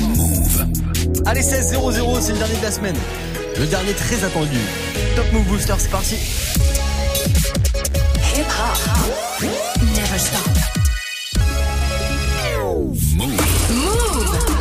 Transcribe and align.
Move. 0.00 0.66
Allez, 1.26 1.40
16-0-0, 1.40 2.20
c'est 2.20 2.32
le 2.32 2.38
dernier 2.38 2.56
de 2.56 2.62
la 2.62 2.70
semaine. 2.70 2.96
Le 3.58 3.66
dernier 3.66 3.92
très 3.92 4.22
attendu. 4.24 4.58
Top 5.16 5.26
Move 5.32 5.44
Booster, 5.44 5.74
c'est 5.78 5.90
parti. 5.90 6.16
Hip 8.36 8.44
hop. 8.44 9.42
Never 9.80 10.18
stop. 10.18 10.48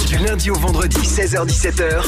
Du 0.08 0.18
lundi 0.18 0.50
au 0.50 0.56
vendredi, 0.56 0.98
16h17h, 0.98 2.02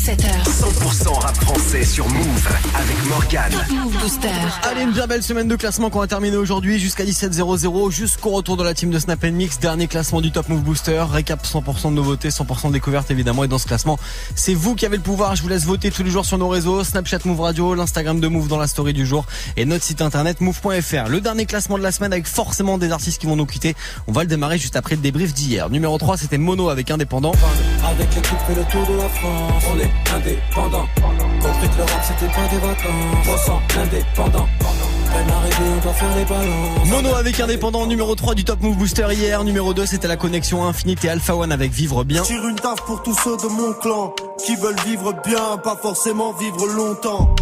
16h17h. 0.00 0.44
100% 0.44 1.08
rap 1.20 1.36
français 1.36 1.84
sur 1.84 2.08
Move 2.08 2.48
avec 2.74 3.04
Morgane. 3.06 3.52
Move 3.70 3.98
Booster. 4.00 4.28
Allez, 4.62 4.82
une 4.82 4.92
bien 4.92 5.06
belle 5.06 5.22
semaine 5.22 5.46
de 5.46 5.56
classement 5.56 5.90
qu'on 5.90 5.98
va 6.00 6.06
terminer 6.06 6.38
aujourd'hui 6.38 6.78
jusqu'à 6.78 7.04
17-0-0 7.04 7.90
jusqu'au 7.90 8.30
retour 8.30 8.56
de 8.56 8.64
la 8.64 8.72
team 8.72 8.90
de 8.90 8.98
Snap 8.98 9.22
Mix. 9.24 9.58
Dernier 9.58 9.88
classement 9.88 10.22
du 10.22 10.32
Top 10.32 10.48
Move 10.48 10.62
Booster. 10.62 11.04
Récap 11.10 11.44
100% 11.44 11.90
de 11.90 11.94
nouveautés, 11.94 12.30
100% 12.30 12.68
de 12.68 12.72
découvertes 12.72 13.10
évidemment. 13.10 13.44
Et 13.44 13.48
dans 13.48 13.58
ce 13.58 13.66
classement, 13.66 13.98
c'est 14.34 14.54
vous 14.54 14.74
qui 14.74 14.86
avez 14.86 14.96
le 14.96 15.02
pouvoir. 15.02 15.36
Je 15.36 15.42
vous 15.42 15.48
laisse 15.48 15.64
voter 15.64 15.90
tous 15.90 16.02
les 16.02 16.10
jours 16.10 16.24
sur 16.24 16.38
nos 16.38 16.48
réseaux. 16.48 16.82
Snapchat 16.82 17.20
Move 17.26 17.40
Radio, 17.40 17.74
l'Instagram 17.74 18.20
de 18.20 18.28
Move 18.28 18.48
dans 18.48 18.58
la 18.58 18.68
story 18.68 18.94
du 18.94 19.04
jour 19.04 19.26
et 19.58 19.66
notre 19.66 19.84
site 19.84 20.00
internet 20.00 20.40
move.fr. 20.40 21.08
Le 21.08 21.20
dernier 21.20 21.44
classement 21.44 21.76
de 21.76 21.82
la 21.82 21.92
semaine 21.92 22.12
avec 22.12 22.26
forcément 22.26 22.78
des 22.78 22.90
artistes 22.90 23.20
qui 23.20 23.26
vont 23.26 23.36
nous 23.36 23.46
quitter. 23.46 23.74
On 24.06 24.12
va 24.12 24.22
le 24.22 24.28
démarrer 24.28 24.56
juste 24.56 24.76
après 24.76 24.94
le 24.94 25.02
débrief 25.02 25.34
d'hier. 25.34 25.68
Numéro 25.68 25.98
3, 25.98 26.16
c'était 26.16 26.38
Mono 26.38 26.70
avec 26.70 26.90
Indépendant. 26.90 27.32
Avec 27.84 28.14
l'équipe 28.14 28.38
fait 28.46 28.54
le 28.54 28.64
tour 28.64 28.86
de 28.86 28.96
la 28.96 29.08
France 29.08 29.64
On 29.72 29.78
est 29.78 29.89
indépendant 30.14 30.86
Compris 31.40 31.68
que 31.68 31.76
le 31.76 31.82
rap 31.82 32.02
c'était 32.02 32.32
pas 32.32 32.48
des 32.50 32.58
vacances 32.58 33.28
On 33.28 33.36
sent 33.36 33.80
indépendant 33.80 34.48
Peine 35.12 35.30
arrivée 35.30 35.70
on 35.76 35.82
doit 35.82 35.92
faire 35.92 36.16
les 36.16 36.24
balances 36.24 36.88
Mono 36.88 37.14
avec 37.14 37.40
Indépendant, 37.40 37.86
numéro 37.86 38.14
3 38.14 38.34
du 38.34 38.44
Top 38.44 38.60
Move 38.62 38.76
Booster 38.76 39.06
hier. 39.12 39.42
Numéro 39.44 39.74
2, 39.74 39.86
c'était 39.86 40.08
la 40.08 40.16
connexion 40.16 40.64
Infinite 40.64 41.04
et 41.04 41.08
Alpha 41.08 41.34
One 41.34 41.52
avec 41.52 41.72
Vivre 41.72 42.04
Bien. 42.04 42.22
Tire 42.22 42.46
une 42.46 42.56
taf 42.56 42.82
pour 42.84 43.02
tous 43.02 43.14
ceux 43.14 43.36
de 43.36 43.52
mon 43.52 43.72
clan 43.74 44.14
qui 44.44 44.56
veulent 44.56 44.80
vivre 44.86 45.12
bien, 45.24 45.58
pas 45.62 45.76
forcément 45.76 46.32
vivre 46.32 46.66
longtemps. 46.66 47.34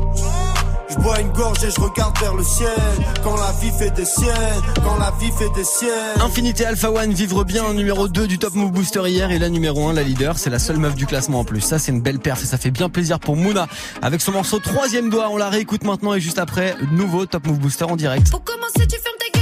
Je 0.90 0.96
bois 0.96 1.20
une 1.20 1.28
gorge 1.28 1.62
et 1.64 1.70
je 1.70 1.80
regarde 1.80 2.18
vers 2.18 2.34
le 2.34 2.42
ciel. 2.42 2.68
Quand 3.22 3.36
la 3.36 3.52
vie 3.60 3.70
fait 3.78 3.90
des 3.90 4.04
siennes, 4.04 4.62
quand 4.82 4.96
la 4.96 5.12
vie 5.20 5.30
fait 5.38 5.50
des 5.54 5.64
siennes. 5.64 6.20
Infinité 6.22 6.64
Alpha 6.64 6.90
One, 6.90 7.12
vivre 7.12 7.44
bien, 7.44 7.74
numéro 7.74 8.08
2 8.08 8.26
du 8.26 8.38
Top 8.38 8.54
Move 8.54 8.72
Booster 8.72 9.02
hier 9.06 9.30
et 9.30 9.38
la 9.38 9.50
numéro 9.50 9.88
1, 9.88 9.92
la 9.92 10.02
leader, 10.02 10.38
c'est 10.38 10.50
la 10.50 10.58
seule 10.58 10.78
meuf 10.78 10.94
du 10.94 11.06
classement 11.06 11.40
en 11.40 11.44
plus. 11.44 11.60
Ça, 11.60 11.78
c'est 11.78 11.92
une 11.92 12.00
belle 12.00 12.20
perf 12.20 12.42
et 12.42 12.46
ça 12.46 12.56
fait 12.56 12.70
bien 12.70 12.88
plaisir 12.88 13.20
pour 13.20 13.36
Mouna. 13.36 13.68
Avec 14.00 14.20
son 14.20 14.32
morceau 14.32 14.58
troisième 14.60 15.10
doigt, 15.10 15.28
on 15.30 15.36
la 15.36 15.50
réécoute 15.50 15.84
maintenant 15.84 16.14
et 16.14 16.20
juste 16.20 16.38
après, 16.38 16.74
nouveau 16.92 17.26
Top 17.26 17.46
Move 17.46 17.58
Booster 17.58 17.84
en 17.84 17.96
direct. 17.96 18.30
Pour 18.30 18.42
commencer, 18.42 18.86
tu 18.86 18.98
fermes 18.98 19.16
ta 19.18 19.37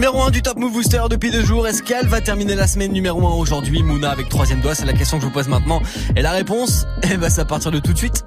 Numéro 0.00 0.22
1 0.22 0.30
du 0.30 0.40
Top 0.40 0.56
Move 0.56 0.72
Booster 0.72 1.02
depuis 1.10 1.30
deux 1.30 1.44
jours. 1.44 1.68
Est-ce 1.68 1.82
qu'elle 1.82 2.06
va 2.08 2.22
terminer 2.22 2.54
la 2.54 2.66
semaine 2.66 2.90
numéro 2.90 3.26
1 3.26 3.32
aujourd'hui? 3.32 3.82
Mouna 3.82 4.10
avec 4.10 4.30
troisième 4.30 4.62
doigt, 4.62 4.74
c'est 4.74 4.86
la 4.86 4.94
question 4.94 5.18
que 5.18 5.24
je 5.24 5.26
vous 5.26 5.32
pose 5.32 5.46
maintenant. 5.46 5.82
Et 6.16 6.22
la 6.22 6.30
réponse, 6.30 6.86
eh 7.02 7.18
ben, 7.18 7.28
c'est 7.28 7.42
à 7.42 7.44
partir 7.44 7.70
de 7.70 7.80
tout 7.80 7.92
de 7.92 7.98
suite. 7.98 8.24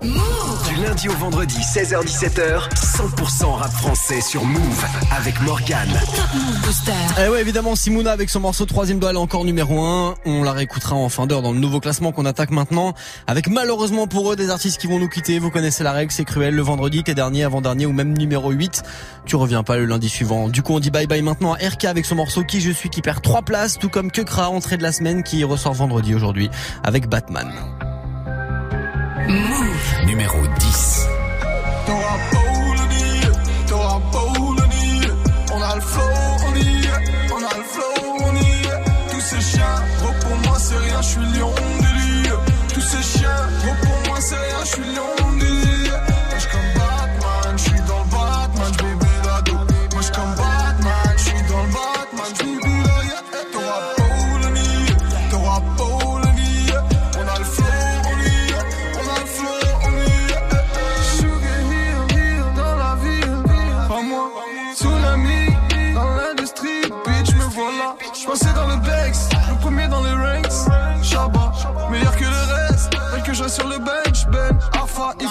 Lundi 0.81 1.07
au 1.07 1.13
vendredi, 1.13 1.59
16h17h, 1.59 2.69
100% 2.73 3.45
rap 3.53 3.71
français 3.71 4.21
sur 4.21 4.43
Move 4.43 4.85
avec 5.15 5.35
Booster. 6.65 6.91
Eh 7.23 7.29
ouais, 7.29 7.41
évidemment, 7.41 7.75
si 7.75 7.91
Mouna 7.91 8.11
avec 8.11 8.29
son 8.29 8.39
morceau 8.39 8.65
troisième 8.65 8.97
doigt, 8.97 9.11
elle 9.11 9.17
est 9.17 9.19
encore 9.19 9.45
numéro 9.45 9.83
1. 9.83 10.15
On 10.25 10.41
la 10.41 10.51
réécoutera 10.51 10.95
en 10.95 11.09
fin 11.09 11.27
d'heure 11.27 11.41
dans 11.41 11.51
le 11.51 11.59
nouveau 11.59 11.79
classement 11.79 12.11
qu'on 12.11 12.25
attaque 12.25 12.49
maintenant. 12.49 12.93
Avec 13.27 13.49
malheureusement 13.49 14.07
pour 14.07 14.31
eux 14.31 14.35
des 14.35 14.49
artistes 14.49 14.81
qui 14.81 14.87
vont 14.87 14.99
nous 14.99 15.09
quitter. 15.09 15.37
Vous 15.37 15.51
connaissez 15.51 15.83
la 15.83 15.91
règle, 15.91 16.11
c'est 16.11 16.25
cruel. 16.25 16.55
Le 16.55 16.61
vendredi, 16.61 17.03
t'es 17.03 17.13
dernier, 17.13 17.43
avant-dernier 17.43 17.85
ou 17.85 17.91
même 17.91 18.17
numéro 18.17 18.49
8. 18.49 18.83
Tu 19.25 19.35
reviens 19.35 19.63
pas 19.63 19.77
le 19.77 19.85
lundi 19.85 20.09
suivant. 20.09 20.49
Du 20.49 20.63
coup, 20.63 20.73
on 20.73 20.79
dit 20.79 20.91
bye 20.91 21.07
bye 21.07 21.21
maintenant 21.21 21.53
à 21.53 21.57
RK 21.57 21.85
avec 21.85 22.05
son 22.05 22.15
morceau 22.15 22.43
Qui 22.43 22.61
je 22.61 22.71
suis 22.71 22.89
qui 22.89 23.01
perd 23.01 23.21
3 23.21 23.43
places, 23.43 23.77
tout 23.77 23.89
comme 23.89 24.09
Kekra, 24.09 24.49
entrée 24.49 24.77
de 24.77 24.83
la 24.83 24.91
semaine 24.91 25.23
qui 25.23 25.43
ressort 25.43 25.73
vendredi 25.73 26.15
aujourd'hui 26.15 26.49
avec 26.83 27.07
Batman. 27.07 27.51
Numéro 30.05 30.47
10. 30.59 31.22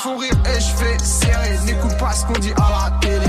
Alpha, 0.02 0.08
ils 0.08 0.08
font 0.08 0.16
rire 0.16 0.32
et 0.46 0.60
je 0.60 0.70
fais 0.76 0.98
serrer. 1.04 1.58
N'écoute 1.64 1.96
pas 1.98 2.12
ce 2.12 2.24
qu'on 2.26 2.38
dit 2.38 2.52
à 2.56 2.90
la 2.90 2.98
télé. 3.00 3.26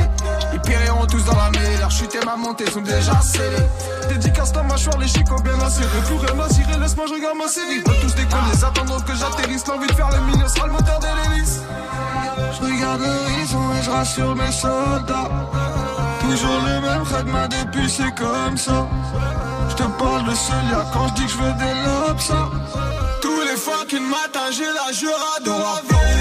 Ils 0.54 0.60
périront 0.62 1.06
tous 1.06 1.24
dans 1.26 1.36
la 1.36 1.50
mêlée. 1.52 1.78
Leur 1.78 1.92
chute 1.92 2.16
et 2.16 2.26
ma 2.26 2.36
montée 2.36 2.70
sont 2.70 2.82
déjà 2.82 3.20
scellées. 3.22 3.68
Dédicace 4.10 4.52
ta 4.52 4.64
mâchoire, 4.64 4.98
les 4.98 5.08
chicots 5.08 5.42
bien 5.44 5.60
acérés. 5.60 5.88
Plus 6.06 6.16
rien 6.16 6.40
à 6.40 6.50
cirer, 6.50 6.80
laisse-moi, 6.80 7.06
je 7.08 7.14
regarde 7.14 7.38
ma 7.38 7.48
série. 7.48 7.78
Ils 7.78 7.84
peuvent 7.84 8.00
tous 8.02 8.16
déconner, 8.16 8.52
ils 8.54 8.66
attendront 8.66 9.00
que 9.00 9.16
j'atterrisse. 9.16 9.68
L'envie 9.68 9.88
de 9.88 9.94
faire 9.94 10.10
le 10.10 10.32
milieu 10.32 10.48
sera 10.48 10.68
le 10.68 10.74
moteur 10.74 11.00
de 11.00 11.08
l'hélice. 11.08 11.62
Je 12.38 12.66
regarde 12.66 13.02
l'horizon 13.02 13.74
et 13.80 13.84
je 13.84 13.90
rassure 13.90 14.36
mes 14.36 14.52
soldats. 14.52 15.30
Toujours 16.22 16.62
le 16.66 16.82
même 16.82 17.04
khadma 17.06 17.48
depuis 17.48 17.90
c'est 17.90 18.14
comme 18.16 18.58
ça. 18.58 18.88
Je 19.70 19.76
te 19.76 19.84
parle 19.84 20.30
de 20.30 20.36
Celia 20.36 20.86
quand 20.94 21.08
je 21.10 21.14
dis 21.14 21.26
que 21.26 21.32
je 21.32 21.38
veux 21.38 21.54
des 21.54 21.74
lobes 21.86 22.20
ça. 22.20 22.50
Tous 23.22 23.42
les 23.42 23.58
fucking 23.58 24.08
matins 24.08 24.52
j'ai 24.52 24.66
la 24.66 24.92
jura 24.92 25.40
de 25.44 25.50
Ravoloni. 25.50 26.13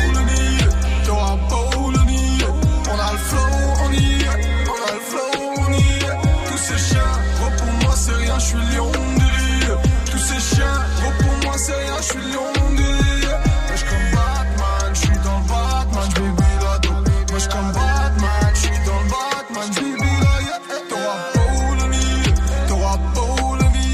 Je 8.43 8.49
suis 8.49 8.77
lion 8.77 8.91
de. 8.91 10.11
Tous 10.11 10.19
ces 10.19 10.41
chiens, 10.55 10.79
gros 11.01 11.13
pour 11.23 11.35
moi 11.45 11.55
c'est 11.57 11.75
rien, 11.75 11.97
je 11.99 12.03
suis 12.03 12.21
lion 12.33 12.53
de 12.77 12.91
je 13.75 13.85
comme 13.85 14.09
Batman, 14.13 14.91
je 14.93 14.99
suis 14.99 15.19
dans 15.25 15.39
le 15.39 15.45
Batman, 15.49 16.09
je 16.11 16.21
baby 16.21 16.49
la 16.61 16.79
dos. 16.79 16.99
Moi 17.31 17.39
je 17.39 17.49
comme 17.49 17.73
Batman, 17.73 18.51
je 18.55 18.59
suis 18.59 18.81
dans 18.87 19.01
le 19.03 19.07
Batman, 19.15 19.67
je 19.73 19.81
baby 19.81 20.13
la 20.25 20.35
yeah. 20.47 20.61
T'auras 20.91 21.19
Pauloni, 21.35 22.09
t'auras 22.69 22.99
Pauloni. 23.15 23.89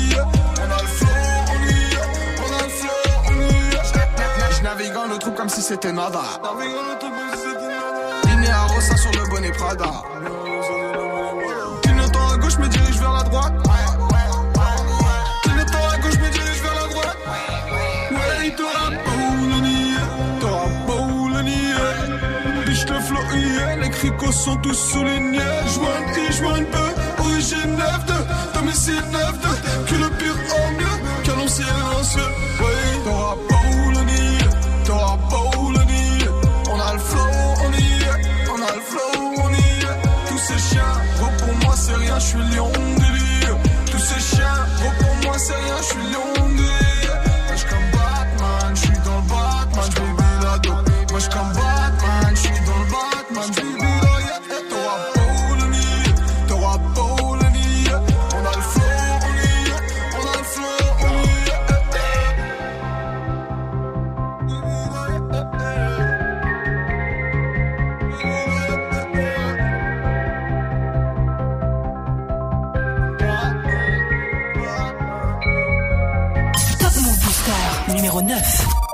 On 0.58 0.70
a 0.76 0.80
le 0.82 0.88
flow, 0.98 1.20
on 1.52 1.58
y 1.64 1.76
est. 1.92 2.08
On 2.42 2.50
a 2.58 2.62
le 2.62 2.68
flow, 2.78 3.00
on 3.28 3.34
y 3.40 3.52
est. 3.76 4.56
Je 4.56 4.62
navigue 4.64 4.96
en 4.96 5.06
le 5.06 5.18
troupe 5.18 5.36
comme 5.36 5.48
si 5.48 5.62
c'était 5.62 5.92
nada. 5.92 6.22
Liné 8.26 8.50
à 8.50 8.62
Rossa 8.64 8.96
sur 8.96 9.12
le 9.12 9.28
bonnet 9.30 9.52
Prada. 9.52 9.92
Cricos 24.28 24.44
sont 24.44 24.56
tous 24.56 24.74
soulignés. 24.74 25.38
Joint 25.74 25.86
I, 26.16 26.32
joint 26.32 26.60
E, 26.60 27.20
origine 27.20 27.76
9-2, 27.76 28.54
domicile 28.54 29.02
9-2. 29.12 29.86
Que 29.86 29.94
le 29.94 30.10
pire 30.16 30.34
au 30.56 30.72
mieux, 30.72 31.24
canon 31.24 31.48
silencieux. 31.48 32.47
Numéro 78.08 78.22
9. 78.22 78.87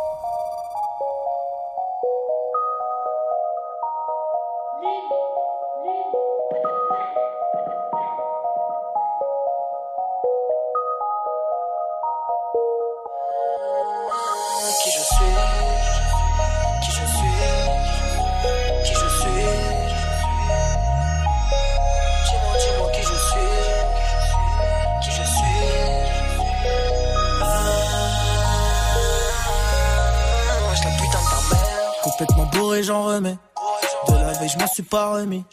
Suis 34.85 34.91
pas 34.91 35.13
remis. 35.13 35.45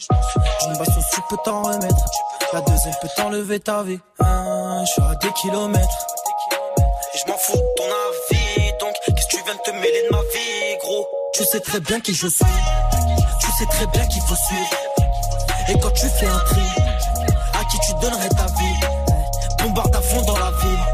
Une 0.66 0.72
tu 0.74 1.20
peux 1.28 1.36
t'en 1.44 1.62
remettre. 1.62 2.04
La 2.52 2.60
deuxième 2.60 2.94
peut 3.00 3.08
t'enlever 3.16 3.60
ta 3.60 3.82
vie. 3.82 3.98
Hein, 4.20 4.84
je 4.84 4.92
suis 4.92 5.02
à 5.02 5.14
des 5.14 5.32
kilomètres. 5.32 6.06
Et 7.14 7.18
je 7.18 7.30
m'en 7.30 7.38
fous 7.38 7.56
de 7.56 7.74
ton 7.76 7.84
avis. 7.84 8.72
Donc, 8.78 8.94
qu'est-ce 9.06 9.26
que 9.26 9.36
tu 9.36 9.42
viens 9.44 9.54
de 9.54 9.60
te 9.60 9.70
mêler 9.70 10.02
de 10.10 10.14
ma 10.14 10.20
vie, 10.20 10.78
gros? 10.82 11.06
Tu 11.34 11.44
sais 11.44 11.60
très 11.60 11.80
bien 11.80 12.00
qui 12.00 12.14
je 12.14 12.26
suis. 12.26 12.44
Tu 13.40 13.50
sais 13.58 13.66
très 13.70 13.86
bien 13.86 14.06
qu'il 14.06 14.22
faut 14.22 14.34
suivre. 14.34 14.70
Et 15.68 15.78
quand 15.78 15.92
tu 15.92 16.06
fais 16.08 16.26
un 16.26 16.38
tri, 16.40 16.62
à 17.54 17.64
qui 17.70 17.78
tu 17.86 17.94
donnerais 18.00 18.28
ta 18.28 18.46
vie? 18.46 18.80
Bombarde 19.62 19.96
à 19.96 20.00
fond 20.00 20.22
dans 20.22 20.38
la 20.38 20.50
ville. 20.50 20.84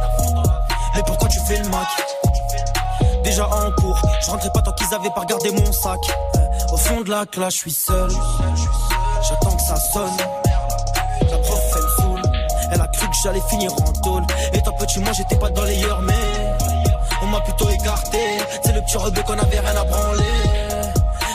Mais 0.94 1.02
pourquoi 1.02 1.28
tu 1.28 1.40
fais 1.40 1.58
le 1.58 1.68
Mac? 1.68 1.88
Déjà 3.24 3.46
en 3.46 3.70
cours, 3.72 4.00
je 4.20 4.30
rentrais 4.30 4.50
pas 4.52 4.62
tant 4.62 4.72
qu'ils 4.72 4.94
avaient 4.94 5.10
pas 5.10 5.20
regardé 5.20 5.50
mon 5.50 5.72
sac. 5.72 5.98
Au 6.72 6.76
fond 6.76 7.00
de 7.02 7.10
la 7.10 7.26
classe, 7.26 7.54
je 7.54 7.58
suis 7.60 7.72
seul. 7.72 8.10
J'attends 9.28 9.56
que 9.56 9.62
ça 9.62 9.76
sonne. 9.76 10.16
La 11.30 11.38
prof, 11.38 11.60
elle 11.76 11.82
me 11.82 11.88
saoule. 12.02 12.22
Elle 12.72 12.80
a 12.80 12.86
cru 12.88 13.06
que 13.08 13.16
j'allais 13.22 13.42
finir 13.48 13.72
en 13.72 13.92
tôle. 14.02 14.24
Étant 14.52 14.72
petit, 14.72 14.98
moi 15.00 15.12
j'étais 15.16 15.36
pas 15.36 15.50
dans 15.50 15.64
les 15.64 15.76
yeux, 15.76 15.94
mais 16.02 16.56
on 17.22 17.26
m'a 17.26 17.40
plutôt 17.40 17.68
écarté. 17.70 18.18
C'est 18.64 18.72
le 18.72 18.80
petit 18.82 18.96
rebeu 18.96 19.22
qu'on 19.22 19.38
avait 19.38 19.60
rien 19.60 19.76
à 19.76 19.84
branler. 19.84 20.24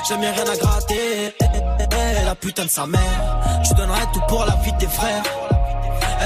Jamais 0.07 0.29
rien 0.31 0.43
à 0.51 0.57
gratter. 0.57 1.33
Eh, 1.39 2.25
La 2.25 2.35
putain 2.35 2.65
de 2.65 2.69
sa 2.69 2.85
mère. 2.85 3.39
Tu 3.65 3.73
donnerais 3.73 4.05
tout 4.13 4.21
pour 4.27 4.45
la 4.45 4.55
vie 4.57 4.71
de 4.73 4.77
tes 4.77 4.87
frères. 4.87 5.23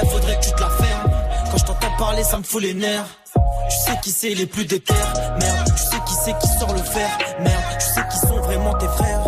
Elle 0.00 0.08
faudrait 0.08 0.36
que 0.38 0.44
tu 0.44 0.52
te 0.52 0.60
la 0.60 0.68
fermes. 0.70 1.10
Quand 1.50 1.56
je 1.58 1.64
t'entends 1.64 1.96
parler, 1.98 2.22
ça 2.24 2.38
me 2.38 2.42
fout 2.42 2.62
les 2.62 2.74
nerfs. 2.74 3.06
Tu 3.70 3.76
sais 3.76 3.98
qui 4.02 4.10
c'est 4.10 4.34
les 4.34 4.46
plus 4.46 4.64
déter. 4.64 4.94
Merde, 5.40 5.66
tu 5.76 5.82
sais 5.82 5.96
qui 6.06 6.14
c'est 6.24 6.38
qui 6.38 6.48
sort 6.58 6.72
le 6.72 6.82
fer. 6.82 7.08
Merde, 7.40 7.62
vraiment 8.58 8.74
tes 8.74 8.88
frères. 8.88 9.27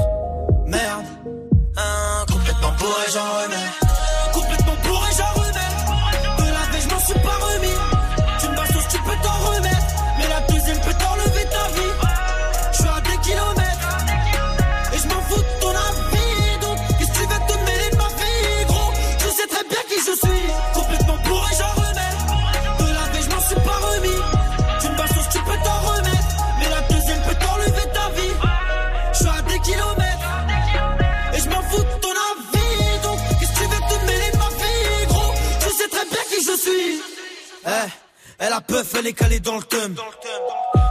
Peuf, 38.71 38.95
elle 38.99 39.07
est 39.09 39.13
calée 39.13 39.41
dans 39.41 39.57
le 39.57 39.63
thème. 39.65 39.97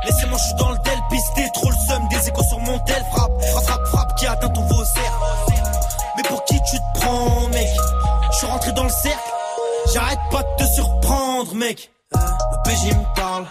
Laissez-moi, 0.06 0.38
je 0.38 0.44
suis 0.44 0.54
dans 0.56 0.72
le 0.72 0.78
tel, 0.84 1.00
pisté, 1.10 1.50
trop 1.54 1.70
le 1.70 1.76
seum, 1.88 2.08
des 2.10 2.28
échos 2.28 2.44
sur 2.44 2.60
mon 2.60 2.78
tel, 2.80 3.04
frappe, 3.12 3.32
frappe, 3.42 3.64
frappe, 3.64 3.88
frappe, 3.88 4.16
qui 4.18 4.28
atteint 4.28 4.50
ton 4.50 4.62
vaussaire. 4.62 5.20
Mais 6.18 6.24
pour 6.24 6.44
qui 6.46 6.56
tu 6.70 6.78
te 6.78 7.00
prends, 7.00 7.48
mec? 7.50 7.68
Je 8.32 8.38
suis 8.38 8.48
rentré 8.48 8.72
dans 8.74 8.84
le 8.84 8.90
cercle, 8.90 9.32
j'arrête 9.94 10.20
pas 10.32 10.44
de 10.44 10.64
te 10.64 10.70
surprendre, 10.74 11.56
mec. 11.56 11.92
Le 12.14 12.70
PJ 12.70 12.96
me 12.96 13.16
parle, 13.16 13.46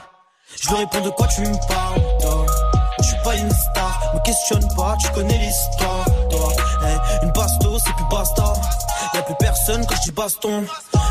je 0.60 0.68
lui 0.68 0.76
réponds 0.76 1.00
de 1.00 1.10
quoi 1.10 1.26
tu 1.28 1.40
me 1.40 1.66
parles, 1.66 2.02
toi? 2.20 2.46
Je 3.00 3.04
suis 3.04 3.22
pas 3.24 3.36
une 3.36 3.50
star, 3.50 4.12
me 4.14 4.20
questionne 4.20 4.68
pas, 4.76 4.96
tu 5.00 5.08
connais 5.10 5.38
l'histoire, 5.38 6.04
toi. 6.30 6.52
Eh, 6.82 7.24
une 7.24 7.32
basto, 7.32 7.78
c'est 7.84 7.94
plus 7.94 8.08
basta. 8.10 8.52
Y'a 9.14 9.22
plus 9.22 9.34
personne 9.36 9.86
quand 9.86 9.96
je 9.96 10.02
dis 10.02 10.10
baston. 10.10 10.64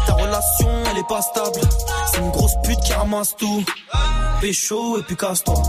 T'as 0.06 0.14
relation 0.14 0.70
elle 0.92 0.98
est 0.98 1.08
pas 1.08 1.22
stable. 1.22 1.60
C'est 2.12 2.20
une 2.20 2.32
grosse 2.32 2.56
ramasse 2.98 3.36
tout. 3.36 3.64
Pécho 4.42 5.00
et 5.00 5.04
puis 5.04 5.16
casse-toi. 5.16 5.62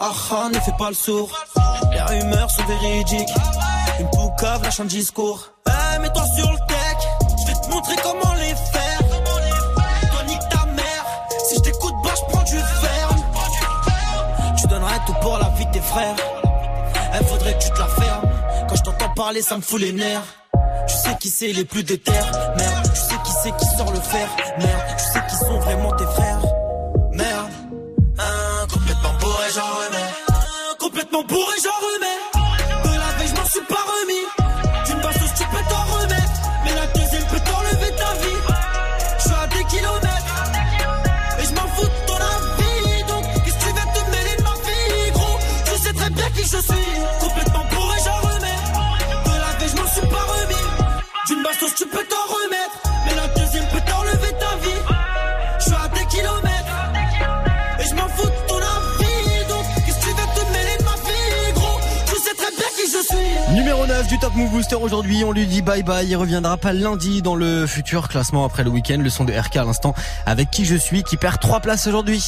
Ah 0.00 0.12
ah, 0.32 0.48
ne 0.52 0.58
fais 0.60 0.72
pas 0.78 0.88
le 0.88 0.94
sourd. 0.94 1.30
Les 1.92 2.00
rumeurs 2.00 2.50
sont 2.50 2.64
véridiques. 2.64 3.28
Une 3.98 4.10
poucave 4.10 4.62
lâche 4.62 4.80
un 4.80 4.84
discours. 4.84 5.52
Eh, 5.68 5.98
mets-toi 6.00 6.24
sur 6.36 6.50
le 6.50 6.58
tech. 6.68 6.98
Je 7.40 7.46
vais 7.46 7.60
te 7.60 7.70
montrer 7.70 7.96
comment 8.02 8.34
les 8.34 8.54
faire. 8.72 8.98
Toi, 10.10 10.22
nique 10.26 10.48
ta 10.48 10.64
mère. 10.66 11.04
Si 11.48 11.56
je 11.56 11.60
t'écoute, 11.60 11.94
bah, 12.02 12.10
je 12.16 12.32
prends 12.32 12.44
du 12.44 12.58
ferme. 12.58 13.24
Tu 14.58 14.66
donnerais 14.66 15.00
tout 15.06 15.14
pour 15.20 15.38
la 15.38 15.48
vie 15.50 15.66
de 15.66 15.72
tes 15.72 15.80
frères. 15.80 16.16
Elle 17.12 17.26
faudrait 17.26 17.58
que 17.58 17.64
tu 17.64 17.70
te 17.70 17.78
la 17.78 17.86
fermes. 17.86 18.28
Quand 18.68 18.76
je 18.76 18.82
t'entends 18.82 19.14
parler, 19.14 19.42
ça 19.42 19.56
me 19.56 19.62
fout 19.62 19.80
les 19.80 19.92
nerfs. 19.92 20.22
Tu 20.88 20.94
sais 20.94 21.16
qui 21.20 21.28
c'est 21.28 21.52
les 21.52 21.64
plus 21.64 21.82
déter, 21.84 22.12
merde. 22.56 22.90
Tu 22.94 23.00
sais 23.00 23.16
qui 23.24 23.29
c'est 23.42 23.56
qui 23.56 23.66
sort 23.76 23.92
le 23.92 24.00
fer, 24.00 24.28
merde. 24.58 24.82
Tu 24.98 25.04
sais 25.04 25.22
qui 25.28 25.36
sont 25.36 25.58
vraiment 25.60 25.92
tes 25.92 26.04
frères, 26.04 26.40
merde. 27.12 27.50
Hein, 28.18 28.66
complètement 28.72 29.14
bourré, 29.20 29.46
j'en 29.54 29.62
remets. 29.62 30.12
Hein, 30.28 30.74
complètement 30.78 31.22
bourré, 31.24 31.54
j'en 31.62 31.86
remets. 31.86 31.99
Du 64.10 64.18
Top 64.18 64.34
Move 64.34 64.50
Booster 64.50 64.74
aujourd'hui, 64.74 65.22
on 65.22 65.30
lui 65.30 65.46
dit 65.46 65.62
bye 65.62 65.84
bye, 65.84 66.04
il 66.04 66.16
reviendra 66.16 66.56
pas 66.56 66.72
lundi 66.72 67.22
dans 67.22 67.36
le 67.36 67.64
futur 67.64 68.08
classement 68.08 68.44
après 68.44 68.64
le 68.64 68.70
week-end, 68.70 68.98
le 68.98 69.08
son 69.08 69.24
de 69.24 69.32
RK 69.32 69.58
à 69.58 69.64
l'instant 69.64 69.94
avec 70.26 70.50
qui 70.50 70.64
je 70.64 70.74
suis 70.74 71.04
qui 71.04 71.16
perd 71.16 71.38
3 71.38 71.60
places 71.60 71.86
aujourd'hui. 71.86 72.20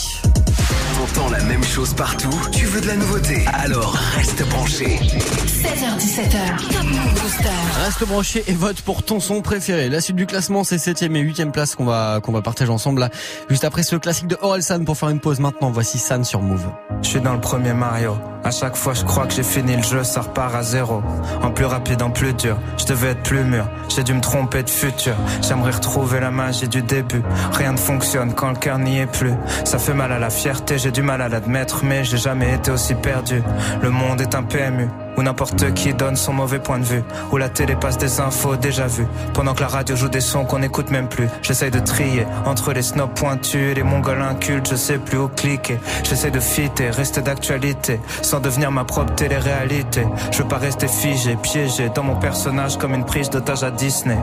T'entends 0.95 1.29
la 1.31 1.43
même 1.43 1.65
chose 1.65 1.93
partout, 1.95 2.31
tu 2.53 2.67
veux 2.67 2.81
de 2.81 2.87
la 2.87 2.95
nouveauté? 2.95 3.45
Alors 3.53 3.97
reste 4.15 4.49
branché. 4.49 5.01
16h17h. 5.01 6.73
Top 6.73 6.85
Move 6.85 7.21
Booster. 7.21 7.49
Reste 7.85 8.07
branché 8.07 8.45
et 8.47 8.53
vote 8.53 8.81
pour 8.83 9.03
ton 9.03 9.19
son 9.19 9.43
préféré. 9.43 9.89
La 9.89 10.01
suite 10.01 10.17
du 10.17 10.27
classement, 10.27 10.62
c'est 10.62 10.79
7 10.79 11.03
et 11.03 11.09
8 11.09 11.51
place 11.51 11.75
qu'on 11.75 11.85
va, 11.85 12.21
qu'on 12.23 12.31
va 12.31 12.43
partager 12.43 12.71
ensemble 12.71 13.01
là. 13.01 13.11
Juste 13.51 13.65
après 13.65 13.83
ce 13.83 13.97
classique 13.97 14.29
de 14.29 14.39
Orelsan 14.41 14.85
pour 14.85 14.97
faire 14.97 15.09
une 15.09 15.21
pause 15.21 15.41
maintenant. 15.41 15.73
Voici 15.73 15.99
San 15.99 16.23
sur 16.23 16.43
Move. 16.43 16.65
Je 17.03 17.09
suis 17.09 17.21
dans 17.21 17.33
le 17.33 17.41
premier 17.41 17.73
Mario. 17.73 18.17
À 18.44 18.50
chaque 18.50 18.76
fois, 18.76 18.92
je 18.92 19.04
crois 19.04 19.26
que 19.26 19.34
j'ai 19.34 19.42
fini 19.44 19.76
le 19.76 19.82
jeu, 19.82 20.02
ça 20.02 20.22
repart 20.22 20.54
à 20.54 20.62
zéro. 20.62 21.02
En 21.42 21.50
plus 21.50 21.64
rapide, 21.64 22.02
en 22.02 22.11
plus 22.11 22.34
dur. 22.34 22.56
Je 22.76 22.87
devais 22.87 23.11
être 23.11 23.22
plus 23.22 23.44
mûr. 23.44 23.64
J'ai 23.88 24.02
dû 24.02 24.14
me 24.14 24.20
tromper 24.20 24.62
de 24.64 24.70
futur. 24.70 25.14
J'aimerais 25.42 25.70
retrouver 25.70 26.18
la 26.18 26.30
magie 26.30 26.68
du 26.68 26.82
début. 26.82 27.22
Rien 27.52 27.72
ne 27.72 27.76
fonctionne 27.76 28.34
quand 28.34 28.50
le 28.50 28.56
cœur 28.56 28.78
n'y 28.78 28.99
est 28.99 29.06
plus. 29.06 29.34
Ça 29.64 29.78
fait 29.78 29.94
mal 29.94 30.11
à 30.11 30.18
la 30.18 30.30
fierté, 30.30 30.78
j'ai 30.78 30.90
du 30.90 31.02
mal 31.02 31.22
à 31.22 31.28
l'admettre, 31.28 31.84
mais 31.84 32.04
j'ai 32.04 32.18
jamais 32.18 32.54
été 32.54 32.70
aussi 32.72 32.94
perdu. 32.94 33.42
Le 33.80 33.90
monde 33.90 34.20
est 34.20 34.34
un 34.34 34.42
PMU. 34.42 34.88
Où 35.16 35.23
n'importe 35.23 35.75
qui 35.75 35.95
donne 35.95 36.16
son 36.16 36.33
mauvais 36.33 36.59
point 36.59 36.78
de 36.78 36.85
vue. 36.85 37.02
Où 37.31 37.37
la 37.37 37.49
télé 37.49 37.76
passe 37.76 37.99
des 37.99 38.21
infos 38.21 38.57
déjà 38.57 38.87
vues. 38.87 39.07
Pendant 39.35 39.54
que 39.54 39.61
la 39.61 39.69
radio 39.69 39.97
joue 39.97 40.09
des 40.09 40.21
sons 40.21 40.45
qu'on 40.45 40.61
n'écoute 40.61 40.90
même 40.90 41.09
plus. 41.09 41.28
J'essaye 41.42 41.71
de 41.71 41.81
trier 41.81 42.26
entre 42.47 42.73
les 42.73 42.83
snobs 42.83 43.12
pointus 43.14 43.73
et 43.73 43.75
les 43.75 43.83
mongols 43.83 44.23
incultes. 44.23 44.69
Je 44.71 44.76
sais 44.76 44.99
plus 44.99 45.19
où 45.19 45.28
cliquer. 45.28 45.78
J'essaie 46.04 46.31
de 46.31 46.40
fitter, 46.40 46.90
rester 46.90 47.21
d'actualité. 47.21 48.00
Sans 48.23 48.40
devenir 48.40 48.71
ma 48.71 48.85
propre 48.85 49.14
télé-réalité. 49.14 50.07
Je 50.31 50.38
veux 50.38 50.49
pas 50.49 50.59
rester 50.59 50.88
figé, 50.88 51.37
piégé 51.37 51.90
dans 51.95 52.02
mon 52.02 52.16
personnage 52.16 52.76
comme 52.78 52.95
une 52.95 53.04
prise 53.04 53.31
d'otage 53.31 53.64
à 53.64 53.71
Disney. 53.71 54.19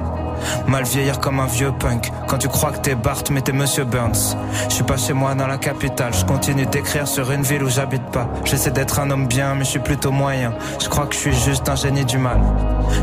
Mal 0.67 0.83
vieillir 0.83 1.19
comme 1.19 1.39
un 1.39 1.45
vieux 1.45 1.71
punk. 1.79 2.11
Quand 2.27 2.37
tu 2.37 2.47
crois 2.47 2.71
que 2.71 2.79
t'es 2.79 2.95
Bart, 2.95 3.23
mais 3.31 3.41
t'es 3.41 3.51
Monsieur 3.51 3.83
Burns. 3.83 4.37
Je 4.69 4.73
suis 4.75 4.83
pas 4.83 4.97
chez 4.97 5.13
moi 5.13 5.35
dans 5.35 5.47
la 5.47 5.57
capitale. 5.57 6.13
Je 6.13 6.25
continue 6.25 6.65
d'écrire 6.65 7.07
sur 7.07 7.31
une 7.31 7.43
ville 7.43 7.63
où 7.63 7.69
j'habite 7.69 8.05
pas. 8.11 8.27
J'essaie 8.45 8.71
d'être 8.71 8.99
un 8.99 9.09
homme 9.11 9.27
bien, 9.27 9.55
mais 9.55 9.65
je 9.65 9.71
suis 9.71 9.79
plutôt 9.79 10.11
moyen. 10.11 10.53
Je 10.79 10.87
crois 10.87 11.05
que 11.05 11.13
je 11.13 11.19
suis 11.19 11.33
juste 11.33 11.67
un 11.67 11.75
génie 11.75 12.05
du 12.05 12.17
mal. 12.17 12.39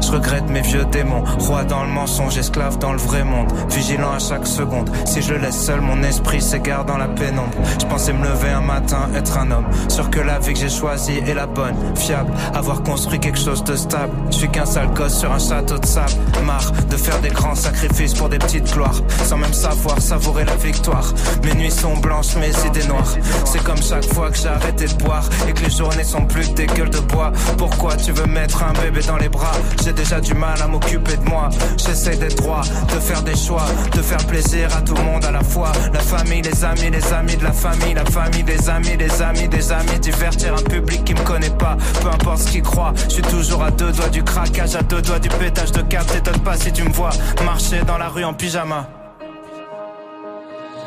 Je 0.00 0.11
regrette 0.11 0.49
mes 0.49 0.62
vieux 0.62 0.85
démons, 0.87 1.25
roi 1.38 1.64
dans 1.64 1.83
le 1.83 1.90
mensonge, 1.90 2.37
esclave 2.38 2.78
dans 2.78 2.92
le 2.92 2.99
vrai 2.99 3.23
monde, 3.23 3.52
vigilant 3.71 4.12
à 4.12 4.18
chaque 4.18 4.47
seconde. 4.47 4.90
Si 5.04 5.23
je 5.23 5.35
le 5.35 5.40
laisse 5.40 5.61
seul, 5.61 5.80
mon 5.80 6.02
esprit 6.02 6.40
s'égare 6.40 6.85
dans 6.85 6.97
la 6.97 7.06
pénombre. 7.06 7.56
Je 7.78 7.87
pensais 7.87 8.12
me 8.12 8.25
lever 8.25 8.49
un 8.49 8.62
matin, 8.62 9.09
être 9.14 9.38
un 9.38 9.50
homme, 9.50 9.66
sûr 9.88 10.11
que 10.11 10.21
la 10.21 10.38
vie 10.38 10.54
que 10.54 10.59
j'ai 10.59 10.68
choisie 10.68 11.18
est 11.18 11.35
la 11.35 11.47
bonne, 11.47 11.76
fiable, 11.95 12.33
avoir 12.54 12.83
construit 12.83 13.21
quelque 13.21 13.38
chose 13.38 13.62
de 13.64 13.76
stable. 13.76 14.12
Je 14.30 14.37
suis 14.37 14.49
qu'un 14.49 14.66
sale 14.66 14.90
gosse 14.95 15.18
sur 15.18 15.30
un 15.30 15.38
château 15.38 15.78
de 15.78 15.87
sable, 15.87 16.12
marre 16.45 16.73
de 16.90 16.97
faire 16.97 17.21
des 17.21 17.30
grands 17.30 17.54
sacrifices 17.54 18.14
pour 18.14 18.28
des 18.28 18.38
petites 18.38 18.73
gloires, 18.73 19.00
sans 19.25 19.37
même 19.37 19.52
savoir 19.52 20.00
savourer 20.00 20.45
la 20.45 20.56
victoire. 20.56 21.12
Mes 21.45 21.54
nuits 21.54 21.71
sont 21.71 21.97
blanches, 21.99 22.37
mes 22.37 22.50
idées 22.66 22.87
noires. 22.87 23.14
C'est 23.45 23.62
comme 23.62 23.83
chaque 23.83 24.06
fois 24.12 24.30
que 24.30 24.37
j'ai 24.37 24.49
arrêté 24.49 24.87
de 24.87 24.95
boire 24.95 25.25
et 25.49 25.52
que 25.52 25.62
les 25.62 25.71
journées 25.71 26.04
sont 26.04 26.25
plus 26.25 26.49
que 26.49 26.54
des 26.54 26.66
gueules 26.66 26.90
de 26.90 27.00
bois. 27.00 27.33
Pourquoi 27.68 27.96
tu 27.96 28.12
veux 28.12 28.26
mettre 28.26 28.62
un 28.62 28.73
bébé 28.75 29.00
dans 29.08 29.16
les 29.16 29.28
bras? 29.28 29.50
J'ai 29.82 29.92
déjà 29.92 30.20
du 30.20 30.35
mal 30.35 30.62
à 30.62 30.68
m'occuper 30.68 31.16
de 31.16 31.25
moi. 31.25 31.49
J'essaie 31.76 32.16
d'être 32.16 32.37
droit, 32.37 32.61
de 32.61 33.00
faire 33.00 33.23
des 33.23 33.35
choix, 33.35 33.66
de 33.92 34.02
faire 34.02 34.25
plaisir 34.28 34.68
à 34.76 34.82
tout 34.82 34.94
le 34.94 35.02
monde 35.02 35.25
à 35.25 35.32
la 35.32 35.42
fois. 35.42 35.73
La 35.92 35.99
famille, 35.99 36.42
les 36.42 36.64
amis, 36.64 36.90
les 36.90 37.12
amis 37.12 37.37
de 37.37 37.42
la 37.42 37.50
famille, 37.50 37.92
la 37.92 38.04
famille, 38.04 38.44
des 38.44 38.70
amis, 38.70 38.96
des 38.96 39.20
amis, 39.20 39.49
des 39.49 39.73
amis. 39.73 39.99
Divertir 39.99 40.54
un 40.54 40.62
public 40.62 41.04
qui 41.04 41.14
me 41.14 41.25
connaît 41.25 41.50
pas, 41.50 41.76
peu 42.00 42.08
importe 42.08 42.38
ce 42.38 42.52
qu'il 42.52 42.62
croit. 42.62 42.92
Je 43.08 43.14
suis 43.14 43.23
toujours 43.23 43.64
à 43.64 43.73
deux 43.73 43.90
doigts 43.90 44.11
du 44.11 44.23
craquage, 44.23 44.76
à 44.76 44.82
deux 44.82 45.02
doigts 45.02 45.18
du 45.18 45.28
pétage 45.28 45.73
de 45.73 45.82
câble. 45.82 46.06
T'étonnes 46.06 46.42
pas 46.42 46.56
si 46.56 46.73
tu 46.73 46.85
me 46.85 46.92
vois 46.92 47.11
marcher 47.44 47.82
dans 47.85 47.99
la 47.99 48.08
rue 48.08 48.25
en 48.25 48.32
pyjama. 48.32 48.87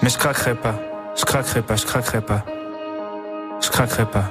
Mais 0.02 0.10
je 0.10 0.18
craquerai 0.18 0.56
pas, 0.56 0.76
je 1.20 1.26
craquerai 1.26 1.62
pas, 1.62 1.76
je 1.76 1.86
craquerai 1.86 2.22
pas. 2.22 2.46
Je 3.62 3.70
craquerai 3.70 4.06
pas. 4.06 4.24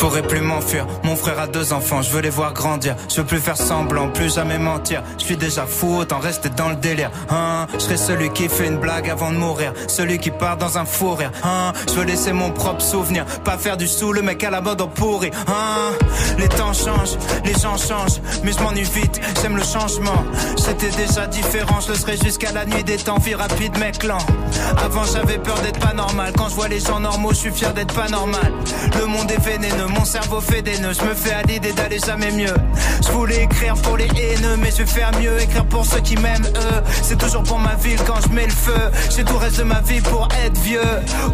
Je 0.00 0.06
pourrais 0.06 0.22
plus 0.22 0.40
m'enfuir, 0.40 0.86
mon 1.02 1.14
frère 1.14 1.38
a 1.38 1.46
deux 1.46 1.74
enfants, 1.74 2.00
je 2.00 2.08
veux 2.08 2.22
les 2.22 2.30
voir 2.30 2.54
grandir, 2.54 2.96
je 3.10 3.16
veux 3.16 3.26
plus 3.26 3.38
faire 3.38 3.58
semblant, 3.58 4.08
plus 4.08 4.36
jamais 4.36 4.56
mentir, 4.56 5.02
je 5.18 5.24
suis 5.24 5.36
déjà 5.36 5.66
fou, 5.66 5.98
autant 5.98 6.20
rester 6.20 6.48
dans 6.48 6.70
le 6.70 6.76
délire, 6.76 7.10
hein, 7.28 7.66
je 7.74 7.80
serai 7.80 7.98
celui 7.98 8.30
qui 8.30 8.48
fait 8.48 8.68
une 8.68 8.78
blague 8.78 9.10
avant 9.10 9.30
de 9.30 9.36
mourir, 9.36 9.74
celui 9.88 10.18
qui 10.18 10.30
part 10.30 10.56
dans 10.56 10.78
un 10.78 10.86
fou 10.86 11.12
rire, 11.16 11.30
hein, 11.44 11.74
je 11.86 11.92
veux 11.92 12.04
laisser 12.04 12.32
mon 12.32 12.50
propre 12.50 12.80
souvenir, 12.80 13.26
pas 13.44 13.58
faire 13.58 13.76
du 13.76 13.86
sous, 13.86 14.14
le 14.14 14.22
mec 14.22 14.42
à 14.42 14.48
la 14.48 14.62
mode 14.62 14.80
en 14.80 14.88
pourri, 14.88 15.32
hein, 15.46 15.92
les 16.38 16.48
temps 16.48 16.72
changent, 16.72 17.18
les 17.44 17.52
gens 17.52 17.76
changent, 17.76 18.22
mais 18.42 18.52
je 18.52 18.60
m'ennuie 18.60 18.84
vite, 18.84 19.20
j'aime 19.42 19.58
le 19.58 19.62
changement, 19.62 20.24
j'étais 20.56 20.96
déjà 20.96 21.26
différent, 21.26 21.78
je 21.82 21.88
le 21.88 21.98
serai 21.98 22.16
jusqu'à 22.16 22.52
la 22.52 22.64
nuit 22.64 22.84
des 22.84 22.96
temps, 22.96 23.18
vie 23.18 23.34
rapide 23.34 23.76
mec 23.76 24.02
lent, 24.02 24.16
avant 24.82 25.04
j'avais 25.04 25.36
peur 25.36 25.60
d'être 25.60 25.78
pas 25.78 25.92
normal, 25.92 26.32
quand 26.38 26.48
je 26.48 26.54
vois 26.54 26.68
les 26.68 26.80
gens 26.80 27.00
normaux, 27.00 27.32
je 27.32 27.40
suis 27.40 27.52
fier 27.52 27.74
d'être 27.74 27.92
pas 27.92 28.08
normal, 28.08 28.50
le 28.98 29.04
monde 29.04 29.30
est 29.30 29.44
vénéneux, 29.44 29.88
mon 29.90 30.04
cerveau 30.04 30.40
fait 30.40 30.62
des 30.62 30.78
nœuds, 30.78 30.92
je 30.98 31.04
me 31.04 31.14
fais 31.14 31.32
à 31.32 31.42
l'idée 31.42 31.72
d'aller 31.72 31.98
jamais 31.98 32.30
mieux. 32.30 32.54
Je 33.04 33.10
voulais 33.12 33.44
écrire 33.44 33.74
pour 33.74 33.96
les 33.96 34.06
haineux, 34.06 34.56
mais 34.58 34.70
je 34.70 34.78
vais 34.78 34.86
faire 34.86 35.10
mieux, 35.20 35.40
écrire 35.40 35.64
pour 35.66 35.84
ceux 35.84 36.00
qui 36.00 36.16
m'aiment 36.16 36.46
eux. 36.46 36.82
C'est 37.02 37.18
toujours 37.18 37.42
pour 37.42 37.58
ma 37.58 37.74
ville 37.76 37.98
quand 38.06 38.20
je 38.22 38.34
mets 38.34 38.46
le 38.46 38.52
feu. 38.52 38.90
J'ai 39.14 39.24
tout 39.24 39.34
le 39.34 39.38
reste 39.38 39.58
de 39.58 39.64
ma 39.64 39.80
vie 39.80 40.00
pour 40.00 40.28
être 40.44 40.58
vieux. 40.60 40.80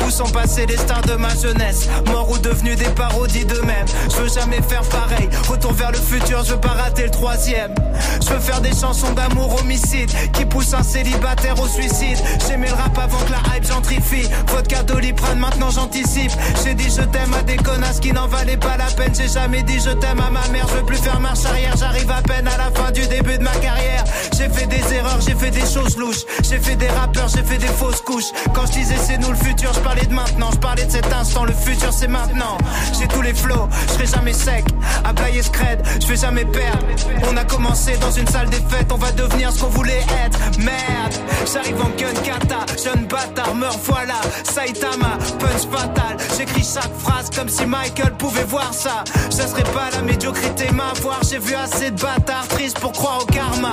Où 0.06 0.10
sont 0.10 0.28
passés 0.28 0.66
les 0.66 0.76
stars 0.76 1.02
de 1.02 1.14
ma 1.14 1.34
jeunesse? 1.34 1.88
Morts 2.06 2.30
ou 2.30 2.38
devenus 2.38 2.76
des 2.76 2.90
parodies 2.90 3.44
d'eux-mêmes. 3.44 3.86
Je 4.10 4.16
veux 4.22 4.28
jamais 4.28 4.62
faire 4.62 4.82
pareil. 4.82 5.28
Retour 5.48 5.72
vers 5.72 5.92
le 5.92 5.98
futur, 5.98 6.44
je 6.44 6.52
veux 6.52 6.60
pas 6.60 6.68
rater 6.68 7.04
le 7.04 7.10
troisième. 7.10 7.74
Je 8.20 8.32
veux 8.32 8.40
faire 8.40 8.60
des 8.60 8.74
chansons 8.74 9.12
d'amour 9.12 9.60
homicide 9.60 10.10
qui 10.32 10.44
poussent 10.44 10.74
un 10.74 10.82
célibataire 10.82 11.60
au 11.60 11.68
suicide. 11.68 12.18
J'aimais 12.46 12.68
le 12.68 12.74
rap 12.74 12.98
avant 12.98 13.18
que 13.18 13.32
la 13.32 13.56
hype 13.56 13.66
gentrifie. 13.66 14.28
Vodka 14.48 14.82
doliprane, 14.82 15.38
maintenant 15.38 15.70
j'anticipe. 15.70 16.32
J'ai 16.64 16.74
dit 16.74 16.90
je 16.90 17.02
t'aime 17.02 17.34
à 17.34 17.42
des 17.42 17.56
connasses 17.56 18.00
qui 18.00 18.12
n'en 18.12 18.26
pas 18.54 18.76
la 18.76 18.84
peine, 18.84 19.12
j'ai 19.14 19.28
jamais 19.28 19.62
dit 19.62 19.80
je 19.80 19.90
t'aime 19.90 20.20
à 20.20 20.30
ma 20.30 20.46
mère, 20.48 20.66
je 20.68 20.74
veux 20.74 20.84
plus 20.84 20.98
faire 20.98 21.18
marche 21.20 21.44
arrière, 21.46 21.74
j'arrive 21.76 22.10
à 22.10 22.22
peine 22.22 22.46
à 22.46 22.56
la 22.56 22.70
fin 22.70 22.90
du 22.92 23.06
début 23.06 23.38
de 23.38 23.42
ma 23.42 23.54
carrière. 23.56 24.04
J'ai 24.36 24.48
fait 24.48 24.66
des 24.66 24.94
erreurs, 24.94 25.20
j'ai 25.26 25.34
fait 25.34 25.50
des 25.50 25.66
choses 25.66 25.96
louches, 25.96 26.24
j'ai 26.42 26.58
fait 26.58 26.76
des 26.76 26.88
rappeurs, 26.88 27.28
j'ai 27.28 27.42
fait 27.42 27.58
des 27.58 27.66
fausses 27.66 28.02
couches. 28.02 28.30
Quand 28.54 28.66
je 28.66 28.72
disais 28.72 28.96
c'est 28.96 29.18
nous 29.18 29.30
le 29.30 29.36
futur, 29.36 29.72
je 29.72 29.80
parlais 29.80 30.06
de 30.06 30.12
maintenant, 30.12 30.50
je 30.52 30.58
parlais 30.58 30.84
de 30.84 30.90
cet 30.90 31.12
instant, 31.12 31.44
le 31.44 31.52
futur 31.52 31.92
c'est 31.92 32.08
maintenant. 32.08 32.58
J'ai 32.98 33.08
tous 33.08 33.22
les 33.22 33.34
flots, 33.34 33.68
je 33.88 33.92
serai 33.94 34.06
jamais 34.06 34.32
sec, 34.32 34.64
à 35.04 35.14
player 35.14 35.42
scred, 35.42 35.82
je 36.00 36.06
vais 36.06 36.16
jamais 36.16 36.44
perdre. 36.44 36.86
On 37.30 37.36
a 37.36 37.44
commencé 37.44 37.96
dans 37.96 38.10
une 38.10 38.26
salle 38.28 38.50
des 38.50 38.62
fêtes, 38.68 38.92
on 38.92 38.98
va 38.98 39.10
devenir 39.12 39.50
ce 39.52 39.60
qu'on 39.62 39.68
voulait 39.70 40.04
être. 40.24 40.38
Merde, 40.58 41.14
j'arrive 41.52 41.80
en 41.80 41.88
gun 41.98 42.20
kata, 42.22 42.66
jeune 42.82 43.06
bâtard, 43.06 43.54
meurs 43.54 43.78
voilà, 43.84 44.20
Saitama, 44.44 45.18
punch 45.38 45.66
fatal. 45.72 46.16
J'écris 46.36 46.66
chaque 46.74 46.94
phrase 46.98 47.30
comme 47.34 47.48
si 47.48 47.64
Michael 47.64 48.12
pouvait 48.18 48.35
voir 48.44 48.72
ça. 48.72 49.04
Je 49.30 49.36
serais 49.36 49.62
pas 49.62 49.90
la 49.92 50.02
médiocrité 50.02 50.70
m'avoir. 50.72 51.20
J'ai 51.28 51.38
vu 51.38 51.54
assez 51.54 51.90
de 51.90 52.00
bâtards 52.00 52.48
tristes 52.48 52.78
pour 52.78 52.92
croire 52.92 53.22
au 53.22 53.26
karma. 53.26 53.72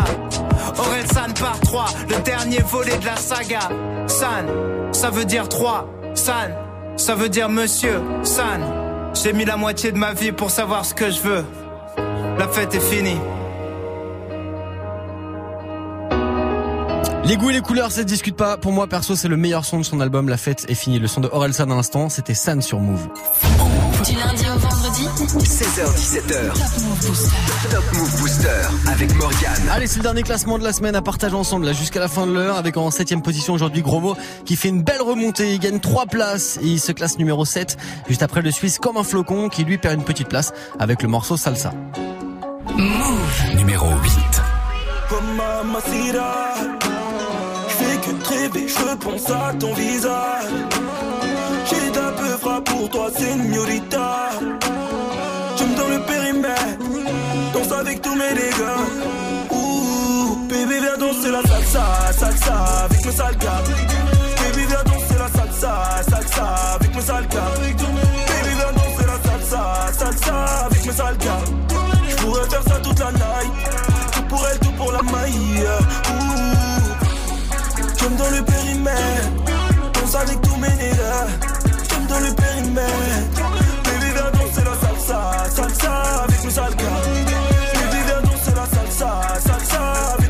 Aurel 0.78 1.08
San 1.12 1.34
par 1.34 1.60
3, 1.60 1.86
le 2.10 2.22
dernier 2.24 2.60
volet 2.60 2.98
de 2.98 3.06
la 3.06 3.16
saga. 3.16 3.70
San, 4.08 4.48
ça 4.92 5.10
veut 5.10 5.26
dire 5.26 5.48
3. 5.50 5.88
San, 6.16 6.52
ça 6.98 7.16
veut 7.16 7.30
dire 7.30 7.50
monsieur. 7.50 8.02
San, 8.24 8.62
j'ai 9.14 9.34
mis 9.34 9.46
la 9.46 9.58
moitié 9.58 9.92
de 9.92 9.98
ma 9.98 10.14
vie 10.14 10.32
pour 10.32 10.52
savoir 10.52 10.86
ce 10.86 10.94
que 10.94 11.12
je 11.12 11.22
veux. 11.22 11.46
La 12.38 12.48
fête 12.48 12.74
est 12.74 12.80
finie. 12.80 13.20
Les 17.26 17.38
goûts 17.38 17.52
et 17.52 17.54
les 17.54 17.62
couleurs, 17.62 17.90
ça 17.90 18.02
se 18.02 18.06
discute 18.06 18.36
pas. 18.36 18.58
Pour 18.58 18.74
moi, 18.74 18.88
perso, 18.88 19.16
c'est 19.16 19.30
le 19.30 19.38
meilleur 19.38 19.64
son 19.64 19.78
de 19.78 19.84
son 19.84 20.02
album. 20.02 20.28
La 20.28 20.36
fête 20.36 20.66
est 20.68 20.76
finie. 20.76 21.00
Le 21.00 21.08
son 21.08 21.22
de 21.22 21.30
Orelsan 21.32 21.70
à 21.70 21.76
l'instant, 21.76 22.10
c'était 22.10 22.34
San 22.34 22.62
sur 22.62 22.80
Move. 22.80 23.08
Du 24.06 24.16
lundi 24.16 24.46
au 24.54 24.58
vendredi, 24.58 25.08
16h17h. 25.40 26.54
Top 27.72 27.84
Move 27.94 28.20
Booster 28.20 28.50
avec 28.88 29.16
Morgane. 29.16 29.70
Allez, 29.72 29.88
c'est 29.88 29.98
le 29.98 30.04
dernier 30.04 30.24
classement 30.24 30.58
de 30.58 30.64
la 30.64 30.74
semaine 30.74 30.96
à 30.96 31.02
partager 31.02 31.36
ensemble, 31.36 31.66
là, 31.66 31.74
jusqu'à 31.74 32.00
la 32.00 32.08
fin 32.08 32.28
de 32.28 32.34
l'heure, 32.34 32.58
avec 32.58 32.76
en 32.76 32.92
septième 32.92 33.22
position 33.22 33.54
aujourd'hui 33.54 33.82
Grovo, 33.82 34.18
qui 34.46 34.56
fait 34.56 34.70
une 34.70 34.84
belle 34.84 35.02
remontée. 35.02 35.54
Il 35.54 35.60
gagne 35.60 35.80
trois 35.80 36.06
places 36.06 36.58
et 36.62 36.66
il 36.66 36.80
se 36.80 36.92
classe 36.92 37.18
numéro 37.18 37.46
7, 37.46 37.78
juste 38.10 38.24
après 38.24 38.42
le 38.42 38.52
Suisse 38.52 38.78
comme 38.78 38.98
un 38.98 39.04
flocon, 39.04 39.48
qui 39.48 39.64
lui 39.64 39.78
perd 39.78 39.96
une 39.96 40.06
petite 40.06 40.28
place 40.28 40.52
avec 40.80 41.02
le 41.02 41.08
morceau 41.08 41.38
Salsa. 41.38 41.72
Numéro 43.56 43.88
8. 43.88 44.42
Comme 45.10 45.36
Mamacita 45.36 46.54
Je 47.68 47.74
fais 47.74 47.98
que 47.98 48.12
te 48.24 48.30
rêver, 48.30 48.68
je 48.68 48.96
pense 48.98 49.30
à 49.30 49.54
ton 49.58 49.74
visage 49.74 50.52
J'ai 51.66 51.92
d'un 51.92 52.12
peu 52.12 52.38
frappe 52.38 52.66
pour 52.66 52.90
toi, 52.90 53.10
señorita. 53.18 54.30
Tu 55.58 55.64
me 55.64 55.76
donnes 55.76 55.94
le 55.94 56.00
périmètre 56.06 56.78
Danse 57.54 57.72
avec 57.72 58.02
tous 58.02 58.16
mes 58.16 58.34
dégâts. 58.34 59.52
Ouh, 59.52 60.48
baby 60.50 60.80
viens 60.80 60.98
danser 60.98 61.32
la 61.32 61.42
salsa, 61.44 61.86
salsa 62.12 62.56
avec 62.86 63.06
mes 63.06 63.12
sales 63.12 63.38
Baby 63.38 64.66
viens 64.68 64.84
danser 64.84 65.18
la 65.20 65.40
salsa, 65.40 66.04
salsa 66.10 66.46
avec 66.76 66.96
mes 66.96 67.02
sales 67.02 67.28
danser 84.44 84.64
la 84.66 84.76
salsa, 84.76 85.20
avec 86.24 86.44
danser 88.34 88.54
la 88.56 88.66
salsa, 88.66 90.14
avec 90.14 90.30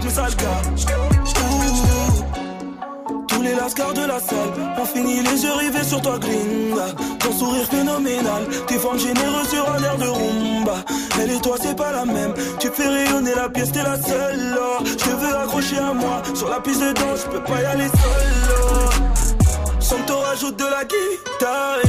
tous 3.27 3.41
les 3.41 3.55
lascars 3.55 3.93
de 3.93 4.01
la 4.01 4.19
salle 4.19 4.51
ont 4.79 4.85
fini 4.85 5.21
les 5.21 5.43
yeux 5.43 5.53
rivés 5.53 5.83
sur 5.83 6.01
toi, 6.01 6.17
gringa. 6.19 6.93
Ton 7.19 7.31
sourire 7.31 7.65
phénoménal, 7.69 8.43
tes 8.67 8.75
formes 8.75 8.99
généreuses 8.99 9.49
sur 9.49 9.69
un 9.71 9.83
air 9.83 9.97
de 9.97 10.07
rumba. 10.07 10.75
Elle 11.21 11.31
et 11.31 11.41
toi, 11.41 11.55
c'est 11.61 11.75
pas 11.75 11.91
la 11.91 12.05
même. 12.05 12.33
Tu 12.59 12.69
fais 12.69 12.87
rayonner 12.87 13.33
la 13.35 13.49
pièce, 13.49 13.71
t'es 13.71 13.83
la 13.83 14.01
seule. 14.01 14.57
oh. 14.59 14.83
Je 14.85 14.95
te 14.95 15.09
veux 15.09 15.35
accrocher 15.35 15.77
à 15.77 15.93
moi. 15.93 16.21
Sur 16.33 16.49
la 16.49 16.59
piste 16.59 16.81
de 16.81 16.91
danse, 16.93 17.25
je 17.25 17.31
peux 17.31 17.43
pas 17.43 17.61
y 17.61 17.65
aller 17.65 17.87
seul. 17.87 19.12
Sans 19.83 20.01
te 20.05 20.13
rajoute 20.13 20.57
de 20.57 20.63
la 20.63 20.83
guitare. 20.85 21.79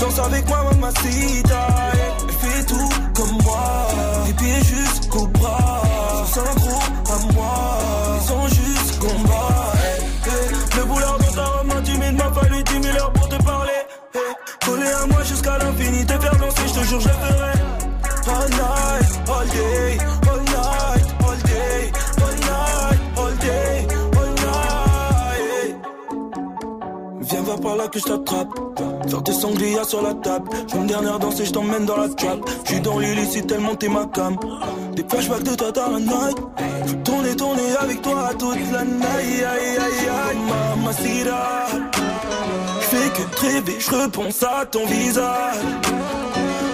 Danse 0.00 0.18
avec 0.18 0.48
moi, 0.48 0.64
mamacita. 0.64 1.48
yeah. 1.94 2.12
Fait 2.40 2.64
tout 2.66 2.88
comme 3.14 3.38
moi. 3.44 3.86
Des 4.26 4.32
pieds 4.34 4.64
jusqu'au 4.64 5.26
bras. 5.28 5.82
Son 6.26 6.44
synchro 6.44 6.78
à 7.06 7.32
moi. 7.32 7.78
Ils 8.16 8.28
sont 8.28 8.48
juste 8.48 8.98
combat. 8.98 9.72
Le 10.76 10.84
boulard 10.84 11.18
dans 11.18 11.32
ta 11.32 11.44
robe 11.44 11.66
m'intimide. 11.68 12.16
M'a 12.16 12.32
fallu 12.32 12.64
10 12.64 12.82
000 12.82 12.96
heures 12.96 13.12
pour 13.12 13.28
te 13.28 13.42
parler. 13.44 13.86
Coller 14.66 14.88
à 14.88 15.06
moi 15.06 15.22
jusqu'à 15.22 15.56
l'infini. 15.58 16.04
Te 16.04 16.18
faire 16.18 16.36
danser, 16.36 16.62
je 16.66 16.80
te 16.80 16.84
jure, 16.84 17.00
je 17.00 17.08
ferai. 17.08 17.52
All 18.26 18.48
night, 18.50 19.28
all 19.28 19.46
day. 19.48 20.21
Par 27.62 27.76
là 27.76 27.88
que 27.88 27.98
je 27.98 28.04
t'attrape. 28.04 28.48
Faire 29.08 29.22
des 29.22 29.32
sangliers 29.32 29.84
sur 29.84 30.02
la 30.02 30.14
table. 30.14 30.48
Je 30.68 30.76
une 30.76 30.86
dernière 30.86 31.18
danse 31.18 31.40
et 31.40 31.44
je 31.44 31.52
t'emmène 31.52 31.86
dans 31.86 31.96
la 31.96 32.08
trap. 32.08 32.38
Je 32.64 32.72
suis 32.72 32.80
dans 32.80 32.98
l'illicite 32.98 33.46
tellement 33.46 33.74
t'es 33.74 33.88
ma 33.88 34.06
cam. 34.06 34.36
Des 34.94 35.04
flashbacks 35.08 35.42
de 35.44 35.54
toi 35.54 35.70
dans 35.72 35.92
la 35.92 36.00
night. 36.00 36.36
Je 36.86 36.94
tourner, 37.04 37.36
tourner 37.36 37.76
avec 37.80 38.02
toi 38.02 38.30
toute 38.38 38.72
la 38.72 38.84
night. 38.84 39.04
Aïe, 39.16 39.44
aïe, 39.44 39.78
aïe, 39.78 40.38
mamacita. 40.48 41.66
Je 42.80 42.86
fais 42.86 43.08
que 43.10 43.36
te 43.36 43.40
rêver, 43.40 43.76
je 43.78 43.90
repense 43.90 44.42
à 44.42 44.66
ton 44.66 44.84
visage. 44.86 45.56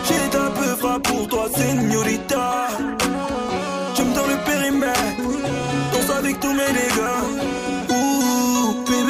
J'ai 0.04 0.38
un 0.38 0.50
peu 0.50 0.76
frappe 0.76 1.02
pour 1.02 1.28
toi, 1.28 1.46
señorita. 1.54 2.68
Tu 3.94 4.02
me 4.02 4.14
donnes 4.14 4.30
le 4.30 4.44
périmètre. 4.44 5.00
Danse 5.92 6.16
avec 6.16 6.40
tous 6.40 6.52
mes 6.52 6.72
dégâts. 6.72 7.77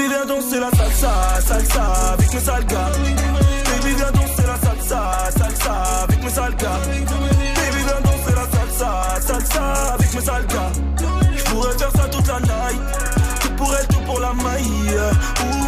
Baby, 0.09 0.25
viens 0.25 0.37
danser 0.37 0.61
la 0.61 0.71
salsa, 0.71 1.11
salsa 1.47 1.83
avec 2.14 2.33
mes 2.33 2.40
sales. 2.40 2.64
Baby, 2.64 3.94
viens 3.94 4.11
danser 4.11 4.47
la 4.47 4.57
salsa, 4.57 5.01
salsa 5.37 5.73
avec 6.05 6.25
mes 6.25 6.31
sales 6.31 6.57
gars. 6.57 6.81
Baby, 6.87 7.85
viens 7.85 8.01
danser 8.03 8.35
la 8.35 8.47
salsa, 8.57 8.90
salsa 9.21 9.92
avec 9.92 10.14
mes 10.14 10.21
sales 10.23 10.47
gars. 10.47 10.73
Je 11.37 11.44
pourrais 11.44 11.77
faire 11.77 11.90
ça 11.94 12.09
toute 12.09 12.27
la 12.27 12.40
night. 12.40 12.81
Tout 13.40 13.51
pour 13.57 13.75
elle, 13.75 13.87
tout 13.88 14.01
pour 14.07 14.21
la 14.21 14.33
maille. 14.33 14.97
Ouh, 15.42 15.66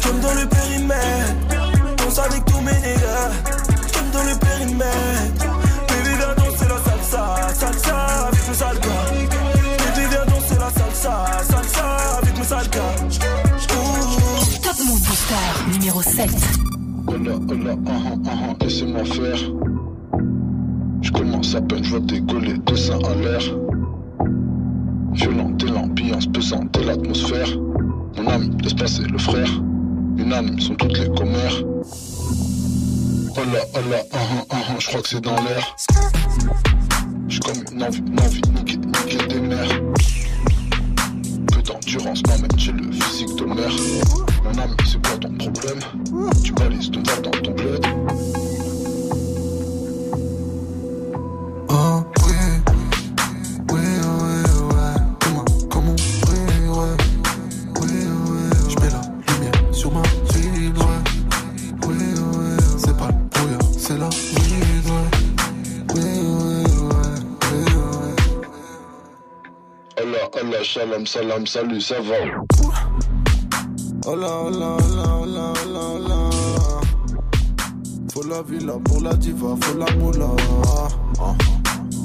tu 0.00 0.08
me 0.08 0.22
donnes 0.22 0.40
le 0.40 0.46
périmètre. 0.46 1.34
Danse 1.98 2.18
avec 2.18 2.44
tous 2.46 2.60
mes 2.60 2.80
nègres. 2.80 3.30
Tu 3.92 4.02
me 4.02 4.10
donnes 4.10 4.28
le 4.28 4.36
périmètre. 4.38 5.19
Numéro 15.72 16.02
7. 16.02 16.28
Hola, 17.06 17.36
hola, 17.48 17.76
ah, 17.86 17.90
ah, 18.26 18.30
ah, 18.30 18.64
laissez-moi 18.64 19.04
faire. 19.04 19.38
Je 21.02 21.12
commence 21.12 21.54
à 21.54 21.60
peine, 21.60 21.84
je 21.84 21.90
vois 21.90 22.00
décoller 22.00 22.54
deux 22.66 22.74
seins 22.74 22.98
à 22.98 23.14
l'air. 23.14 23.40
Violente 25.12 25.62
et 25.62 25.66
l'ambiance 25.66 26.26
pesante 26.26 26.76
et 26.78 26.84
l'atmosphère. 26.84 27.48
Mon 28.16 28.26
âme 28.26 28.56
laisse 28.60 28.74
passer 28.74 29.04
le 29.04 29.18
frère. 29.18 29.62
Unanimes 30.16 30.58
sont 30.58 30.74
toutes 30.74 30.98
les 30.98 31.08
commères. 31.10 31.62
Hola, 33.36 33.60
hola, 33.74 34.02
ah, 34.12 34.16
ah, 34.18 34.44
ah, 34.50 34.56
ah, 34.68 34.74
je 34.80 34.88
crois 34.88 35.02
que 35.02 35.08
c'est 35.08 35.20
dans 35.20 35.36
l'air. 35.44 35.76
J'ai 37.28 37.38
comme 37.38 37.62
une 37.72 37.84
envie, 37.84 38.00
une 38.00 38.20
envie 38.20 38.42
niquer, 38.52 38.78
niquer 38.78 39.26
des 39.28 39.40
mères. 39.40 39.80
D'endurance 41.70 42.22
m'amène 42.26 42.58
chez 42.58 42.72
le 42.72 42.90
physique 42.90 43.36
de 43.36 43.44
mère. 43.44 43.70
Mon 44.42 44.60
ami, 44.60 44.74
c'est 44.84 45.06
quoi 45.06 45.16
ton 45.18 45.32
problème? 45.34 45.78
Tu 46.42 46.52
balises 46.52 46.90
ton 46.90 47.00
verre 47.02 47.22
dans 47.22 47.30
ton 47.30 47.52
bled. 47.52 47.86
Ah 51.68 52.04
shalom, 70.70 71.04
salam, 71.04 71.46
salut, 71.46 71.80
ça 71.80 71.96
va. 72.00 72.14
Hola, 74.06 74.28
hola, 74.44 74.76
hola, 74.78 75.04
hola, 75.20 75.52
hola, 75.64 75.82
hola. 75.94 76.30
Faut 78.12 78.22
la 78.22 78.42
villa 78.42 78.74
pour 78.84 79.00
la 79.02 79.14
diva, 79.14 79.56
faut 79.60 79.78
la 79.78 79.86
moula. 79.96 80.30
Ah. 81.18 81.34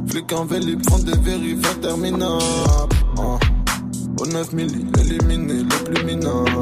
Flic 0.07 0.33
en 0.33 0.45
vélib 0.45 0.81
font 0.89 0.97
des 0.97 1.17
vérifs 1.19 1.63
interminables. 1.75 2.95
Ah. 3.19 3.37
Au 4.19 4.25
9 4.25 4.53
milli, 4.53 4.87
éliminé 4.99 5.61
le 5.61 5.83
plus 5.83 6.03
minable. 6.03 6.61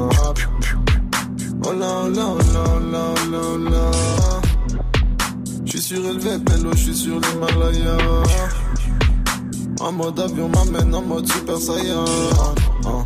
Hola, 1.64 2.04
hola, 2.04 2.26
hola, 2.36 2.64
hola, 2.76 3.14
hola, 3.14 3.38
hola. 3.54 3.90
J'suis 5.64 5.80
surélevé, 5.80 6.36
bello, 6.36 6.70
j'suis 6.74 6.94
sur 6.94 7.18
l'Himalaya. 7.18 7.96
En 9.84 9.92
mode 9.92 10.18
avion 10.18 10.48
m'amène 10.48 10.94
en 10.94 11.02
mode 11.02 11.30
super 11.30 11.58
saiyan. 11.58 12.06
Ah. 12.86 13.04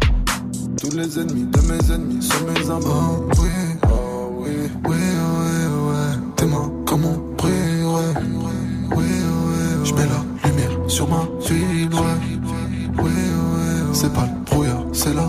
Tous 0.80 0.96
les 0.96 1.18
ennemis 1.18 1.46
de 1.46 1.60
mes 1.62 1.92
ennemis 1.92 2.22
sont 2.22 2.44
mes. 2.44 2.70
Oh, 2.70 3.26
oui, 3.40 3.48
oh, 3.82 4.30
oui, 4.38 4.50
oui, 4.84 4.96
oui, 4.96 5.56
ouais. 5.88 6.14
Tes 6.36 6.46
mains 6.46 6.70
comme 6.86 7.04
on 7.04 7.34
brille, 7.36 7.82
ouais. 7.82 8.14
Oui, 8.96 9.06
oui, 9.06 9.84
Je 9.84 9.92
mets 9.92 10.06
la 10.06 10.48
lumière 10.48 10.70
sur 10.86 11.08
ma 11.08 11.26
ville, 11.40 11.92
ouais. 11.92 12.00
Oui, 13.02 13.10
oui, 13.10 13.90
c'est 13.92 14.12
pas 14.12 14.26
le 14.26 14.44
brouillard, 14.48 14.84
c'est 14.92 15.14
la 15.14 15.28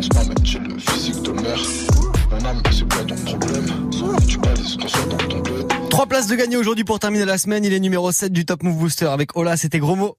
D'endurance 0.00 0.28
m'amène 0.28 0.46
chez 0.46 0.58
le 0.60 0.78
physique 0.78 1.22
de 1.22 1.32
mère. 1.32 1.58
Mon 2.30 2.46
âme, 2.46 2.62
c'est 2.70 2.90
quoi 2.90 3.04
ton 3.04 3.16
problème? 3.16 3.66
Tu 4.26 4.38
dans 4.38 5.16
ton 5.28 5.40
bled. 5.40 5.66
Trois 5.90 6.06
places 6.06 6.26
de 6.26 6.36
gagner 6.36 6.56
aujourd'hui 6.56 6.84
pour 6.84 6.98
terminer 6.98 7.26
la 7.26 7.36
semaine. 7.36 7.64
Il 7.64 7.72
est 7.72 7.80
numéro 7.80 8.10
7 8.10 8.32
du 8.32 8.46
Top 8.46 8.62
Move 8.62 8.76
Booster 8.76 9.06
avec 9.06 9.36
Ola, 9.36 9.56
c'était 9.56 9.78
gros 9.78 9.96
mot. 9.96 10.16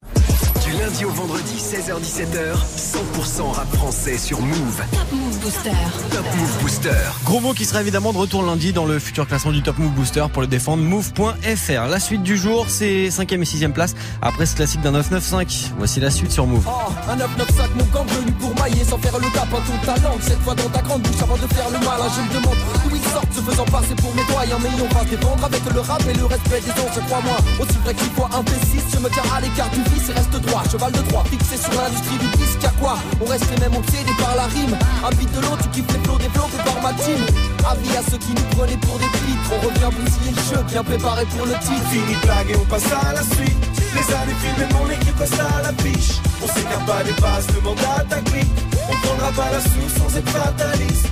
Lundi 0.82 1.06
au 1.06 1.10
vendredi, 1.12 1.54
16h17h, 1.58 2.56
100% 2.76 3.52
rap 3.54 3.72
français 3.76 4.18
sur 4.18 4.42
Move. 4.42 4.82
Top 4.92 5.12
Move 5.12 5.38
Booster. 5.40 5.70
Top 6.10 6.26
Move 6.36 6.58
Booster. 6.62 6.90
Gros 7.24 7.40
mot 7.40 7.54
qui 7.54 7.66
sera 7.66 7.82
évidemment 7.82 8.12
de 8.14 8.18
retour 8.18 8.42
lundi 8.42 8.74
dans 8.74 8.86
le 8.86 8.98
futur 8.98 9.28
classement 9.28 9.52
du 9.52 9.62
Top 9.62 9.78
Move 9.78 9.92
Booster 9.92 10.26
pour 10.34 10.42
le 10.42 10.48
défendre 10.48 10.82
move.fr. 10.82 11.88
La 11.88 12.00
suite 12.00 12.24
du 12.24 12.36
jour, 12.36 12.66
c'est 12.68 13.10
5ème 13.10 13.42
et 13.42 13.46
6ème 13.46 13.74
place 13.74 13.94
après 14.24 14.48
ce 14.48 14.56
classique 14.56 14.82
d'un 14.82 14.92
995. 14.92 15.74
Voici 15.78 16.00
la 16.00 16.10
suite 16.10 16.32
sur 16.32 16.48
Move. 16.48 16.66
Oh, 16.68 16.92
un 17.08 17.16
995, 17.16 17.70
mon 17.76 17.86
gang 17.86 18.08
venu 18.08 18.32
pour 18.32 18.56
mailler 18.64 18.84
sans 18.84 18.98
faire 18.98 19.20
le 19.20 19.28
tapin 19.34 19.58
ton 19.68 19.86
talent. 19.86 20.16
Cette 20.22 20.42
fois 20.42 20.56
dans 20.56 20.70
ta 20.70 20.82
grande 20.82 21.04
bouche 21.04 21.22
avant 21.22 21.36
de 21.38 21.54
faire 21.54 21.70
le 21.70 21.78
mal. 21.78 22.00
hein, 22.02 22.10
Je 22.16 22.22
me 22.22 22.42
demande 22.42 22.58
d'où 22.90 22.96
ils 22.96 23.12
sortent 23.12 23.34
se 23.34 23.42
faisant 23.42 23.66
passer 23.66 23.94
pour 23.96 24.16
mes 24.16 24.24
doigts. 24.24 24.42
Mais 24.64 24.70
on 24.82 24.94
va 24.96 25.02
se 25.04 25.10
défendre 25.16 25.46
avec 25.46 25.62
le 25.74 25.80
rap 25.80 26.02
et 26.10 26.14
le 26.14 26.26
respect 26.26 26.62
des 26.62 26.72
autres. 26.82 27.06
Crois-moi, 27.06 27.38
aussi 27.60 27.78
vrai 27.84 27.94
qu'il 27.94 28.10
faut 28.16 28.26
un 28.26 28.42
P6. 28.42 28.82
Je 28.94 29.00
me 29.00 29.10
tiens 29.10 29.24
à 29.36 29.42
l'écart 29.42 29.70
du 29.70 29.82
vice 29.94 30.10
et 30.10 30.14
reste 30.14 30.32
droit. 30.42 30.64
Cheval 30.72 30.92
de 30.94 31.02
droit, 31.10 31.26
fixé 31.26 31.58
sur 31.58 31.74
l'industrie 31.74 32.18
du 32.18 32.30
disque. 32.38 32.64
À 32.64 32.72
quoi 32.80 32.98
On 33.20 33.26
reste 33.26 33.44
les 33.52 33.60
mêmes 33.60 33.76
obsédés 33.76 34.16
par 34.18 34.38
la 34.38 34.46
rime. 34.46 34.78
Un 35.04 35.10
beat 35.18 35.30
de 35.36 35.42
l'eau, 35.42 35.58
tu 35.62 35.68
kiffes 35.68 35.92
les 35.92 36.00
flots 36.00 36.18
développés 36.18 36.64
par 36.64 36.82
ma 36.82 36.94
team. 36.94 37.20
Avis 37.68 37.98
à 37.98 38.04
ceux 38.10 38.18
qui 38.18 38.32
nous 38.32 38.56
prenaient 38.56 38.80
pour 38.80 38.98
des 38.98 39.12
pitres. 39.20 39.52
On 39.52 39.60
revient 39.68 39.92
bousiller 39.92 40.32
le 40.32 40.44
jeu, 40.48 40.64
bien 40.72 40.82
préparé 40.82 41.26
pour 41.26 41.46
le 41.46 41.56
titre. 41.60 41.88
Fini 41.92 42.16
de 42.16 42.22
blague 42.22 42.52
et 42.52 42.56
on 42.56 42.66
passe 42.72 42.88
à 42.88 43.12
la 43.12 43.24
suite. 43.36 43.60
Les 43.92 44.16
années 44.16 44.40
filmées, 44.40 44.72
mon 44.72 44.90
équipe 44.90 45.20
reste 45.20 45.42
à 45.42 45.62
l'affiche. 45.62 46.22
On 46.42 46.48
s'écarte 46.48 46.86
pas 46.86 47.04
des 47.04 47.20
bases, 47.20 47.48
demande 47.48 47.80
à 47.98 48.04
ta 48.06 48.22
clique. 48.22 48.56
On 48.88 48.96
prendra 49.06 49.32
pas 49.36 49.52
la 49.52 49.60
sous 49.60 49.92
sans 50.00 50.16
être 50.16 50.30
fataliste. 50.30 51.08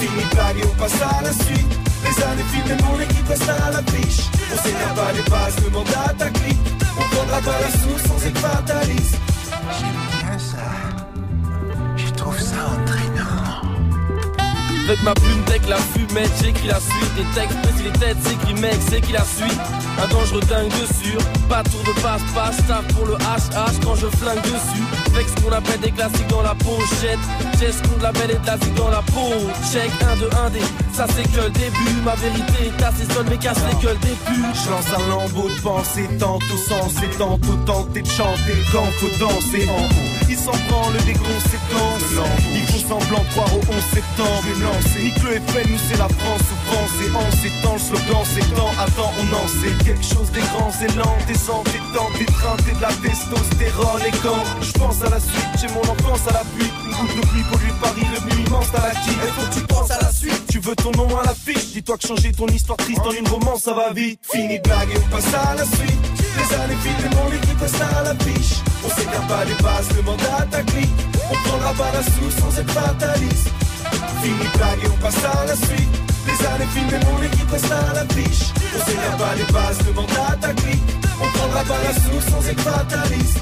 Fini 0.00 0.24
de 0.24 0.34
blague 0.34 0.58
et 0.58 0.66
on 0.66 0.74
passe 0.74 0.98
à 0.98 1.22
la 1.22 1.32
suite. 1.32 1.79
Les 2.04 2.22
années 2.24 2.48
filmées, 2.52 2.82
mon 2.82 3.00
équipe 3.00 3.28
reste 3.28 3.48
à 3.48 3.70
l'affiche. 3.70 4.20
On 4.52 4.62
s'écarte 4.62 4.96
pas 4.96 5.12
des 5.12 5.30
bases, 5.30 5.56
demande 5.64 5.88
à 6.06 6.12
ta 6.14 6.30
clique. 6.30 6.58
On 6.98 7.02
prendra 7.14 7.40
pas 7.40 7.60
la 7.60 7.70
sous 7.70 8.08
sans 8.08 8.26
être 8.26 8.38
fataliste. 8.38 9.16
Je 11.96 12.10
trouve 12.12 12.40
ça 12.40 12.56
entraînant. 12.74 13.69
Avec 14.90 15.04
ma 15.04 15.14
plume 15.14 15.40
tech, 15.44 15.60
la 15.68 15.76
fumette, 15.76 16.32
j'écris 16.42 16.66
la 16.66 16.80
suite. 16.80 17.14
Des 17.14 17.40
textes, 17.40 17.62
précis 17.62 17.84
les 17.84 17.92
têtes, 17.92 18.16
c'est 18.24 18.36
qui 18.44 18.54
mec, 18.54 18.76
c'est 18.90 19.00
qui 19.00 19.12
la 19.12 19.22
suite? 19.22 19.60
Un 20.02 20.08
dangereux 20.08 20.40
dingue 20.48 20.68
dessus, 20.70 21.16
pas 21.48 21.62
tour 21.62 21.84
de 21.86 21.92
passe-passe, 22.00 22.56
tape 22.66 22.92
pour 22.94 23.06
le 23.06 23.14
HH 23.14 23.84
quand 23.84 23.94
je 23.94 24.08
flingue 24.08 24.42
dessus. 24.42 24.82
Avec 25.14 25.28
ce 25.28 25.40
qu'on 25.40 25.52
appelle 25.52 25.78
des 25.78 25.92
classiques 25.92 26.26
dans 26.26 26.42
la 26.42 26.56
pochette. 26.56 27.20
J'ai 27.60 27.70
ce 27.70 27.80
qu'on 27.82 27.98
de 27.98 28.02
la 28.02 28.10
belle 28.10 28.32
et 28.32 28.38
de 28.38 28.46
la 28.46 28.58
zig 28.58 28.74
dans 28.74 28.90
la 28.90 29.02
peau. 29.02 29.30
Check 29.70 29.90
1 30.02 30.16
de 30.16 30.28
1 30.46 30.50
d 30.50 30.60
ça 30.92 31.06
c'est 31.14 31.22
que 31.22 31.40
le 31.40 31.50
début. 31.50 31.96
Ma 32.04 32.14
vérité 32.14 32.66
est 32.66 32.82
assez 32.82 33.04
seule, 33.14 33.26
mais 33.30 33.38
casse 33.38 33.58
les 33.70 33.76
gueules 33.82 33.98
des. 34.00 34.16
Je 34.26 34.70
lance 34.70 34.90
un 34.96 35.08
lambeau 35.08 35.48
de 35.48 35.60
pensée, 35.60 36.08
tantôt 36.18 36.60
sensé, 36.68 37.06
tantôt 37.16 37.56
tenter 37.64 38.02
de 38.02 38.08
chanter 38.08 38.56
quand 38.72 38.86
faut 38.98 39.12
danser 39.18 39.68
en 39.68 39.84
haut. 39.84 40.10
Ils 40.28 40.36
s'en 40.36 40.56
branlent 40.68 41.04
des 41.06 41.14
conséquences. 41.14 42.10
Ils 42.54 42.82
font 42.82 43.00
semblant 43.00 43.22
de 43.22 43.28
croire 43.30 43.54
au 43.54 43.60
11 43.60 43.82
septembre. 43.94 44.44
Je 44.80 44.86
lance, 44.86 44.98
nique 45.02 45.22
le 45.22 45.40
FN, 45.40 45.70
nous 45.70 45.78
c'est 45.88 45.98
la 45.98 46.08
France 46.08 46.40
souffrance. 46.48 46.90
Et 47.04 47.10
en 47.14 47.30
ces 47.30 47.50
temps, 47.62 47.74
le 47.74 47.78
slogan 47.78 48.24
c'est 48.24 48.54
temps, 48.54 48.72
attends, 48.78 49.12
on 49.20 49.28
en 49.34 49.48
sait 49.48 49.84
quelque 49.84 50.04
chose 50.04 50.30
des 50.32 50.40
grands 50.40 50.72
élans, 50.80 51.16
des 51.26 51.50
entêtants, 51.50 52.10
des 52.18 52.26
trains, 52.26 52.56
et 52.68 52.74
de 52.74 52.82
la 52.82 52.92
testostérone. 53.02 54.02
Et 54.06 54.16
quand 54.22 54.42
je 54.62 54.72
pense 54.72 55.02
à 55.02 55.10
la 55.10 55.20
suite, 55.20 55.50
j'ai 55.60 55.68
mon 55.68 55.82
enfance 55.82 56.26
à 56.28 56.32
la 56.32 56.44
pluie. 56.54 56.70
Une 56.86 56.92
goutte 56.92 57.16
de 57.16 57.26
pluie 57.28 57.44
pollue 57.50 57.72
Paris, 57.80 58.06
revenu 58.14 58.46
immense 58.46 58.74
à 58.74 58.88
la 58.88 58.94
qui. 59.00 59.10
Il 59.10 59.32
faut 59.32 59.46
que 59.48 59.54
tu 59.54 59.66
penses 59.66 59.90
à 59.90 60.00
la 60.00 60.12
suite. 60.12 60.46
Tu 60.48 60.58
veux 60.60 60.76
ton 60.76 60.92
nom 60.92 61.08
à 61.18 61.24
l'affiche. 61.24 61.72
Dis-toi 61.72 61.96
que 61.98 62.06
changer 62.06 62.32
ton 62.32 62.46
histoire 62.48 62.78
triste 62.78 63.00
en 63.00 63.12
une 63.12 63.28
romance, 63.28 63.62
ça 63.62 63.74
va 63.74 63.92
vite. 63.92 64.20
Fini 64.30 64.58
de 64.58 64.62
blague 64.62 64.90
et 64.90 64.98
on 64.98 65.10
passe 65.10 65.34
à 65.34 65.54
la 65.54 65.64
suite. 65.64 66.00
Les 66.36 66.54
années 66.56 66.76
filent, 66.82 67.10
mon 67.16 67.32
équipe 67.32 67.60
reste 67.60 67.80
à 67.80 68.02
l'affiche. 68.02 68.60
On 68.84 68.88
s'écarte 68.88 69.28
pas 69.28 69.44
des 69.44 69.62
bases, 69.62 69.88
demande 69.96 70.20
à 70.38 70.42
ta 70.46 70.62
clique. 70.62 71.00
On 71.30 71.48
prendra 71.48 71.72
pas 71.74 71.92
la 71.92 72.02
sous 72.02 72.30
sans 72.30 72.58
être 72.58 72.70
fataliste. 72.70 73.50
Fini 74.22 74.38
de 74.38 74.58
blague 74.58 74.84
et 74.84 74.88
on 74.88 74.96
passe 75.02 75.24
à 75.24 75.44
la 75.44 75.56
suite. 75.56 75.94
Les 76.26 76.46
années 76.46 76.70
filent, 76.74 77.00
mon 77.10 77.22
équipe 77.22 77.50
reste 77.50 77.72
à 77.72 77.94
l'affiche. 77.94 78.52
On 78.76 78.84
s'écarte 78.84 79.18
pas 79.18 79.34
des 79.36 79.52
bases, 79.52 79.78
demande 79.86 80.10
à 80.28 80.36
ta 80.36 80.52
clique. 80.54 80.90
On 81.22 81.38
prendra 81.38 81.62
pas 81.64 81.80
la 81.84 81.92
sous 81.94 82.20
sans 82.30 82.48
être 82.48 82.60
fataliste. 82.60 83.38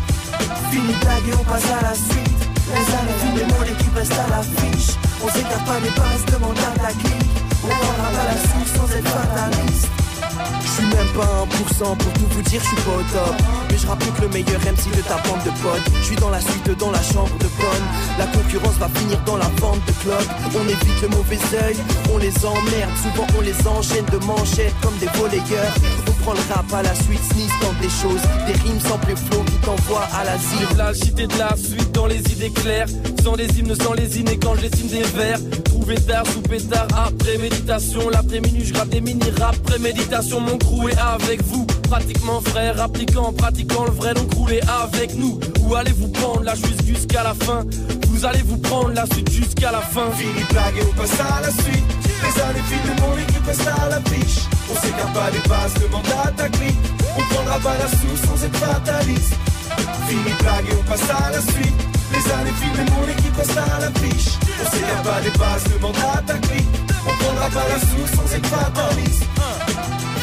Fini 0.70 0.92
de 0.92 1.00
blague 1.00 1.28
et 1.28 1.34
on 1.34 1.44
passe 1.44 1.70
à 1.78 1.82
la 1.82 1.94
suite. 1.94 2.40
Les 2.74 2.86
années 2.98 3.18
filent, 3.20 3.46
mon 3.54 3.64
équipe 3.64 3.94
reste 3.94 4.12
à 4.12 4.26
l'affiche. 4.30 4.90
On 5.24 5.28
s'écarte 5.28 5.64
pas 5.66 5.80
des 5.80 5.90
bases, 5.90 6.24
demande 6.32 6.58
à 6.58 6.78
ta 6.78 6.92
clique. 6.92 7.36
On 7.64 7.68
prendra 7.68 8.08
pas 8.16 8.26
la 8.30 8.36
sous 8.48 8.66
sans 8.76 8.88
être 8.96 9.08
fataliste. 9.08 9.88
Je 10.62 10.68
suis 10.68 10.86
même 10.86 11.08
pas 11.14 11.46
1% 11.46 11.96
pour 11.96 12.12
tout 12.12 12.28
vous 12.30 12.42
dire, 12.42 12.60
je 12.62 12.66
suis 12.66 12.76
pas 12.76 12.96
au 12.96 13.02
top. 13.12 13.34
Mais 13.70 13.78
je 13.78 13.86
rappelle 13.86 14.12
que 14.12 14.22
le 14.22 14.28
meilleur 14.28 14.60
MC 14.60 14.90
de 14.96 15.02
ta 15.02 15.16
bande 15.26 15.42
de 15.44 15.50
potes. 15.62 15.82
Je 16.00 16.04
suis 16.04 16.16
dans 16.16 16.30
la 16.30 16.40
suite, 16.40 16.70
dans 16.78 16.90
la 16.90 17.02
chambre 17.02 17.36
de 17.38 17.48
bonne. 17.58 17.86
La 18.18 18.26
concurrence 18.26 18.76
va 18.78 18.88
finir 18.88 19.18
dans 19.26 19.36
la 19.36 19.50
vente 19.60 19.84
de 19.86 19.92
club. 20.02 20.24
On 20.54 20.64
évite 20.68 21.02
le 21.02 21.08
mauvais 21.08 21.38
œil, 21.64 21.76
on 22.12 22.18
les 22.18 22.34
emmerde. 22.44 22.94
Souvent 23.02 23.26
on 23.38 23.40
les 23.40 23.66
enchaîne 23.66 24.06
de 24.06 24.18
manchettes 24.24 24.74
comme 24.82 24.96
des 24.98 25.08
volleyeurs. 25.18 25.74
On 26.08 26.12
prend 26.22 26.32
le 26.32 26.54
rap 26.54 26.72
à 26.72 26.82
la 26.82 26.94
suite, 26.94 27.22
sneeze 27.32 27.52
tente 27.60 27.78
des 27.80 27.90
choses. 27.90 28.22
Des 28.46 28.54
rimes 28.62 28.80
sans 28.80 28.98
plus 28.98 29.16
flow 29.16 29.42
qui 29.44 29.58
t'envoient 29.64 30.08
à 30.14 30.24
l'asile. 30.24 30.68
La 30.76 30.94
cité 30.94 31.26
de 31.26 31.38
la 31.38 31.56
suite 31.56 31.92
dans 31.92 32.06
les 32.06 32.20
idées 32.32 32.50
claires. 32.50 32.88
Sans 33.28 33.34
les 33.34 33.58
hymnes, 33.58 33.74
sans 33.74 33.92
les 33.92 34.18
hymnes 34.18 34.30
et 34.30 34.38
quand 34.38 34.54
je 34.54 34.66
dessine 34.68 34.88
des 34.88 35.02
vers. 35.02 35.38
Trouvé 35.66 35.96
tard, 35.96 36.24
sous 36.32 36.40
pétard, 36.40 36.86
après 36.96 37.36
méditation. 37.36 38.08
L'après-midi, 38.08 38.64
je 38.64 38.72
gratte 38.72 38.88
des 38.88 39.02
mini-rap, 39.02 39.54
préméditation. 39.64 40.40
Mon 40.40 40.56
crew 40.56 40.88
est 40.88 40.96
avec 40.96 41.42
vous. 41.42 41.66
Pratiquement 41.90 42.40
frère, 42.40 42.80
appliquant, 42.80 43.34
pratiquant 43.34 43.84
le 43.84 43.90
vrai, 43.90 44.14
donc 44.14 44.32
roulez 44.32 44.62
avec 44.82 45.14
nous. 45.14 45.38
Où 45.60 45.74
allez-vous 45.74 46.08
prendre 46.08 46.42
la 46.42 46.56
suite 46.56 46.82
jusqu'à 46.86 47.22
la 47.22 47.34
fin? 47.34 47.66
Vous 48.08 48.24
allez 48.24 48.40
vous 48.46 48.56
prendre 48.56 48.92
la 48.94 49.04
suite 49.04 49.30
jusqu'à 49.30 49.72
la 49.72 49.82
fin? 49.82 50.10
Fini 50.12 50.32
de 50.32 50.48
blague 50.50 50.78
et 50.78 50.82
on 50.90 50.98
passe 50.98 51.20
à 51.20 51.42
la 51.42 51.50
suite. 51.50 51.84
Les 52.22 52.40
années 52.40 52.64
filent, 52.66 52.96
mon 53.02 53.18
équipe 53.18 53.44
reste 53.44 53.68
à 53.68 53.88
l'affiche. 53.90 54.38
On 54.72 54.80
s'écarte 54.80 55.12
pas 55.12 55.30
des 55.30 55.46
bases, 55.46 55.74
demande 55.74 56.06
à 56.24 56.30
ta 56.30 56.48
clique. 56.48 56.80
On 57.14 57.34
prendra 57.34 57.58
pas 57.58 57.76
la 57.76 57.88
sous 57.88 58.26
sans 58.26 58.42
être 58.42 58.56
fataliste. 58.56 59.34
Fini 60.08 60.22
de 60.22 60.42
blague 60.42 60.64
et 60.70 60.76
on 60.80 60.90
passe 60.90 61.10
à 61.10 61.30
la 61.30 61.42
suite. 61.42 61.97
Les 62.12 62.32
années 62.32 62.52
filent, 62.60 62.86
mon 62.92 63.08
équipe 63.08 63.36
reste 63.36 63.56
à 63.56 63.80
l'affiche. 63.80 64.38
On 64.60 64.70
s'écarte 64.70 65.04
pas 65.04 65.20
des 65.20 65.38
bases, 65.38 65.64
demande 65.72 65.96
à 65.96 66.22
ta 66.22 66.38
clique. 66.38 66.68
On 67.06 67.24
prendra 67.24 67.48
pas 67.48 67.68
la 67.68 67.78
sous 67.80 68.16
sans 68.16 68.34
être 68.34 68.48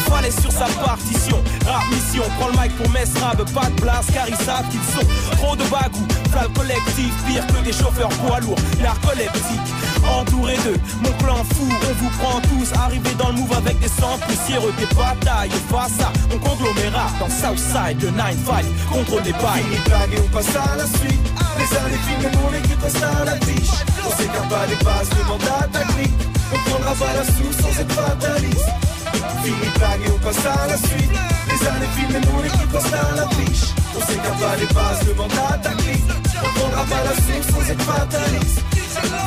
fataliste. 0.05 0.15
Fallait 0.15 0.31
sur 0.31 0.51
sa 0.51 0.65
partition, 0.81 1.43
rap 1.65 1.83
mission, 1.91 2.23
prends 2.39 2.47
le 2.47 2.53
mic 2.53 2.77
pour 2.77 2.89
Mesrab, 2.91 3.37
pas 3.51 3.69
de 3.69 3.81
place 3.81 4.05
car 4.13 4.27
ils 4.27 4.35
savent 4.37 4.67
qu'ils 4.69 4.79
sont 4.81 5.05
trop 5.37 5.55
de 5.55 5.63
bagou, 5.63 6.05
flamme 6.31 6.53
collectif, 6.53 7.13
pire 7.27 7.45
que 7.47 7.63
des 7.63 7.73
chauffeurs 7.73 8.09
poids 8.09 8.39
lourds, 8.39 8.59
narcoleptiques, 8.81 9.73
entouré 10.19 10.57
d'eux, 10.63 10.79
mon 11.03 11.11
clan 11.23 11.43
fou, 11.43 11.67
on 11.67 12.03
vous 12.03 12.09
prend 12.19 12.39
tous, 12.41 12.73
arrivé 12.77 13.09
dans 13.17 13.29
le 13.29 13.35
move 13.35 13.53
avec 13.57 13.79
des 13.79 13.87
sangs 13.87 14.17
poussiéreux, 14.27 14.73
des 14.77 14.87
batailles, 14.95 15.51
face 15.69 15.99
à 15.99 16.11
mon 16.31 16.39
conglomérat, 16.39 17.11
dans 17.19 17.29
Southside, 17.29 18.01
le 18.01 18.09
9-5, 18.11 18.63
contrôle 18.91 19.23
des 19.23 19.33
bails. 19.33 19.63
Fini 19.63 19.77
blague 19.85 20.13
et 20.13 20.19
on 20.19 20.29
passe 20.33 20.55
à 20.55 20.75
la 20.77 20.85
suite. 20.85 21.25
Les 21.57 21.77
années 21.77 21.99
filment, 22.07 22.31
mon 22.41 22.57
équipe 22.57 22.81
reste 22.81 23.03
à 23.03 23.25
l'affiche. 23.25 23.69
On 24.05 24.15
s'écarte 24.15 24.49
pas 24.49 24.67
des 24.67 24.83
bases, 24.83 25.09
demande 25.09 25.41
à 25.43 25.67
ta 25.67 25.79
clique. 25.93 26.11
On 26.53 26.69
prendra 26.69 26.93
pas 26.93 27.13
la 27.15 27.23
sous 27.23 27.53
sans 27.53 27.79
être 27.79 27.93
fataliste. 27.93 28.94
Fini 29.43 29.69
paghi 29.79 30.07
on 30.13 30.19
passe 30.19 30.45
à 30.45 30.67
la 30.67 30.77
suite. 30.77 31.11
Les 31.47 31.67
années 31.67 31.91
filment 31.95 32.17
et 32.17 32.25
mon 32.27 32.43
équipe 32.43 32.71
passe 32.71 32.93
à 32.93 33.15
la 33.15 33.25
triche. 33.25 33.75
On 33.95 34.01
s'écarte 34.05 34.39
pas 34.39 34.55
les 34.59 34.73
bases, 34.73 35.07
demande 35.07 35.31
à 35.31 35.57
ta 35.57 35.69
clique 35.69 36.03
On 36.43 36.59
prendra 36.59 36.83
pas 36.83 37.03
la 37.07 37.15
suite 37.23 37.45
sans 37.49 37.71
être 37.71 37.81
fataliste 37.81 38.59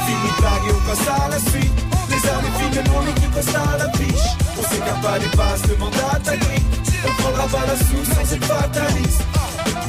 Fini 0.04 0.30
paghi 0.42 0.70
on 0.76 0.82
passe 0.88 1.08
à 1.08 1.28
la 1.28 1.38
suite. 1.38 1.78
Les 2.10 2.22
années 2.28 2.54
filment 2.58 2.84
et 2.84 2.88
mon 2.90 3.02
équipe 3.10 3.32
passe 3.32 3.54
à 3.54 3.78
la 3.78 3.88
triche. 3.88 4.28
On 4.58 4.62
s'écarte 4.68 5.00
pas 5.00 5.18
les 5.18 5.36
bases, 5.36 5.62
demande 5.62 5.94
à 6.12 6.18
ta 6.18 6.36
clique 6.36 6.68
On 7.06 7.22
prendra 7.22 7.46
pas 7.48 7.64
la 7.66 7.76
suite 7.76 8.08
sans 8.12 8.34
être 8.34 8.44
fataliste 8.44 9.22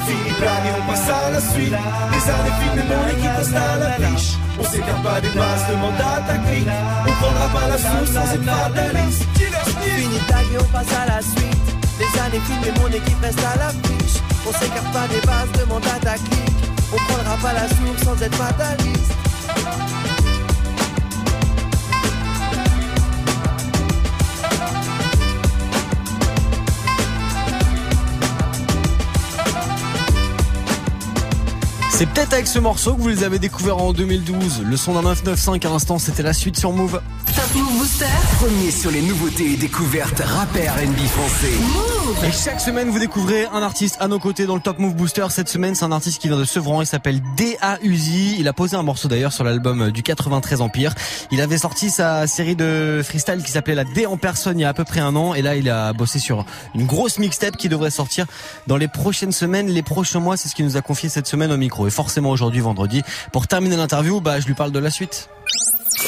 Fini 0.07 0.31
paghi 0.39 0.69
on 0.79 0.91
passe 0.91 1.09
à 1.09 1.29
la 1.31 1.41
suite. 1.41 1.75
Les 2.13 2.23
années 2.31 2.55
filment 2.59 2.79
et 2.79 2.87
mon 2.87 3.05
équipe 3.11 3.35
passe 3.35 3.53
à 3.53 3.75
la 3.81 3.89
triche. 3.99 4.31
On 4.59 4.63
s'écarte 4.63 5.03
pas 5.03 5.19
des 5.21 5.29
bases, 5.29 5.65
demande 5.69 5.99
à 5.99 6.21
ta 6.27 6.35
clique 6.37 6.67
On 7.07 7.11
prendra 7.19 7.47
pas 7.47 7.67
la 7.67 7.77
suite 7.77 8.13
sans 8.13 8.33
être 8.33 8.43
fataliste 8.43 9.28
Fini 9.95 10.19
tag 10.27 10.45
et 10.53 10.57
on 10.59 10.63
passe 10.65 10.93
à 10.93 11.05
la 11.05 11.21
suite. 11.21 11.67
Les 11.99 12.21
années 12.21 12.41
filent 12.45 12.67
et 12.67 12.79
mon 12.79 12.87
équipe 12.87 13.21
reste 13.21 13.39
à 13.39 13.57
l'affiche. 13.57 14.21
On 14.47 14.51
s'écarte 14.53 14.91
pas 14.93 15.07
des 15.07 15.21
bases, 15.25 15.51
demande 15.59 15.85
à 15.85 15.99
ta 15.99 16.15
clique. 16.15 16.63
On 16.93 16.97
prendra 16.97 17.35
pas 17.37 17.53
la 17.53 17.67
source 17.67 18.03
sans 18.03 18.21
être 18.21 18.35
fataliste. 18.35 19.13
C'est 31.99 32.05
peut-être 32.05 32.31
avec 32.31 32.47
ce 32.47 32.59
morceau 32.59 32.95
que 32.95 33.01
vous 33.01 33.09
les 33.09 33.25
avez 33.25 33.39
découverts 33.39 33.79
en 33.79 33.91
2012. 33.91 34.61
Le 34.63 34.77
son 34.77 34.93
d'un 34.93 35.01
995 35.01 35.69
à 35.69 35.73
l'instant, 35.73 35.99
c'était 35.99 36.23
la 36.23 36.31
suite 36.31 36.57
sur 36.57 36.71
Move. 36.71 37.01
Top 37.35 37.55
Move 37.55 37.77
Booster. 37.77 38.05
Premier 38.37 38.71
sur 38.71 38.89
les 38.89 39.01
nouveautés 39.01 39.51
et 39.51 39.57
découvertes 39.57 40.21
rap 40.21 40.47
et 40.55 40.69
R&B 40.69 40.97
français. 41.07 41.51
Et 42.25 42.31
chaque 42.31 42.61
semaine, 42.61 42.89
vous 42.89 42.99
découvrez 42.99 43.47
un 43.47 43.61
artiste 43.61 43.97
à 43.99 44.07
nos 44.07 44.17
côtés 44.17 44.45
dans 44.45 44.55
le 44.55 44.61
Top 44.61 44.79
Move 44.79 44.95
Booster. 44.95 45.25
Cette 45.29 45.49
semaine, 45.49 45.75
c'est 45.75 45.83
un 45.83 45.91
artiste 45.91 46.21
qui 46.21 46.29
vient 46.29 46.37
de 46.37 46.45
Sevran. 46.45 46.81
Il 46.81 46.87
s'appelle 46.87 47.19
D.A. 47.35 47.79
Uzi. 47.83 48.37
Il 48.39 48.47
a 48.47 48.53
posé 48.53 48.77
un 48.77 48.83
morceau 48.83 49.09
d'ailleurs 49.09 49.33
sur 49.33 49.43
l'album 49.43 49.91
du 49.91 50.01
93 50.01 50.61
Empire. 50.61 50.95
Il 51.31 51.41
avait 51.41 51.57
sorti 51.57 51.89
sa 51.89 52.27
série 52.27 52.55
de 52.55 53.01
freestyle 53.03 53.43
qui 53.43 53.51
s'appelait 53.51 53.75
La 53.75 53.83
D 53.83 54.05
en 54.05 54.15
personne 54.15 54.57
il 54.57 54.61
y 54.61 54.65
a 54.65 54.69
à 54.69 54.73
peu 54.73 54.85
près 54.85 55.01
un 55.01 55.17
an. 55.17 55.33
Et 55.33 55.41
là, 55.41 55.57
il 55.57 55.69
a 55.69 55.91
bossé 55.91 56.19
sur 56.19 56.45
une 56.75 56.85
grosse 56.85 57.19
mixtape 57.19 57.57
qui 57.57 57.67
devrait 57.67 57.91
sortir 57.91 58.25
dans 58.67 58.77
les 58.77 58.87
prochaines 58.87 59.33
semaines, 59.33 59.67
les 59.67 59.83
prochains 59.83 60.21
mois. 60.21 60.37
C'est 60.37 60.47
ce 60.47 60.55
qu'il 60.55 60.63
nous 60.63 60.77
a 60.77 60.81
confié 60.81 61.09
cette 61.09 61.27
semaine 61.27 61.51
au 61.51 61.57
micro. 61.57 61.88
Et 61.89 61.91
forcément 61.91 62.29
aujourd'hui, 62.29 62.61
vendredi, 62.61 63.01
pour 63.33 63.47
terminer 63.47 63.75
l'interview, 63.75 64.21
bah, 64.21 64.39
je 64.39 64.45
lui 64.45 64.53
parle 64.53 64.71
de 64.71 64.77
la 64.77 64.91
suite. 64.91 65.27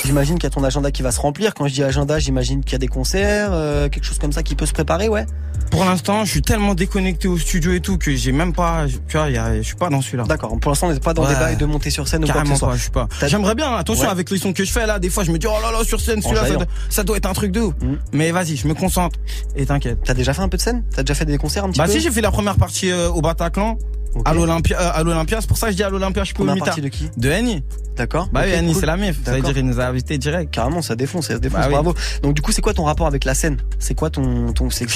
J'imagine 0.06 0.36
qu'il 0.36 0.44
y 0.44 0.48
a 0.48 0.52
ton 0.52 0.64
agenda 0.64 0.92
qui 0.92 1.02
va 1.02 1.12
se 1.12 1.20
remplir. 1.20 1.56
Quand 1.56 1.68
je 1.68 1.74
dis 1.74 1.84
agenda, 1.84 2.20
j'imagine 2.20 2.64
qu'il 2.64 2.74
y 2.74 2.76
a 2.76 2.80
des 2.80 2.88
concerts, 2.88 3.50
euh, 3.52 3.90
quelque 3.90 4.04
chose 4.04 4.20
comme 4.20 4.32
ça 4.32 4.44
qui 4.44 4.54
peut 4.56 4.68
se 4.68 4.74
préparer, 4.74 5.10
ouais. 5.10 5.26
Pour 5.72 5.84
l'instant, 5.86 6.24
je 6.24 6.30
suis 6.32 6.42
tellement 6.44 6.76
déconnecté 6.76 7.28
au 7.28 7.38
studio 7.38 7.72
et 7.74 7.80
tout 7.80 7.98
que 7.98 8.14
j'ai 8.16 8.32
même 8.32 8.54
pas, 8.54 8.86
tu 9.08 9.18
vois, 9.18 9.30
y 9.32 9.38
a- 9.38 9.58
je 9.58 9.62
suis 9.64 9.76
pas 9.76 9.90
dans 9.90 10.02
celui-là. 10.02 10.26
D'accord. 10.26 10.56
Pour 10.60 10.70
l'instant, 10.72 10.88
on 10.88 10.94
n'est 10.94 11.00
pas 11.00 11.14
dans 11.16 11.24
Ouais. 11.24 11.30
des 11.34 11.36
bails 11.40 11.56
de 11.58 11.66
monter 11.66 11.90
sur 11.90 12.08
scène 12.08 12.24
ou 12.24 12.28
quoi 12.28 12.34
que 12.34 12.38
Carrément 12.40 12.56
ce 12.56 12.60
soit. 12.60 12.70
pas, 12.70 12.76
je 12.76 12.82
suis 12.82 12.92
pas. 12.92 13.08
T'as- 13.20 13.28
J'aimerais 13.28 13.56
bien, 13.56 13.74
attention, 13.76 14.04
Ouais. 14.06 14.12
avec 14.12 14.30
les 14.30 14.38
sons 14.38 14.54
que 14.54 14.64
je 14.64 14.72
fais 14.72 14.86
là, 14.86 15.00
des 15.00 15.10
fois 15.10 15.24
je 15.24 15.32
me 15.32 15.40
dis, 15.40 15.48
oh 15.48 15.54
là 15.64 15.72
là, 15.72 15.84
sur 15.84 16.00
scène, 16.00 16.22
celui-là, 16.22 16.46
ça, 16.48 16.54
doit- 16.56 16.66
ça 16.90 17.04
doit 17.04 17.18
être 17.18 17.26
un 17.26 17.34
truc 17.34 17.52
de 17.52 17.62
ouf. 17.62 17.74
Mais 18.14 18.32
vas-y, 18.32 18.56
je 18.58 18.68
me 18.68 18.74
concentre 18.76 19.18
et 19.56 19.66
t'inquiète. 19.66 20.00
T'as 20.06 20.14
déjà 20.14 20.34
fait 20.34 20.42
un 20.42 20.50
peu 20.50 20.58
de 20.58 20.62
scène? 20.62 20.84
T'as 20.96 21.02
déjà 21.04 21.16
fait 21.16 21.26
des 21.26 21.38
concerts 21.40 21.64
un 21.66 21.70
petit 21.70 21.80
Bah 21.80 21.86
peu? 21.86 21.92
si, 21.92 22.00
j'ai 22.02 22.12
fait 22.12 22.22
la 22.22 22.32
première 22.32 22.56
partie 22.56 22.92
euh, 22.92 23.10
au 23.10 23.22
Bataclan. 23.22 23.78
À 24.26 24.34
l'Olympia, 24.34 24.80
euh, 24.80 24.92
à 24.94 25.04
l'Olympia, 25.04 25.40
c'est 25.42 25.48
pour 25.48 25.58
ça 25.58 25.68
que 25.68 25.72
je 25.72 25.78
dis 25.78 25.84
à 25.84 25.90
l'Olympia, 25.90 26.24
je 26.24 26.28
suis 26.28 26.34
pas 26.34 26.44
au 26.44 26.46
Première 26.46 26.56
mitard. 26.56 26.68
partie 26.76 26.82
de 26.82 26.88
qui 26.90 27.10
De 27.18 27.30
Annie. 27.32 27.64
D'accord. 27.96 28.30
Bah 28.32 28.42
oui, 28.46 28.52
Ok, 28.52 28.58
Annie, 28.58 28.72
cool. 28.74 28.80
c'est 28.80 28.86
la 28.88 28.98
meuf. 28.98 29.18
Ça 29.24 29.32
veut 29.34 29.42
dire, 29.42 29.58
il 29.58 29.66
nous 29.66 29.80
a 29.80 29.86
invités 29.86 30.18
direct. 30.18 30.52
Carrément, 30.54 30.82
ça 30.82 30.96
défonce, 30.96 31.28
ça 31.28 31.36
se 31.36 31.40
défonce. 31.40 31.60
Bah 31.60 31.66
oui. 31.68 31.74
Bravo. 31.74 31.94
Donc 32.24 32.34
du 32.34 32.42
coup, 32.42 32.52
c'est 32.52 32.62
quoi 32.62 32.74
ton 32.74 32.84
rapport 32.84 33.08
avec 33.08 33.26
la 33.26 33.34
scène? 33.34 33.58
C'est 33.80 33.94
quoi 33.96 34.10
ton 34.10 34.52
ton 34.54 34.70
c'est 34.70 34.88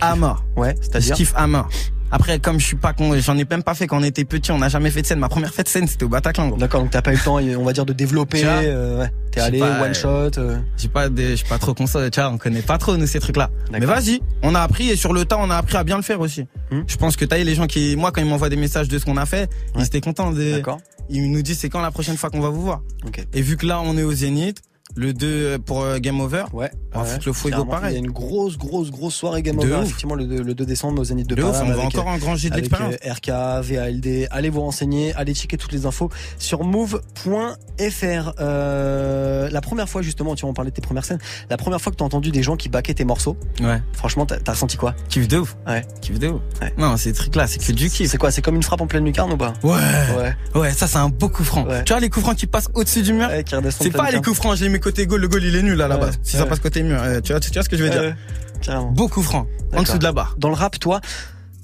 à 0.00 0.16
mort. 0.16 0.44
Ouais, 0.56 0.74
c'est-à-dire? 0.80 1.16
À 1.34 1.46
mort. 1.46 1.68
Après, 2.10 2.38
comme 2.38 2.58
je 2.58 2.64
suis 2.64 2.76
pas 2.76 2.92
con, 2.92 3.18
j'en 3.20 3.36
ai 3.36 3.44
même 3.44 3.62
pas 3.62 3.74
fait 3.74 3.86
quand 3.86 3.98
on 3.98 4.02
était 4.02 4.24
petit, 4.24 4.50
on 4.50 4.58
n'a 4.58 4.68
jamais 4.68 4.90
fait 4.90 5.02
de 5.02 5.06
scène. 5.06 5.18
Ma 5.18 5.28
première 5.28 5.52
fête 5.52 5.66
de 5.66 5.70
scène, 5.70 5.86
c'était 5.86 6.04
au 6.04 6.08
Bataclan. 6.08 6.48
gros. 6.48 6.58
D'accord, 6.58 6.80
donc 6.82 6.90
t'as 6.90 7.02
pas 7.02 7.12
eu 7.12 7.16
le 7.16 7.20
temps, 7.22 7.36
on 7.36 7.64
va 7.64 7.72
dire, 7.72 7.84
de 7.84 7.92
développer. 7.92 8.42
Euh, 8.44 9.00
ouais. 9.00 9.10
T'es 9.30 9.40
allé 9.40 9.58
pas, 9.58 9.82
one 9.82 9.94
shot. 9.94 10.38
euh. 10.38 10.58
J'ai 10.76 10.88
pas 10.88 11.08
je 11.14 11.34
suis 11.36 11.46
pas 11.48 11.58
trop 11.58 11.74
console, 11.74 12.10
tu 12.10 12.20
vois, 12.20 12.30
on 12.30 12.38
connaît 12.38 12.62
pas 12.62 12.78
trop 12.78 12.96
nous 12.96 13.06
ces 13.06 13.20
trucs-là. 13.20 13.50
Mais 13.70 13.80
vas-y, 13.80 14.20
on 14.42 14.54
a 14.54 14.60
appris 14.60 14.88
et 14.90 14.96
sur 14.96 15.12
le 15.12 15.24
tas, 15.24 15.36
on 15.38 15.50
a 15.50 15.56
appris 15.56 15.76
à 15.76 15.84
bien 15.84 15.96
le 15.96 16.02
faire 16.02 16.20
aussi. 16.20 16.46
Hmm. 16.70 16.80
Je 16.86 16.96
pense 16.96 17.16
que 17.16 17.24
t'as 17.24 17.38
eu 17.38 17.44
les 17.44 17.54
gens 17.54 17.66
qui, 17.66 17.96
moi, 17.96 18.10
quand 18.12 18.20
ils 18.20 18.26
m'envoient 18.26 18.48
des 18.48 18.56
messages 18.56 18.88
de 18.88 18.98
ce 18.98 19.04
qu'on 19.04 19.16
a 19.16 19.26
fait, 19.26 19.50
ils 19.76 19.84
étaient 19.84 20.00
contents. 20.00 20.32
De, 20.32 20.52
D'accord. 20.52 20.78
Ils 21.10 21.30
nous 21.30 21.42
disent 21.42 21.58
c'est 21.58 21.68
quand 21.70 21.80
la 21.80 21.90
prochaine 21.90 22.16
fois 22.16 22.30
qu'on 22.30 22.40
va 22.40 22.50
vous 22.50 22.60
voir? 22.62 22.82
Ok. 23.06 23.24
Et 23.32 23.40
vu 23.42 23.56
que 23.56 23.66
là, 23.66 23.80
on 23.82 23.96
est 23.96 24.02
au 24.02 24.12
Zénith, 24.12 24.60
le 24.98 25.12
2 25.12 25.58
pour 25.60 25.82
euh, 25.82 25.98
Game 25.98 26.20
Over, 26.20 26.44
Ouais. 26.52 26.70
on 26.92 26.98
va 26.98 27.04
ouais. 27.04 27.10
foutre 27.12 27.28
le 27.28 27.32
fuego 27.32 27.48
Clairement, 27.64 27.64
Il 27.72 27.74
y 27.74 27.76
a 27.76 27.80
pareil. 27.80 27.98
une 27.98 28.10
grosse, 28.10 28.58
grosse, 28.58 28.90
grosse 28.90 29.14
soirée 29.14 29.42
Game 29.42 29.56
De 29.56 29.62
Over. 29.66 29.76
ouf. 29.76 29.84
Effectivement, 29.84 30.14
le, 30.16 30.26
deux- 30.26 30.42
le 30.42 30.54
2 30.54 30.66
décembre 30.66 31.00
au 31.00 31.04
Zénith 31.04 31.28
de, 31.28 31.34
De 31.36 31.42
Paname. 31.42 31.68
on 31.70 31.74
va 31.74 31.82
encore 31.84 32.08
euh, 32.08 32.10
engranger 32.12 32.48
de 32.48 32.54
avec, 32.54 32.64
l'expérience. 32.64 32.96
euh, 33.06 33.12
RK, 33.12 33.62
VALD. 33.64 34.26
Allez 34.30 34.50
vous 34.50 34.60
renseigner, 34.60 35.14
allez 35.14 35.34
checker 35.34 35.56
toutes 35.56 35.72
les 35.72 35.86
infos 35.86 36.10
sur 36.38 36.64
move.fr. 36.64 38.32
Euh, 38.40 39.48
la 39.50 39.60
première 39.60 39.88
fois, 39.88 40.02
justement, 40.02 40.34
tu 40.34 40.42
vois, 40.42 40.50
on 40.50 40.54
parlait 40.54 40.70
de 40.70 40.76
tes 40.76 40.82
premières 40.82 41.04
scènes. 41.04 41.18
La 41.50 41.56
première 41.56 41.80
fois 41.80 41.92
que 41.92 41.96
t'as 41.96 42.04
entendu 42.04 42.30
des 42.30 42.42
gens 42.42 42.56
qui 42.56 42.68
baquaient 42.68 42.94
tes 42.94 43.04
morceaux, 43.04 43.36
Ouais. 43.60 43.80
franchement, 43.92 44.26
t'as 44.26 44.38
t'as 44.38 44.52
ressenti 44.52 44.76
quoi? 44.76 44.94
Kiff 45.08 45.28
de 45.28 45.38
ouf. 45.38 45.56
Ouais. 45.66 45.84
Kiff 46.00 46.18
de 46.18 46.28
ouf. 46.28 46.40
Ouais. 46.60 46.72
Non, 46.78 46.96
ces 46.96 47.12
trucs-là, 47.12 47.46
c'est 47.46 47.58
que 47.64 47.72
du 47.72 47.88
kiff. 47.90 48.10
C'est 48.10 48.18
quoi 48.18 48.30
C'est 48.30 48.42
comme 48.42 48.56
une 48.56 48.62
frappe 48.62 48.80
en 48.80 48.86
pleine 48.86 49.04
lucarne 49.04 49.32
ou 49.32 49.36
pas? 49.36 49.52
Ouais. 49.62 49.74
Ouais. 50.16 50.60
Ouais, 50.60 50.72
ça, 50.72 50.86
c'est 50.86 50.98
un 50.98 51.08
beau 51.08 51.28
coup 51.28 51.44
franc. 51.44 51.64
Ouais. 51.66 51.84
Tu 51.84 51.92
vois, 51.92 52.00
les 52.00 52.08
coups 52.10 52.24
francs 52.24 52.36
qui 52.36 52.46
passent 52.46 52.68
au-dessus 52.74 53.02
du 53.02 53.12
mur? 53.12 53.28
Ouais, 53.28 53.44
qui 53.44 53.54
redescendent 53.54 53.86
C'est 53.86 53.96
pas 53.96 54.10
les 54.10 54.20
coups 54.20 54.36
francs, 54.36 54.56
je 54.56 54.64
les 54.64 54.70
mets 54.70 54.78
côté 54.88 55.06
goal, 55.06 55.20
le 55.20 55.28
goal 55.28 55.44
il 55.44 55.54
est 55.54 55.62
nul 55.62 55.82
à 55.82 55.86
la 55.86 55.98
base. 55.98 56.18
Si 56.22 56.38
ça 56.38 56.46
passe 56.46 56.60
côté 56.60 56.82
mur, 56.82 56.98
euh, 57.02 57.20
tu 57.20 57.32
vois, 57.32 57.40
tu 57.40 57.50
vois 57.52 57.62
ce 57.62 57.68
que 57.68 57.76
je 57.76 57.84
veux 57.84 57.90
dire. 57.90 58.00
Ouais, 58.00 58.14
carrément. 58.62 58.90
Beau 58.90 59.06
coup 59.06 59.22
franc, 59.22 59.46
en 59.74 59.82
dessous 59.82 59.98
de 59.98 60.04
la 60.04 60.12
barre. 60.12 60.34
Dans 60.38 60.48
le 60.48 60.54
rap, 60.54 60.78
toi, 60.78 61.02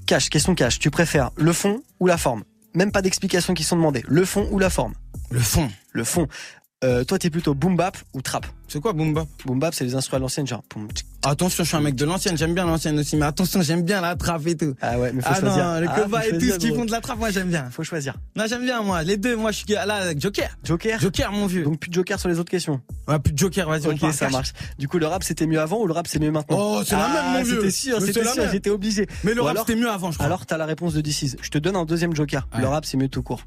cash, 0.04 0.28
question 0.28 0.54
cash, 0.54 0.78
tu 0.78 0.90
préfères 0.90 1.30
le 1.36 1.54
fond 1.54 1.82
ou 2.00 2.06
la 2.06 2.18
forme? 2.18 2.44
Même 2.74 2.92
pas 2.92 3.00
d'explications 3.00 3.54
qui 3.54 3.64
sont 3.64 3.76
demandées. 3.76 4.04
Le 4.06 4.26
fond 4.26 4.46
ou 4.50 4.58
la 4.58 4.68
forme? 4.68 4.92
Le 5.30 5.40
fond. 5.40 5.70
Le 5.92 6.04
fond. 6.04 6.28
Euh, 6.84 7.02
toi, 7.04 7.18
t'es 7.18 7.30
plutôt 7.30 7.54
boom 7.54 7.76
bap 7.76 7.96
ou 8.12 8.20
trap 8.20 8.46
C'est 8.68 8.80
quoi 8.80 8.92
boom 8.92 9.14
bap 9.14 9.26
Boom 9.46 9.58
bap, 9.58 9.74
c'est 9.74 9.84
les 9.84 9.94
instruments 9.94 10.18
à 10.18 10.20
l'ancienne, 10.20 10.46
genre. 10.46 10.62
Attention, 11.26 11.64
je 11.64 11.68
suis 11.68 11.76
un 11.76 11.80
mec 11.80 11.94
de 11.94 12.04
l'ancienne, 12.04 12.36
j'aime 12.36 12.52
bien 12.52 12.66
l'ancienne 12.66 12.98
aussi, 12.98 13.16
mais 13.16 13.24
attention, 13.24 13.62
j'aime 13.62 13.82
bien 13.82 14.02
la 14.02 14.14
trappe 14.14 14.46
et 14.46 14.54
tout. 14.56 14.74
Ah 14.82 14.98
ouais, 14.98 15.10
mais 15.14 15.22
faut 15.22 15.28
Ah 15.30 15.40
choisir. 15.40 15.64
non, 15.64 15.80
le 15.80 15.86
Ah, 15.88 15.94
faut 15.94 16.18
et 16.18 16.38
tout 16.38 16.44
ce 16.50 16.58
qui 16.58 16.68
font 16.74 16.84
de 16.84 16.90
la 16.90 17.00
trappe, 17.00 17.18
moi 17.18 17.30
j'aime 17.30 17.48
bien. 17.48 17.70
Faut 17.70 17.82
choisir. 17.82 18.14
Non, 18.36 18.44
j'aime 18.46 18.62
bien 18.64 18.82
moi, 18.82 19.02
les 19.02 19.16
deux, 19.16 19.34
moi 19.34 19.50
je 19.50 19.56
suis 19.58 19.66
là 19.72 19.94
avec 19.94 20.20
Joker. 20.20 20.50
Joker 20.62 21.00
Joker 21.00 21.32
mon 21.32 21.46
vieux. 21.46 21.64
Donc 21.64 21.78
plus 21.80 21.88
de 21.88 21.94
joker 21.94 22.20
sur 22.20 22.28
les 22.28 22.38
autres 22.38 22.50
questions. 22.50 22.80
Ouais, 23.08 23.18
plus 23.18 23.32
de 23.32 23.38
Joker, 23.38 23.66
vas-y, 23.68 23.86
on 23.86 23.90
Ok, 23.92 24.12
ça 24.12 24.28
marche. 24.28 24.52
Du 24.78 24.86
coup, 24.86 24.98
le 24.98 25.06
rap 25.06 25.24
c'était 25.24 25.46
mieux 25.46 25.60
avant 25.60 25.80
ou 25.80 25.86
le 25.86 25.94
rap 25.94 26.06
c'est 26.06 26.18
mieux 26.18 26.30
maintenant 26.30 26.58
Oh, 26.60 26.82
c'est 26.84 26.94
la 26.96 27.06
Ah, 27.06 27.22
même, 27.32 27.38
mon 27.38 27.42
vieux. 27.44 27.56
C'était 27.56 27.70
sûr, 27.70 28.00
c'était 28.02 28.24
sûr, 28.24 28.42
j'étais 28.52 28.70
obligé. 28.70 29.06
Mais 29.24 29.32
le 29.32 29.40
Ou 29.40 29.44
rap 29.44 29.56
c'était 29.60 29.76
mieux 29.76 29.90
avant, 29.90 30.10
je 30.10 30.16
crois. 30.18 30.26
Alors 30.26 30.44
t'as 30.44 30.58
la 30.58 30.66
réponse 30.66 30.92
de 30.92 31.00
DC's. 31.00 31.36
Je 31.40 31.48
te 31.48 31.56
donne 31.58 31.76
un 31.76 31.86
deuxième 31.86 32.14
joker. 32.14 32.46
Le 32.58 32.66
rap 32.66 32.84
c'est 32.84 32.98
mieux 32.98 33.08
tout 33.08 33.22
court. 33.22 33.40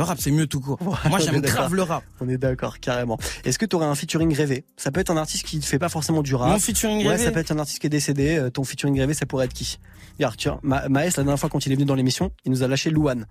Le 0.00 0.04
rap 0.04 0.18
c'est 0.18 0.30
mieux 0.30 0.46
tout 0.46 0.60
court. 0.60 0.78
Moi 1.10 1.18
j'aime 1.18 1.42
grave 1.42 1.74
le 1.74 1.82
rap. 1.82 2.02
On 2.22 2.28
est 2.30 2.38
d'accord, 2.38 2.80
carrément. 2.80 3.18
Est-ce 3.44 3.58
que 3.58 3.66
tu 3.66 3.76
aurais 3.76 3.84
un 3.84 3.94
featuring 3.94 4.34
rêvé? 4.34 4.64
Ça 4.78 4.90
peut 4.90 4.98
être 5.00 5.10
un 5.10 5.16
artiste 5.18 5.44
qui 5.44 5.58
ne 5.58 5.62
fait 5.62 5.78
pas 5.78 5.90
forcément 5.90 6.22
du 6.22 6.34
rap. 6.34 6.48
Mon 6.48 6.58
featuring 6.58 7.00
Ouais, 7.02 7.08
rêvé 7.10 7.24
ça 7.24 7.32
peut 7.32 7.40
être 7.40 7.50
un 7.52 7.58
artiste 7.58 7.80
qui 7.80 7.86
est 7.86 7.90
décédé. 7.90 8.38
Euh, 8.38 8.48
Ton 8.48 8.64
featuring 8.64 8.98
rêvé, 8.98 9.12
ça 9.12 9.26
pourrait 9.26 9.44
être 9.44 9.52
qui? 9.52 9.78
Regarde, 10.16 10.38
tu 10.38 10.48
vois, 10.48 10.58
Ma- 10.62 10.88
Maës, 10.88 11.18
la 11.18 11.22
dernière 11.22 11.38
fois 11.38 11.50
quand 11.50 11.66
il 11.66 11.72
est 11.72 11.74
venu 11.74 11.84
dans 11.84 11.94
l'émission, 11.94 12.32
il 12.46 12.50
nous 12.50 12.62
a 12.62 12.66
lâché 12.66 12.88
Louane. 12.88 13.26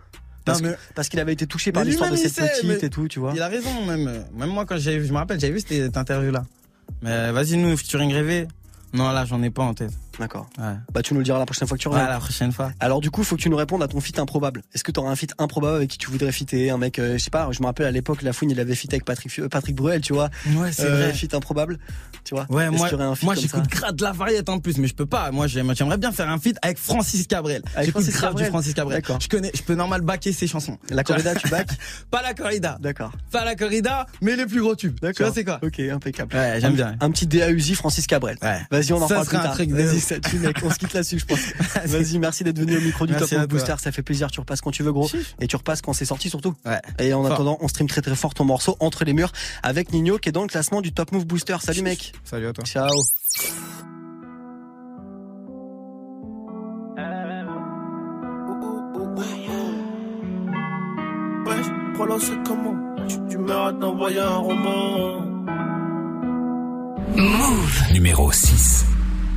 Parce, 0.46 0.62
mais- 0.62 0.76
qu'il 1.10 1.20
avait 1.20 1.34
été 1.34 1.48
touché 1.48 1.72
par 1.72 1.84
l'histoire 1.84 2.12
de 2.12 2.16
cette 2.16 2.34
sait, 2.36 2.48
petite 2.62 2.84
et 2.84 2.90
tout, 2.92 3.08
tu 3.08 3.20
vois. 3.20 3.34
Il 3.36 3.42
a 3.42 3.48
raison, 3.48 3.84
même. 3.88 4.24
Même 4.38 4.50
moi, 4.50 4.68
quand 4.68 4.78
j'ai 4.78 5.04
je 5.04 5.12
me 5.12 5.18
rappelle, 5.18 5.40
j'avais 5.40 5.54
vu 5.54 5.62
cette 5.68 5.98
interview 5.98 6.30
là. 6.32 6.46
Mais 7.02 7.32
vas-y, 7.32 7.58
nous, 7.58 7.76
featuring 7.78 8.14
rêvé. 8.14 8.48
Non, 8.94 9.10
là, 9.12 9.26
j'en 9.26 9.42
ai 9.42 9.50
pas 9.50 9.64
en 9.64 9.74
tête. 9.74 9.92
D'accord. 10.20 10.50
Ouais. 10.58 10.74
Bah 10.94 11.02
tu 11.02 11.14
nous 11.14 11.20
le 11.20 11.24
diras 11.24 11.40
la 11.40 11.46
prochaine 11.46 11.68
fois 11.68 11.78
que 11.78 11.82
tu 11.82 11.88
Ouais, 11.88 11.96
reviens. 11.96 12.10
la 12.10 12.20
prochaine 12.20 12.52
fois. 12.52 12.72
Alors 12.80 13.02
du 13.02 13.10
coup, 13.10 13.24
faut 13.24 13.36
que 13.36 13.42
tu 13.42 13.50
nous 13.50 13.56
répondes 13.58 13.82
à 13.84 13.88
ton 13.88 14.00
feat 14.02 14.20
improbable. 14.20 14.64
Est-ce 14.74 14.84
que 14.84 14.92
tu 14.92 15.00
auras 15.00 15.10
un 15.12 15.16
feat 15.16 15.34
improbable 15.38 15.78
avec 15.78 15.90
qui 15.90 15.98
tu 15.98 16.10
voudrais 16.12 16.32
fitter? 16.32 16.70
Un 16.70 16.78
mec, 16.78 17.00
euh, 17.00 17.14
je 17.18 17.24
sais 17.24 17.30
pas, 17.30 17.48
je 17.52 17.62
me 17.62 17.66
rappelle 17.68 17.86
à 17.86 17.92
l'époque, 17.92 18.22
La 18.22 18.34
Fouine, 18.34 18.52
il 18.52 18.60
avait 18.60 18.76
fit 18.76 18.88
avec 18.92 19.06
Patrick, 19.06 19.38
euh, 19.40 19.48
Patrick 19.50 19.76
Bruel, 19.76 20.02
tu 20.02 20.14
vois. 20.14 20.30
Ouais, 20.56 20.72
c'est 20.72 20.84
Euh, 20.86 20.96
vrai. 20.98 21.14
Feat 21.14 21.34
improbable, 21.34 21.80
tu 22.24 22.36
vois. 22.36 22.46
Ouais, 22.50 22.70
moi, 22.70 22.90
un 22.94 23.14
moi 23.24 23.36
j'écoute 23.36 23.68
grave 23.68 23.96
de 23.96 24.04
la 24.04 24.12
variété 24.12 24.50
en 24.52 24.60
plus, 24.60 24.78
mais 24.78 24.88
je 24.88 24.96
peux 24.96 25.06
pas. 25.06 25.32
Moi, 25.32 25.48
j'aime- 25.48 25.74
j'aimerais 25.76 25.98
bien 25.98 26.12
faire 26.12 26.30
un 26.30 26.38
feat 26.40 26.58
avec 26.62 26.78
Francis 26.78 27.26
Cabrel. 27.28 27.62
J'écoute 27.82 28.06
grave 28.10 28.36
du 28.36 28.46
Francis 28.46 28.74
Cabrel. 28.74 28.98
D'accord. 29.02 29.20
Je 29.22 29.28
connais, 29.30 29.52
je 29.54 29.62
peux 29.62 29.76
normal 29.76 30.02
backer 30.02 30.34
ses 30.34 30.48
chansons. 30.48 30.78
La 30.90 31.04
corrida, 31.04 31.34
tu 31.36 31.48
back 31.50 31.70
Pas 32.12 32.22
la 32.22 32.34
corrida. 32.34 32.78
D'accord. 32.82 33.12
Pas 33.32 33.46
la 33.46 33.56
corrida, 33.56 34.06
mais 34.22 34.36
les 34.36 34.46
plus 34.46 34.62
gros 34.62 34.76
tubes. 34.76 34.96
Tu 34.96 35.02
D'accord. 35.02 35.28
vois, 35.28 35.34
c'est 35.36 35.44
quoi? 35.46 35.60
Ok, 35.64 35.80
impeccable. 35.80 36.36
Ouais, 36.36 36.60
j'aime 36.60 36.74
bien. 36.76 36.96
Un 37.00 37.12
petit 37.12 37.28
DA 37.28 37.50
Uzi 37.52 37.76
Francis 37.76 38.06
Cabrel. 38.08 38.38
Ouais. 38.42 38.60
Vas-y, 38.72 38.94
on 38.94 39.02
en 39.02 39.08
parle 39.08 39.26
plus 39.26 39.38
tard. 39.38 39.56
Tue, 40.20 40.40
mec. 40.40 40.58
On 40.64 40.70
se 40.70 40.78
quitte 40.78 40.94
là-dessus, 40.94 41.20
je 41.20 41.26
pense. 41.26 41.40
Vas-y, 41.86 42.18
merci 42.20 42.44
d'être 42.44 42.60
venu 42.60 42.78
au 42.78 42.82
micro 42.82 43.06
du 43.06 43.14
Merci 43.14 43.30
Top 43.30 43.40
Move. 43.40 43.48
Booster. 43.48 43.76
Ça 43.80 43.92
fait 43.92 44.02
plaisir. 44.02 44.32
Tu 44.32 44.40
repasses 44.40 44.62
quand 44.62 44.72
tu 44.72 44.84
veux, 44.84 44.92
gros. 44.92 45.10
Et 45.40 45.48
tu 45.48 45.56
repasses 45.56 45.82
quand 45.82 45.94
c'est 45.94 46.06
sorti, 46.06 46.30
surtout. 46.30 46.54
Ouais. 46.66 46.82
Et 47.00 47.14
en 47.14 47.24
Fort. 47.24 47.34
attendant, 47.34 47.58
on 47.62 47.68
stream 47.68 47.88
très 47.88 48.02
très 48.02 48.16
fort 48.16 48.34
ton 48.34 48.46
morceau 48.46 48.76
Entre 48.80 49.06
les 49.06 49.14
murs 49.14 49.32
avec 49.64 49.92
Nino 49.94 50.18
qui 50.18 50.30
est 50.30 50.32
dans 50.32 50.42
le 50.44 50.48
classement 50.48 50.82
du 50.82 50.94
Top 50.94 51.12
Move 51.12 51.26
Booster. 51.26 51.58
Salut, 51.62 51.82
mec. 51.82 52.14
Salut 52.24 52.48
à 52.48 52.54
toi. 52.54 52.64
Ciao. 52.66 52.90
Ouais, 61.46 61.56
prends 61.94 62.20
c'est 62.20 62.44
comment 62.46 62.76
Tu, 63.08 63.16
tu 63.30 63.38
m'arrêtes 63.38 63.80
d'envoyer 63.80 64.20
un 64.20 64.38
roman. 64.38 65.22
Move. 67.16 67.84
Numéro 67.94 68.32
6. 68.32 68.86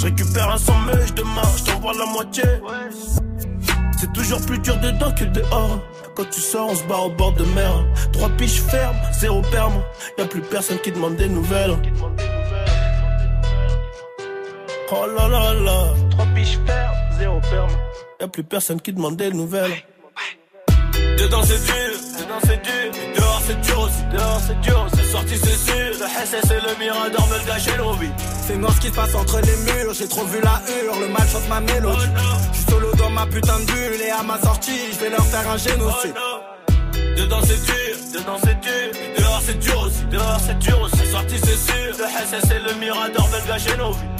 Je 0.00 0.06
récupère 0.06 0.48
un 0.48 0.56
sommage 0.56 1.12
demain, 1.14 1.42
je 1.58 1.64
t'envoie 1.70 1.92
la 1.92 2.06
moitié. 2.06 2.42
C'est 3.98 4.10
toujours 4.14 4.40
plus 4.46 4.58
dur 4.60 4.74
dedans 4.78 5.12
que 5.12 5.24
dehors. 5.24 5.78
Quand 6.14 6.24
tu 6.30 6.40
sors, 6.40 6.70
on 6.70 6.74
se 6.74 6.82
barre 6.84 7.04
au 7.04 7.10
bord 7.10 7.34
de 7.34 7.44
mer. 7.44 7.84
Trois 8.10 8.30
piches 8.30 8.62
fermes, 8.62 8.96
zéro 9.12 9.42
perme. 9.42 9.82
Y 10.16 10.22
a 10.22 10.24
plus 10.24 10.40
personne 10.40 10.78
qui 10.78 10.90
demande 10.90 11.16
des 11.16 11.28
nouvelles. 11.28 11.76
Oh 14.90 15.06
là 15.14 15.28
là 15.28 15.52
là. 15.52 15.84
Trois 16.12 16.26
piches 16.34 16.58
fermes, 16.66 16.96
zéro 17.18 17.38
perme. 17.50 17.70
Y 18.20 18.24
a 18.24 18.28
plus 18.28 18.44
personne 18.44 18.80
qui 18.80 18.94
demande 18.94 19.16
des 19.16 19.30
nouvelles. 19.30 19.84
Dedans 21.18 21.42
c'est 21.42 21.62
dur, 21.62 22.00
dedans 22.20 22.40
c'est 22.42 22.62
dur. 22.62 23.14
Dehors 23.18 23.42
c'est 23.46 23.60
dur 23.60 23.80
aussi, 23.80 24.02
dehors 24.10 24.40
c'est 24.46 24.60
dur. 24.62 24.86
C'est 24.94 24.99
sorti 25.10 25.36
c'est 25.36 25.70
sûr. 25.70 25.90
Le 26.00 26.06
SS 26.06 26.50
et 26.50 26.60
le 26.60 26.78
Mirador 26.78 27.26
veulent 27.26 27.46
gâcher 27.46 27.76
nos 27.78 27.92
vies. 27.94 28.12
C'est 28.46 28.56
noir 28.56 28.72
ce 28.74 28.80
qui 28.80 28.88
se 28.88 28.92
passe 28.92 29.14
entre 29.14 29.40
les 29.40 29.56
murs, 29.72 29.94
j'ai 29.94 30.08
trop 30.08 30.24
vu 30.24 30.40
la 30.40 30.62
hurle, 30.68 31.00
le 31.00 31.08
mal 31.08 31.28
chante 31.28 31.48
ma 31.48 31.60
mélodie. 31.60 32.06
Je 32.52 32.58
suis 32.58 32.70
solo 32.70 32.92
dans 32.96 33.10
ma 33.10 33.26
putain 33.26 33.58
de 33.60 33.66
bulle 33.66 34.00
et 34.06 34.10
à 34.10 34.22
ma 34.22 34.40
sortie, 34.40 34.92
je 34.92 34.98
vais 34.98 35.10
leur 35.10 35.24
faire 35.26 35.48
un 35.50 35.56
génocide. 35.56 36.14
Dedans 37.16 37.40
c'est 37.42 37.62
dur, 37.64 37.96
dedans 38.14 38.38
c'est 38.42 38.60
dur. 38.60 39.00
Dehors 39.18 39.42
c'est 39.44 39.58
dur 39.58 39.80
aussi, 39.82 40.04
dehors 40.10 40.40
c'est 40.40 40.58
dur 40.58 40.80
aussi. 40.80 41.10
Sorti 41.10 41.36
c'est 41.38 41.72
sûr. 41.72 41.90
Le 41.98 42.06
SS 42.06 42.50
et 42.50 42.58
le 42.60 42.74
Mirador 42.78 43.26
veulent 43.28 43.46
gâcher 43.46 43.76
nos 43.76 43.92
vies. 43.92 44.19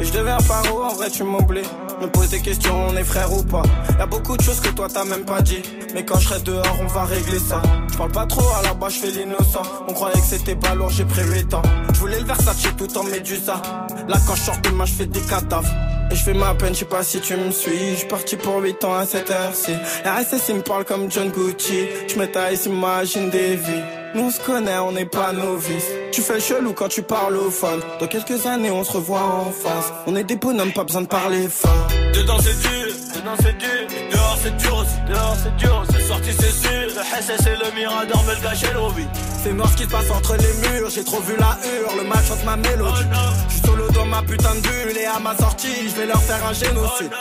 Et 0.00 0.04
je 0.04 0.12
deviens 0.12 0.38
paro, 0.46 0.84
en 0.84 0.94
vrai 0.94 1.10
tu 1.10 1.24
m'oublies. 1.24 1.62
Me 2.00 2.06
pose 2.08 2.28
des 2.28 2.40
questions, 2.40 2.88
on 2.88 2.96
est 2.96 3.04
frère 3.04 3.32
ou 3.32 3.42
pas. 3.42 3.62
Y'a 3.98 4.06
beaucoup 4.06 4.36
de 4.36 4.42
choses 4.42 4.60
que 4.60 4.68
toi 4.68 4.88
t'as 4.92 5.04
même 5.04 5.24
pas 5.24 5.40
dit. 5.40 5.62
Mais 5.94 6.04
quand 6.04 6.18
je 6.18 6.28
serai 6.28 6.40
dehors, 6.40 6.78
on 6.82 6.86
va 6.86 7.04
régler 7.04 7.38
ça. 7.38 7.62
Je 7.90 7.96
parle 7.96 8.12
pas 8.12 8.26
trop, 8.26 8.46
à 8.58 8.62
la 8.62 8.74
bas 8.74 8.88
je 8.88 8.98
fais 8.98 9.10
l'innocent. 9.10 9.62
On 9.88 9.92
croyait 9.92 10.20
que 10.20 10.26
c'était 10.26 10.56
pas 10.56 10.74
lourd, 10.74 10.90
j'ai 10.90 11.04
prévu 11.04 11.46
tant. 11.46 11.62
Je 11.94 11.98
voulais 11.98 12.20
le 12.20 12.26
Versace 12.26 12.68
tout 12.76 12.98
en 12.98 13.04
médusa. 13.04 13.62
Là 14.08 14.18
quand 14.26 14.34
je 14.34 14.42
sors 14.42 14.58
de 14.58 14.68
je 14.84 15.04
des 15.04 15.20
cadavres. 15.20 15.72
Et 16.10 16.14
je 16.14 16.22
fais 16.22 16.34
ma 16.34 16.54
peine, 16.54 16.74
je 16.74 16.80
sais 16.80 16.84
pas 16.84 17.02
si 17.02 17.20
tu 17.20 17.36
me 17.36 17.50
suis. 17.50 17.90
Je 17.92 17.96
suis 17.96 18.08
parti 18.08 18.36
pour 18.36 18.62
8 18.62 18.84
ans 18.84 18.94
à 18.94 19.06
cette 19.06 19.30
heure-ci. 19.30 19.72
RSS 20.04 20.50
il 20.50 20.56
me 20.56 20.62
parle 20.62 20.84
comme 20.84 21.10
John 21.10 21.30
Gucci. 21.30 21.86
Je 22.08 22.18
me 22.18 22.26
taille, 22.26 22.56
s'imagine 22.56 23.30
des 23.30 23.56
vies. 23.56 24.05
Nous 24.16 24.22
on 24.22 24.30
se 24.30 24.40
connaît, 24.40 24.78
on 24.78 24.92
n'est 24.92 25.04
pas 25.04 25.30
novices. 25.32 25.90
Tu 26.10 26.22
fais 26.22 26.40
chelou 26.40 26.72
quand 26.72 26.88
tu 26.88 27.02
parles 27.02 27.36
au 27.36 27.50
phone. 27.50 27.80
Dans 28.00 28.06
quelques 28.06 28.46
années, 28.46 28.70
on 28.70 28.82
se 28.82 28.92
revoit 28.92 29.20
en 29.20 29.52
face. 29.52 29.92
On 30.06 30.16
est 30.16 30.24
des 30.24 30.36
bonhommes, 30.36 30.72
pas 30.72 30.84
besoin 30.84 31.02
de 31.02 31.06
parler 31.06 31.46
fort. 31.48 31.86
Dedans 32.14 32.38
c'est 32.40 32.58
dur, 32.62 32.94
dedans 33.14 33.36
c'est 33.38 33.58
dur. 33.58 33.86
Dehors 34.10 34.38
c'est 34.42 34.56
dur 34.56 34.76
aussi, 34.78 35.12
dehors 35.12 35.36
c'est 35.42 35.56
dur. 35.56 35.84
C'est 35.92 36.00
sorti 36.00 36.30
c'est 36.32 36.50
sûr. 36.50 36.86
Le 36.96 37.22
SS 37.22 37.46
et 37.46 37.56
le 37.62 37.78
Mirador 37.78 38.22
veulent 38.22 38.42
gâcher 38.42 38.72
nos 38.72 38.88
vies. 38.88 39.06
C'est 39.42 39.52
noir 39.52 39.68
ce 39.70 39.76
qui 39.76 39.82
se 39.82 39.88
passe 39.90 40.10
entre 40.10 40.34
les 40.36 40.68
murs, 40.70 40.88
j'ai 40.88 41.04
trop 41.04 41.20
vu 41.20 41.34
la 41.38 41.58
hurle, 41.68 41.98
le 41.98 42.08
mal 42.08 42.24
chante 42.24 42.42
ma 42.46 42.56
mélodie. 42.56 43.04
Je 43.48 43.52
suis 43.52 43.66
solo 43.66 43.90
dans 43.90 44.06
ma 44.06 44.22
putain 44.22 44.54
de 44.54 44.60
bulle 44.60 44.96
et 44.98 45.04
à 45.04 45.18
ma 45.18 45.36
sortie, 45.36 45.90
je 45.90 45.94
vais 45.94 46.06
leur 46.06 46.22
faire 46.22 46.42
un 46.46 46.54
génocide. 46.54 47.12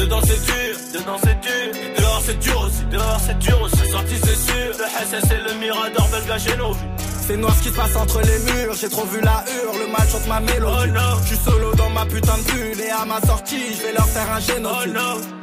Dedans 0.00 0.20
c'est 0.24 0.42
dur, 0.46 0.76
dedans 0.94 1.18
c'est 1.22 1.38
dur. 1.40 1.92
Dehors 1.98 2.22
c'est 2.24 2.38
dur 2.38 2.60
aussi, 2.62 2.84
dehors 2.90 3.20
c'est 3.20 3.38
dur 3.38 3.60
aussi. 3.60 3.76
C'est 3.76 3.90
sorti 3.90 4.14
c'est 4.16 4.34
sûr. 4.34 4.72
Le 4.78 4.86
SS 5.06 5.30
et 5.30 5.52
le 5.52 5.60
Mirador 5.60 6.08
gâcher 6.26 6.56
nos 6.56 6.72
vies. 6.72 6.78
C'est 7.26 7.36
noir 7.36 7.54
ce 7.54 7.62
qui 7.64 7.68
se 7.68 7.74
passe 7.74 7.94
entre 7.96 8.20
les 8.22 8.38
murs, 8.50 8.74
j'ai 8.80 8.88
trop 8.88 9.04
vu 9.04 9.20
la 9.20 9.44
hurle, 9.46 9.78
le 9.78 9.92
mal 9.92 10.08
chante 10.08 10.26
ma 10.26 10.40
mélodie. 10.40 10.92
Je 11.22 11.26
suis 11.26 11.36
solo 11.36 11.74
dans 11.74 11.90
ma 11.90 12.06
putain 12.06 12.38
de 12.38 12.50
bulle 12.50 12.80
et 12.80 12.90
à 12.90 13.04
ma 13.04 13.20
sortie, 13.20 13.74
je 13.74 13.82
vais 13.82 13.92
leur 13.92 14.08
faire 14.08 14.32
un 14.32 14.40
génocide. 14.40 14.94
Top 14.94 15.39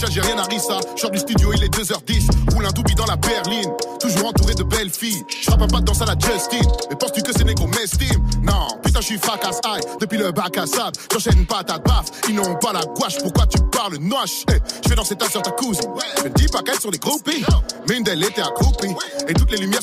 sandwich 0.00 0.04
algérien 0.04 0.38
à 0.38 0.42
Rissa. 0.44 0.80
Je 0.96 1.06
du 1.08 1.18
studio, 1.18 1.52
il 1.54 1.64
est 1.64 1.74
2h10. 1.74 2.30
Roule 2.52 2.66
un 2.66 2.70
doubi 2.70 2.94
dans 2.94 3.06
la 3.06 3.16
berline. 3.16 3.70
Toujours 4.00 4.28
entouré 4.28 4.54
de 4.54 4.62
belles 4.62 4.90
filles. 4.90 5.24
Je 5.42 5.50
pas 5.50 5.66
de 5.66 5.84
danse 5.84 6.02
à 6.02 6.06
la 6.06 6.14
Justine. 6.18 6.70
Mais 6.88 6.96
penses-tu 6.96 7.22
que 7.22 7.32
ces 7.36 7.44
négros 7.44 7.66
m'estiment 7.66 8.24
Non, 8.42 8.68
putain, 8.82 9.00
je 9.00 9.06
suis 9.06 9.18
fracasse 9.18 9.60
aïe. 9.64 9.80
Depuis 10.00 10.18
le 10.18 10.32
bac 10.32 10.56
à 10.56 10.66
sable, 10.66 10.96
j'enchaîne 11.12 11.46
pas 11.46 11.64
ta 11.64 11.78
baffe. 11.78 12.10
Ils 12.28 12.34
n'ont 12.34 12.54
pas 12.56 12.72
la 12.72 12.80
gouache, 12.80 13.18
pourquoi 13.22 13.46
tu 13.46 13.58
parles 13.70 13.96
noche? 13.98 14.44
Hey, 14.48 14.60
Je 14.82 14.88
fais 14.88 14.94
danser 14.94 15.16
ta 15.16 15.28
soeur, 15.28 15.42
ta 15.42 15.50
cousine. 15.50 15.90
Je 16.18 16.28
ne 16.28 16.34
dis 16.34 16.46
pas 16.46 16.62
qu'elles 16.62 16.80
sont 16.80 16.90
des 16.90 16.98
groupies. 16.98 17.44
Mais 17.88 17.96
une 17.96 18.04
d'elles 18.04 18.24
était 18.24 18.42
accroupie. 18.42 18.94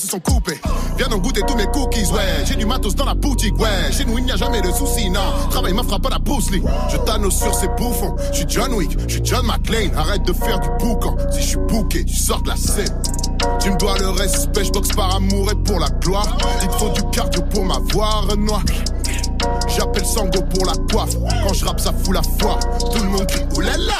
Se 0.08 0.12
sont 0.12 0.20
coupées. 0.20 0.60
Viens 0.98 1.08
donc 1.08 1.22
goûter 1.22 1.42
tous 1.46 1.56
mes 1.56 1.66
cookies, 1.68 2.06
ouais. 2.12 2.46
J'ai 2.46 2.56
du 2.56 2.66
matos 2.66 2.96
dans 2.96 3.06
la 3.06 3.14
boutique, 3.14 3.58
ouais. 3.60 3.92
Chez 3.92 4.06
nous, 4.06 4.18
il 4.18 4.26
n'y 4.26 4.32
a 4.32 4.38
jamais 4.38 4.62
de 4.62 4.72
soucis, 4.72 5.10
non. 5.10 5.20
Travail 5.50 5.74
ma 5.74 5.84
frappe 5.84 6.06
à 6.06 6.10
la 6.10 6.20
Bruce. 6.20 6.50
Je 6.52 6.98
t'annonce 6.98 7.38
sur 7.38 7.54
ces 7.54 7.68
bouffons. 7.68 8.16
Je 8.32 8.38
suis 8.38 8.46
John 8.48 8.74
Wick, 8.74 8.98
je 9.08 9.16
suis 9.16 9.26
John 9.26 9.46
McClane. 9.46 9.94
Arrête 9.96 10.24
de 10.24 10.34
faire 10.34 10.60
du 10.60 10.70
boucan. 10.80 11.16
Si 11.32 11.42
je 11.42 11.48
suis 11.48 11.58
bouqué, 11.58 12.06
tu 12.06 12.16
sors 12.16 12.42
de 12.42 12.50
la 12.50 12.56
scène. 12.56 13.02
Tu 13.60 13.70
me 13.70 13.78
dois 13.78 13.98
le 13.98 14.10
respect, 14.10 14.66
je 14.66 14.72
boxe 14.72 14.90
par 14.96 15.16
amour 15.16 15.52
et 15.52 15.56
pour 15.56 15.80
la 15.80 15.90
gloire. 16.02 16.38
Il 16.62 16.68
te 16.68 16.74
faut 16.76 16.90
du 16.90 17.02
cardio 17.12 17.42
pour 17.44 17.66
m'avoir, 17.66 18.28
Renoir. 18.28 18.64
J'appelle 19.68 20.06
Sango 20.06 20.42
pour 20.54 20.66
la 20.66 20.74
coiffe. 20.92 21.16
Quand 21.46 21.54
je 21.54 21.66
rappe, 21.66 21.80
ça 21.80 21.92
fout 22.04 22.14
la 22.14 22.22
foire. 22.40 22.60
Tout 22.92 23.04
le 23.04 23.10
monde 23.10 23.28
crie. 23.28 23.46
Oulala, 23.56 23.94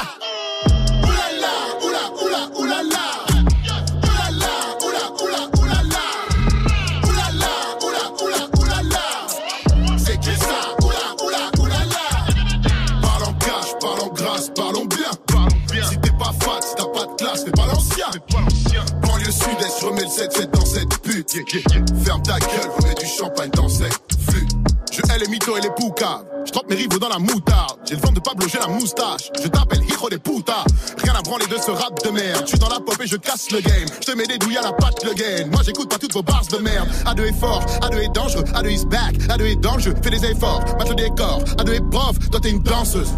Ferme 21.48 22.22
ta 22.22 22.38
gueule, 22.38 22.70
remets 22.78 22.94
du 22.94 23.06
champagne 23.06 23.48
dans 23.54 23.70
cette 23.70 23.98
flûte. 24.28 24.50
Je 24.92 25.00
hais 25.00 25.18
les 25.18 25.28
mythos 25.28 25.56
et 25.56 25.62
les 25.62 25.70
poucaves. 25.70 26.24
Je 26.44 26.52
trempe 26.52 26.68
mes 26.68 26.76
rivaux 26.76 26.98
dans 26.98 27.08
la 27.08 27.18
moutarde. 27.18 27.78
J'ai 27.88 27.94
le 27.94 28.02
vent 28.02 28.12
de 28.12 28.20
Pablo, 28.20 28.46
j'ai 28.46 28.58
la 28.58 28.66
moustache. 28.66 29.30
Je 29.42 29.48
t'appelle 29.48 29.82
Hijo 29.82 30.10
des 30.10 30.18
putas. 30.18 30.64
Rien 31.02 31.14
à 31.14 31.22
branler 31.22 31.46
de 31.46 31.56
ce 31.56 31.70
rap 31.70 32.04
de 32.04 32.10
merde. 32.10 32.42
Je 32.42 32.48
suis 32.48 32.58
dans 32.58 32.68
la 32.68 32.80
pop 32.80 32.96
et 33.02 33.06
je 33.06 33.16
casse 33.16 33.50
le 33.50 33.60
game. 33.60 33.88
Je 33.98 34.12
te 34.12 34.12
mets 34.14 34.26
des 34.26 34.36
douilles 34.36 34.58
à 34.58 34.62
la 34.62 34.72
patte 34.72 35.02
le 35.04 35.14
gain. 35.14 35.46
Moi 35.50 35.62
j'écoute 35.64 35.88
pas 35.88 35.96
toutes 35.96 36.12
vos 36.12 36.22
bars 36.22 36.44
de 36.52 36.58
merde. 36.58 36.86
A2 37.06 37.28
est 37.28 37.40
fort, 37.40 37.64
A2 37.80 37.96
est 37.96 38.14
dangereux, 38.14 38.44
A2 38.44 38.70
is 38.70 38.84
back, 38.84 39.14
A2 39.14 39.42
est 39.46 39.56
dans 39.56 39.76
le 39.76 39.80
jeu. 39.80 39.94
Fais 40.02 40.10
des 40.10 40.24
efforts, 40.26 40.62
mate 40.78 40.90
le 40.90 40.96
décor. 40.96 41.42
A2 41.56 41.72
est 41.72 41.90
prof, 41.90 42.18
toi 42.30 42.40
t'es 42.40 42.50
une 42.50 42.62
danseuse. 42.62 43.12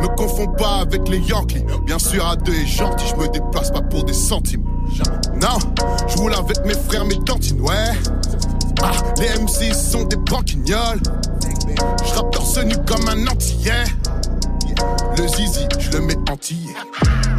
Me 0.00 0.06
confonds 0.16 0.52
pas 0.56 0.76
avec 0.76 1.06
les 1.08 1.18
Yankees. 1.18 1.64
Bien 1.84 1.98
sûr, 1.98 2.24
A2 2.24 2.50
est 2.50 2.66
gentil, 2.66 3.04
je 3.08 3.16
me 3.16 3.28
déplace 3.28 3.70
pas 3.70 3.82
pour 3.82 4.04
des 4.04 4.14
centimes. 4.14 4.64
Non, 5.40 5.58
je 6.08 6.16
roule 6.16 6.34
avec 6.34 6.64
mes 6.64 6.74
frères, 6.74 7.04
mes 7.04 7.18
cantines, 7.24 7.60
ouais. 7.60 7.92
Ah, 8.82 8.92
les 9.18 9.28
MC 9.40 9.74
sont 9.74 10.04
des 10.04 10.16
branquignoles. 10.16 11.00
Je 12.04 12.14
rappe 12.14 12.30
torse 12.32 12.58
nu 12.64 12.74
comme 12.86 13.08
un 13.08 13.26
antillais. 13.26 13.84
Le 15.16 15.28
zizi, 15.28 15.66
je 15.78 15.90
le 15.92 16.00
mets 16.00 16.16
entier. 16.30 16.74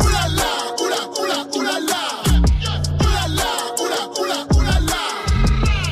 Oulala, 0.01 0.49
oula, 0.81 1.01
oula, 1.19 1.45
oulala. 1.55 2.01
Oulala, 3.01 3.49
oula, 3.79 3.99
oula, 4.19 4.39
oulala. 4.55 5.01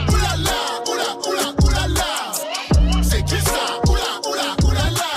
Oulala, 0.10 0.58
oula, 0.88 1.10
oula, 1.28 1.48
oulala. 1.64 2.10
C'est 3.04 3.24
qui 3.26 3.36
ça? 3.36 3.64
Oula, 3.88 4.30
oula, 4.30 4.48
oulala. 4.64 5.12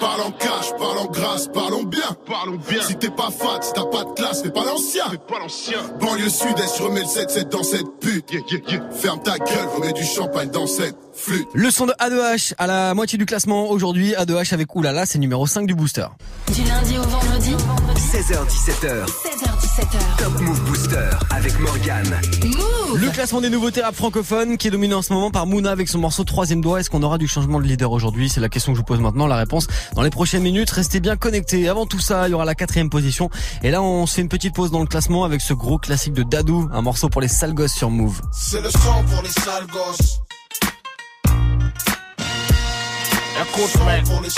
Parlons 0.00 0.32
cash, 0.38 0.72
parlons 0.78 1.10
grâce, 1.10 1.48
parlons 1.48 1.84
bien. 1.84 2.00
Parlons 2.26 2.58
bien. 2.68 2.82
Si 2.82 2.96
t'es 2.96 3.10
pas 3.10 3.30
fat, 3.30 3.60
si 3.62 3.72
t'as 3.74 3.85
fais 4.34 4.50
pas 4.50 4.64
l'ancien. 4.64 5.08
Fais 5.10 5.18
pas 5.18 5.38
l'ancien. 5.38 5.78
Banlieue 6.00 6.28
sud-est, 6.28 6.78
je 6.78 6.82
remets 6.82 7.00
le 7.00 7.06
7-7 7.06 7.48
dans 7.48 7.62
cette 7.62 7.86
pute. 8.00 8.30
Ferme 8.92 9.22
ta 9.22 9.38
gueule, 9.38 9.66
remets 9.74 9.92
du 9.92 10.04
champagne 10.04 10.50
dans 10.50 10.66
cette 10.66 10.96
flûte. 11.14 11.48
Le 11.54 11.70
son 11.70 11.86
de 11.86 11.92
A2H 11.92 12.54
à 12.58 12.66
la 12.66 12.94
moitié 12.94 13.18
du 13.18 13.26
classement 13.26 13.70
aujourd'hui. 13.70 14.12
A2H 14.12 14.54
avec 14.54 14.74
Oulala, 14.74 15.06
c'est 15.06 15.18
numéro 15.18 15.46
5 15.46 15.66
du 15.66 15.74
booster. 15.74 16.06
Du 16.52 16.62
lundi 16.62 16.98
au 16.98 17.02
vendredi, 17.02 17.54
16h17h, 17.96 19.06
16h17h. 19.06 20.18
Top 20.18 20.40
Move 20.40 20.60
Booster 20.62 21.10
avec 21.30 21.58
Morgane. 21.60 22.20
Move 22.44 22.75
Le 22.98 23.10
classement 23.10 23.42
des 23.42 23.50
nouveautés 23.50 23.82
rap 23.82 23.94
francophones 23.94 24.56
qui 24.56 24.68
est 24.68 24.70
dominé 24.70 24.94
en 24.94 25.02
ce 25.02 25.12
moment 25.12 25.30
par 25.30 25.46
Mouna 25.46 25.70
avec 25.70 25.86
son 25.88 25.98
morceau 25.98 26.24
Troisième 26.24 26.62
Doigt. 26.62 26.80
Est-ce 26.80 26.88
qu'on 26.88 27.02
aura 27.02 27.18
du 27.18 27.28
changement 27.28 27.60
de 27.60 27.66
leader 27.66 27.92
aujourd'hui? 27.92 28.30
C'est 28.30 28.40
la 28.40 28.48
question 28.48 28.72
que 28.72 28.76
je 28.76 28.80
vous 28.80 28.86
pose 28.86 29.00
maintenant. 29.00 29.26
La 29.26 29.36
réponse 29.36 29.66
dans 29.94 30.00
les 30.02 30.08
prochaines 30.10 30.42
minutes. 30.42 30.70
Restez 30.70 31.00
bien 31.00 31.16
connectés. 31.16 31.68
Avant 31.68 31.84
tout 31.84 32.00
ça, 32.00 32.26
il 32.26 32.30
y 32.30 32.34
aura 32.34 32.46
la 32.46 32.54
quatrième 32.54 32.88
position. 32.88 33.28
Et 33.62 33.70
là, 33.70 33.82
on 33.82 34.06
se 34.06 34.14
fait 34.14 34.22
une 34.22 34.30
petite 34.30 34.54
pause 34.54 34.70
dans 34.70 34.80
le 34.80 34.86
classement 34.86 35.24
avec 35.24 35.42
ce 35.42 35.52
gros 35.52 35.76
classique 35.78 36.14
de 36.14 36.22
Dadou, 36.22 36.68
un 36.72 36.80
morceau 36.80 37.08
pour 37.10 37.20
les 37.20 37.28
sales 37.28 37.52
gosses 37.52 37.74
sur 37.74 37.90
Move. 37.90 38.22
C'est 38.32 38.62
le 38.62 38.70
sang 38.70 39.04
pour 39.10 39.22
les 39.22 39.28
sales 39.28 39.66
gosses. 39.66 40.20
Écoute, 43.42 43.84
mec, 43.86 44.04
pour 44.04 44.22
les 44.22 44.30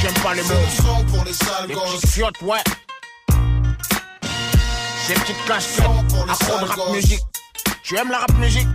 j'aime 0.00 0.14
pas 0.22 0.34
les 0.34 0.42
C'est 0.42 0.54
mots. 0.54 1.04
pour 1.14 1.24
les 1.24 1.32
sales 1.32 1.68
Les 1.68 1.74
gosses. 1.74 1.94
petites 1.96 2.10
fiottes, 2.10 2.42
ouais. 2.42 2.58
Ces 5.10 5.16
petites 5.16 5.60
Sang 5.60 6.04
pour 6.08 6.24
les 6.24 6.32
de 6.32 6.68
rap 6.68 6.76
gosses. 6.76 6.92
musique. 6.92 7.22
Tu 7.82 7.96
aimes 7.96 8.12
la 8.12 8.18
rap 8.18 8.32
musique? 8.38 8.68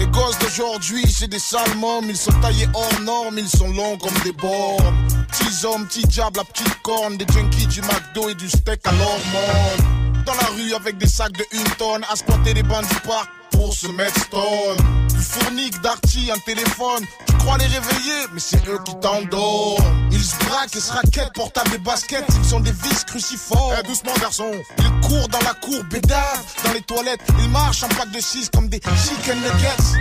Les 0.00 0.06
gosses 0.08 0.36
d'aujourd'hui, 0.40 1.04
c'est 1.08 1.28
des 1.28 1.38
sales 1.38 1.76
mômes. 1.76 2.06
Ils 2.08 2.16
sont 2.16 2.32
taillés 2.40 2.66
hors 2.74 3.00
normes, 3.02 3.38
ils 3.38 3.48
sont 3.48 3.68
longs 3.68 3.96
comme 3.98 4.18
des 4.24 4.32
bornes. 4.32 4.96
Petits 5.28 5.64
hommes, 5.64 5.86
petits 5.86 6.08
diables, 6.08 6.38
la 6.38 6.44
petite 6.44 6.82
corne. 6.82 7.18
Des 7.18 7.26
junkies 7.32 7.68
du 7.68 7.82
McDo 7.82 8.28
et 8.30 8.34
du 8.34 8.48
steak 8.48 8.84
à 8.84 8.90
l'hormone. 8.90 9.99
Dans 10.30 10.36
la 10.36 10.46
rue 10.54 10.74
avec 10.74 10.96
des 10.96 11.08
sacs 11.08 11.32
de 11.32 11.44
une 11.50 11.68
tonne. 11.70 12.04
À 12.08 12.14
squatter 12.14 12.54
les 12.54 12.62
bancs 12.62 12.86
du 12.88 12.94
parc 13.00 13.28
pour 13.50 13.74
se 13.74 13.88
mettre 13.88 14.16
stone. 14.20 14.76
Du 15.08 15.20
fournique, 15.20 15.80
d'arty, 15.80 16.30
un 16.32 16.38
téléphone. 16.38 17.04
Tu 17.26 17.32
crois 17.38 17.58
les 17.58 17.66
réveiller, 17.66 18.26
mais 18.32 18.38
c'est 18.38 18.64
eux 18.68 18.78
qui 18.84 18.94
t'endorment. 19.00 20.08
Ils 20.12 20.22
se 20.22 20.36
braquent 20.44 20.76
et 20.76 20.80
se 20.80 20.92
raquettent, 20.92 21.32
portables 21.34 21.74
et 21.74 21.78
baskets. 21.78 22.24
Ils 22.44 22.54
ont 22.54 22.60
des 22.60 22.70
vis 22.70 23.04
cruciformes. 23.06 23.74
Eh, 23.80 23.86
doucement, 23.88 24.12
garçon. 24.20 24.52
Ils 24.78 25.08
courent 25.08 25.28
dans 25.28 25.40
la 25.40 25.54
cour, 25.54 25.82
bédave. 25.90 26.44
Dans 26.64 26.72
les 26.74 26.82
toilettes, 26.82 27.22
ils 27.40 27.48
marchent 27.48 27.82
en 27.82 27.88
pack 27.88 28.12
de 28.12 28.20
6 28.20 28.50
comme 28.50 28.68
des 28.68 28.80
chicken 28.80 29.36
nuggets. 29.36 29.98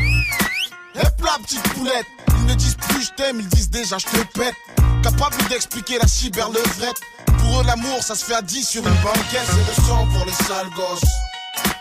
Hep 0.93 1.21
là, 1.23 1.37
petite 1.41 1.63
poulette. 1.73 2.05
Ils 2.37 2.45
ne 2.45 2.53
disent 2.53 2.75
plus 2.75 3.01
je 3.01 3.11
t'aime, 3.17 3.39
ils 3.39 3.47
disent 3.47 3.71
déjà 3.71 3.97
je 3.97 4.05
te 4.05 4.37
pète. 4.37 4.53
Capable 5.01 5.37
d'expliquer 5.49 5.97
la 5.97 6.07
cyberlevrette. 6.07 7.01
Pour 7.39 7.61
eux, 7.61 7.63
l'amour, 7.65 8.03
ça 8.03 8.15
se 8.15 8.25
fait 8.25 8.35
à 8.35 8.41
10 8.41 8.67
sur 8.67 8.85
une 8.85 9.01
banquette. 9.01 9.47
C'est 9.47 9.81
le 9.81 9.87
sang 9.87 10.07
pour 10.07 10.25
les 10.25 10.33
sales 10.33 10.69
gosses. 10.75 11.11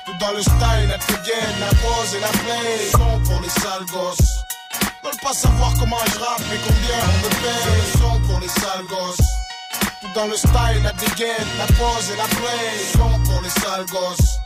Tout 0.07 0.17
dans 0.19 0.33
le 0.33 0.43
style, 0.43 0.89
la 0.89 0.99
gain, 0.99 1.49
la 1.61 1.69
pose 1.69 2.15
et 2.17 2.21
la 2.21 2.29
play. 2.29 2.91
Son 2.93 3.21
pour 3.21 3.41
les 3.41 3.49
sales 3.49 3.87
gosses. 3.93 4.45
Veulent 5.05 5.21
pas 5.23 5.33
savoir 5.33 5.73
comment 5.79 6.05
je 6.13 6.19
rappe, 6.19 6.43
mais 6.51 6.59
combien 6.67 6.99
on 7.05 7.19
me 7.19 7.31
paye. 7.43 7.63
C'est 7.65 7.99
le 7.99 8.03
son 8.03 8.21
pour 8.29 8.41
les 8.41 8.49
sales 8.49 8.87
gosses. 8.89 9.27
Tout 10.01 10.09
dans 10.15 10.27
le 10.27 10.37
style, 10.37 10.83
la 10.83 10.93
dégaine, 10.93 11.49
la 11.59 11.67
pose 11.67 12.11
et 12.13 12.17
la 12.17 12.25
play. 12.25 12.69
Son 12.93 13.31
pour 13.31 13.43
les 13.43 13.51
sales 13.51 13.87
gosses. 13.87 14.39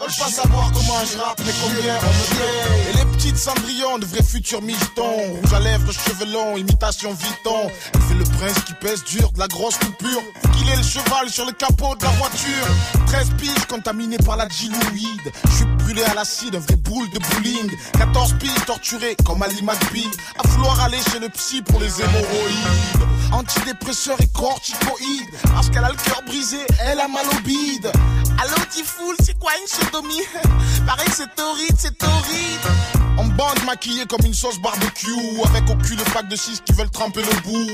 Veulent 0.00 0.08
pas 0.16 0.30
savoir 0.30 0.70
comment 0.72 1.04
je 1.04 1.18
rappe, 1.18 1.40
mais 1.44 1.52
combien 1.60 1.94
on 1.96 2.34
me. 2.34 2.90
Et 2.90 2.92
les 2.98 3.04
petites 3.16 3.36
cendrillons, 3.36 3.98
de 3.98 4.06
vrais 4.06 4.22
futurs 4.22 4.62
militants. 4.62 5.02
Rouge 5.02 5.52
à 5.52 5.58
lèvres, 5.58 5.92
cheveux 5.92 6.32
longs, 6.32 6.56
imitation 6.56 7.12
Vuitton. 7.12 7.68
Elle 7.94 8.00
fait 8.02 8.14
le 8.14 8.24
prince 8.24 8.64
qui 8.64 8.74
pèse 8.74 9.02
dur, 9.04 9.32
de 9.32 9.40
la 9.40 9.48
grosse 9.48 9.76
coupure. 9.76 10.22
Qu'il 10.56 10.68
ait 10.68 10.76
le 10.76 10.82
cheval 10.82 11.28
sur 11.28 11.46
le 11.46 11.52
capot 11.52 11.96
de 11.96 12.04
la 12.04 12.10
voiture. 12.10 12.66
13 13.06 13.30
piges 13.38 13.66
contaminées 13.68 14.18
par 14.18 14.36
la 14.36 14.46
diluide. 14.46 15.32
Je 15.50 15.56
suis 15.56 15.64
brûlé 15.78 16.04
à 16.04 16.14
l'acide, 16.14 16.54
un 16.54 16.60
vrai 16.60 16.76
boule 16.76 17.10
de 17.10 17.18
bowling. 17.18 17.70
14 17.98 18.34
piges 18.38 18.64
torturées 18.66 19.16
comme 19.24 19.42
Ali 19.42 19.62
McBee. 19.62 20.10
À 20.38 20.46
vouloir 20.46 20.80
aller 20.80 20.98
chez 21.10 21.18
le 21.18 21.28
psy 21.30 21.60
pour 21.62 21.80
les 21.80 22.00
hémorroïdes. 22.00 23.08
Antidépresseur 23.32 24.16
et 24.20 24.26
corticoïdes. 24.28 25.28
Parce 25.54 25.68
qu'elle 25.70 25.84
a 25.84 25.90
le 25.90 25.96
cœur 25.96 26.22
brisé, 26.26 26.58
elle 26.86 27.00
a 27.00 27.08
mal 27.08 27.26
au 27.26 27.40
bide. 27.42 27.90
Allô, 28.42 28.54
Tifoul, 28.70 29.14
c'est 29.24 29.38
quoi 29.38 29.52
une 29.60 29.66
sodomie? 29.66 30.22
Pareil 30.86 31.08
c'est 31.12 31.40
horrible, 31.40 31.76
c'est 31.78 32.02
horrible. 32.02 32.68
En 33.18 33.24
bande 33.24 33.62
maquillée 33.66 34.06
comme 34.06 34.24
une 34.24 34.34
sauce 34.34 34.58
barbecue. 34.60 35.10
Avec 35.44 35.68
au 35.68 35.74
cul 35.76 35.96
le 35.96 36.04
pack 36.12 36.28
de 36.28 36.36
6 36.36 36.62
qui 36.64 36.72
veulent 36.72 36.90
tremper 36.90 37.20
le 37.22 37.40
bout. 37.42 37.68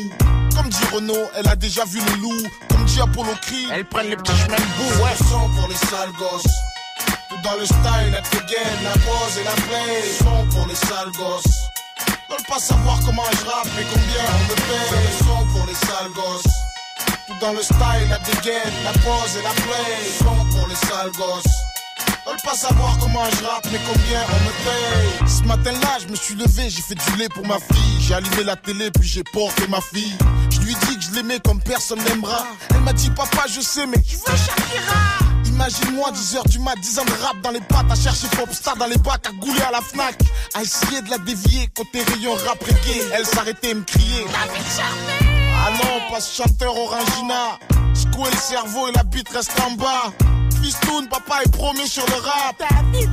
Comme 0.56 0.68
dit 0.68 0.84
Renault, 0.92 1.28
elle 1.36 1.48
a 1.48 1.56
déjà 1.56 1.84
vu 1.84 2.00
le 2.00 2.22
loup. 2.22 2.42
Comme 2.70 2.84
dit 2.86 3.00
Apollo 3.00 3.32
Creed, 3.42 3.68
Elles 3.72 3.84
prennent 3.84 4.08
les 4.08 4.16
petits 4.16 4.36
chemins 4.36 4.56
de 4.56 4.62
boue, 4.96 5.02
ouais. 5.04 5.16
sang 5.28 5.50
pour 5.58 5.68
les 5.68 5.76
sales 5.76 6.12
gosses. 6.18 6.52
Tout 7.28 7.36
dans 7.42 7.56
le 7.58 7.66
style, 7.66 8.12
la 8.12 8.20
dégaine, 8.20 8.82
la 8.84 8.92
pose 8.92 9.38
et 9.40 9.44
la 9.44 9.52
play. 9.52 10.02
Son 10.18 10.46
pour 10.56 10.66
les 10.66 10.74
sales 10.74 11.12
gosses. 11.18 11.73
Veulent 12.34 12.46
pas 12.48 12.58
savoir 12.58 12.98
comment 13.04 13.22
je 13.30 13.44
rappe, 13.44 13.68
mais 13.76 13.84
combien 13.84 14.24
on 14.34 14.42
me 14.50 14.54
paye. 14.56 15.04
Le 15.06 15.24
son 15.24 15.46
pour 15.52 15.66
les 15.66 15.74
sales 15.74 16.10
gosses. 16.14 16.52
Tout 17.28 17.34
dans 17.40 17.52
le 17.52 17.62
style, 17.62 18.08
la 18.10 18.18
dégaine, 18.18 18.72
la 18.82 18.92
pose 18.92 19.36
et 19.38 19.42
la 19.42 19.50
play. 19.50 19.94
Le 20.02 20.24
son 20.24 20.58
pour 20.58 20.66
les 20.68 20.74
sales 20.74 21.12
gosses. 21.12 21.54
Veulent 22.26 22.42
pas 22.42 22.56
savoir 22.56 22.98
comment 22.98 23.24
je 23.30 23.44
rappe, 23.44 23.66
mais 23.70 23.78
combien 23.86 24.20
on 24.28 24.40
me 24.44 24.50
paye. 24.64 25.28
Ce 25.28 25.42
matin-là, 25.44 25.98
je 26.02 26.08
me 26.08 26.16
suis 26.16 26.34
levé, 26.34 26.70
j'ai 26.70 26.82
fait 26.82 26.96
du 26.96 27.16
lait 27.18 27.28
pour 27.28 27.46
ma 27.46 27.58
fille. 27.58 28.00
J'ai 28.00 28.14
allumé 28.14 28.42
la 28.42 28.56
télé, 28.56 28.90
puis 28.90 29.08
j'ai 29.08 29.22
porté 29.22 29.68
ma 29.68 29.80
fille. 29.80 30.16
Je 30.50 30.58
lui 30.60 30.74
dis 30.74 30.98
que 30.98 31.04
je 31.04 31.10
l'aimais 31.12 31.38
comme 31.38 31.60
personne 31.60 32.02
n'aimera. 32.02 32.46
Elle 32.70 32.80
m'a 32.80 32.92
dit, 32.94 33.10
papa, 33.10 33.44
je 33.48 33.60
sais, 33.60 33.86
mais 33.86 34.02
je 34.04 34.16
veux 34.16 34.36
Shakira. 34.36 35.23
Imagine-moi 35.54 36.10
10h 36.10 36.48
du 36.48 36.58
mat, 36.58 36.74
10 36.80 36.98
ans 36.98 37.04
de 37.04 37.22
rap 37.22 37.40
dans 37.40 37.52
les 37.52 37.60
pattes, 37.60 37.90
à 37.90 37.94
chercher 37.94 38.26
Popstar 38.36 38.76
dans 38.76 38.86
les 38.86 38.98
bacs, 38.98 39.24
à 39.26 39.30
gouler 39.30 39.62
à 39.62 39.70
la 39.70 39.80
Fnac, 39.80 40.16
à 40.52 40.62
essayer 40.62 41.00
de 41.00 41.10
la 41.10 41.18
dévier 41.18 41.68
côté 41.76 42.02
rayon 42.02 42.34
rap 42.46 42.60
reggae. 42.60 43.00
Elle 43.12 43.24
s'arrêtait 43.24 43.70
et 43.70 43.74
me 43.74 43.82
criait. 43.82 44.26
Ah 44.32 45.70
non, 45.70 46.10
pas 46.10 46.20
ce 46.20 46.42
chanteur 46.42 46.76
Orangina. 46.76 47.58
Secouer 47.94 48.30
le 48.32 48.36
cerveau 48.36 48.88
et 48.88 48.92
la 48.92 49.04
bite 49.04 49.28
reste 49.28 49.52
en 49.64 49.70
bas. 49.72 50.12
Fistoun, 50.60 51.08
papa 51.08 51.42
est 51.44 51.52
promis 51.52 51.86
sur 51.86 52.04
le 52.06 52.14
rap. 52.14 52.60
Les 52.92 53.06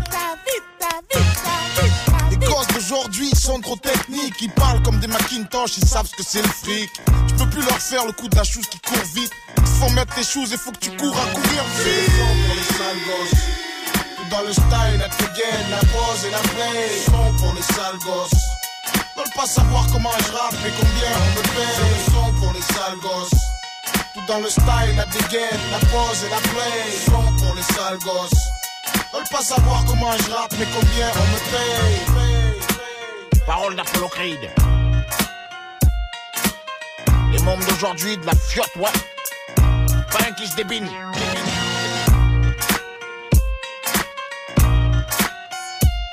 gosses 2.42 2.68
d'aujourd'hui 2.68 3.30
sont 3.36 3.60
trop 3.60 3.76
techniques. 3.76 4.36
Ils 4.42 4.52
parlent 4.52 4.82
comme 4.84 5.00
des 5.00 5.08
Macintosh, 5.08 5.78
ils 5.78 5.88
savent 5.88 6.08
ce 6.08 6.16
que 6.16 6.24
c'est 6.24 6.42
le 6.42 6.48
fric. 6.48 6.90
Tu 7.28 7.34
peux 7.36 7.50
plus 7.50 7.62
leur 7.62 7.80
faire 7.80 8.06
le 8.06 8.12
coup 8.12 8.28
de 8.28 8.36
la 8.36 8.44
chose 8.44 8.66
qui 8.68 8.80
court 8.80 9.06
vite. 9.16 9.32
Il 9.58 9.68
faut 9.68 9.90
mettre 9.90 10.14
tes 10.16 10.24
choses 10.24 10.54
et 10.54 10.58
faut 10.58 10.72
que 10.72 10.80
tu 10.80 10.92
cours 10.92 11.18
à 11.18 11.26
courir 11.34 11.64
vite. 11.84 12.12
pour 12.18 12.56
les 12.56 12.78
sales 12.78 13.04
gosses. 13.08 13.42
Tout 14.18 14.30
dans 14.30 14.42
le 14.42 14.54
style, 14.54 14.98
la 15.00 15.10
dégaine, 15.10 15.70
la 15.70 15.80
pose 15.80 16.26
et 16.26 16.32
la 16.32 16.40
play. 16.40 16.90
Son 17.06 17.34
pour 17.38 17.54
les 17.54 17.62
sales 17.62 18.00
gosses. 18.06 18.42
Veulent 19.18 19.36
pas 19.36 19.46
savoir 19.46 19.86
comment 19.92 20.12
je 20.20 20.32
rappe, 20.32 20.56
mais 20.64 20.72
combien 20.72 21.12
on 21.18 21.30
me 21.38 21.44
paye. 21.56 22.06
Son 22.06 22.34
pour 22.40 22.54
les 22.54 22.62
sales 22.62 23.00
gosses. 23.02 23.40
Tout 24.14 24.26
dans 24.28 24.40
le 24.40 24.50
style, 24.50 24.96
la 24.96 25.06
dégaine, 25.06 25.62
la 25.72 25.80
pose 25.80 26.24
et 26.26 26.30
la 26.30 26.38
play. 26.38 26.98
Son 27.06 27.46
pour 27.46 27.56
les 27.56 27.64
sales 27.64 28.00
gosses. 28.00 28.61
Veulent 29.14 29.24
pas 29.30 29.42
savoir 29.42 29.84
comment 29.86 30.12
je 30.18 30.32
rappe, 30.32 30.54
mais 30.58 30.66
combien 30.74 31.08
on 31.16 31.20
me 31.20 31.40
paye. 31.52 33.42
Parole 33.46 33.76
d'Apollo 33.76 34.08
Creed. 34.08 34.50
Les 37.32 37.40
mômes 37.40 37.60
d'aujourd'hui, 37.68 38.18
de 38.18 38.26
la 38.26 38.34
fiotte, 38.36 38.76
ouais. 38.78 38.92
Pas 40.12 40.20
un 40.30 40.34
qui 40.34 40.48
se 40.48 40.56
débine. 40.56 40.88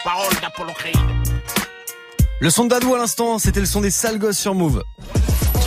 Parole 0.05 0.34
d'Apollo 0.40 0.72
Creed. 0.72 0.99
Le 2.40 2.51
son 2.51 2.64
de 2.64 2.70
Dadou 2.70 2.94
à 2.94 2.99
l'instant, 2.99 3.38
c'était 3.38 3.61
le 3.61 3.66
son 3.66 3.80
des 3.80 3.90
sales 3.90 4.18
gosses 4.18 4.38
sur 4.38 4.55
Move. 4.55 4.82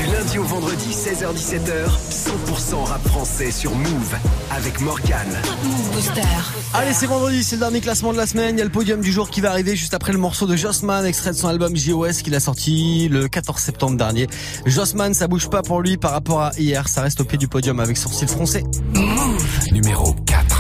Du 0.02 0.12
lundi 0.12 0.40
au 0.40 0.44
vendredi, 0.44 0.90
16h17h, 0.90 1.86
100% 2.10 2.86
rap 2.86 3.08
français 3.08 3.52
sur 3.52 3.76
Move 3.76 4.16
avec 4.50 4.82
Morgane. 4.82 5.38
Move 5.64 5.92
Booster. 5.92 6.22
Allez, 6.74 6.94
c'est 6.94 7.06
vendredi, 7.06 7.44
c'est 7.44 7.58
le 7.58 7.60
dernier 7.60 7.82
classement 7.82 8.12
de 8.12 8.18
la 8.18 8.26
semaine. 8.26 8.56
Il 8.56 8.60
y 8.60 8.62
a 8.62 8.66
le 8.66 8.72
podium 8.72 9.02
du 9.02 9.12
jour 9.12 9.30
qui 9.30 9.42
va 9.42 9.52
arriver 9.52 9.76
juste 9.76 9.94
après 9.94 10.12
le 10.12 10.18
morceau 10.18 10.48
de 10.48 10.56
Jossman, 10.56 11.06
extrait 11.06 11.32
de 11.32 11.36
son 11.36 11.50
album 11.50 11.76
JOS 11.76 12.24
qu'il 12.24 12.34
a 12.34 12.40
sorti 12.40 13.10
le 13.10 13.28
14 13.28 13.62
septembre 13.62 13.96
dernier. 13.96 14.28
Jossman, 14.66 15.14
ça 15.14 15.28
bouge 15.28 15.50
pas 15.52 15.62
pour 15.62 15.82
lui 15.82 15.98
par 15.98 16.12
rapport 16.12 16.42
à 16.42 16.52
hier. 16.58 16.88
Ça 16.88 17.04
reste 17.04 17.22
au 17.22 17.26
pied 17.26 17.38
du 17.38 17.48
podium 17.48 17.80
avec 17.80 17.96
sourcil 17.96 18.28
froncé. 18.28 18.64
Numéro 19.72 20.16
4. 20.26 20.51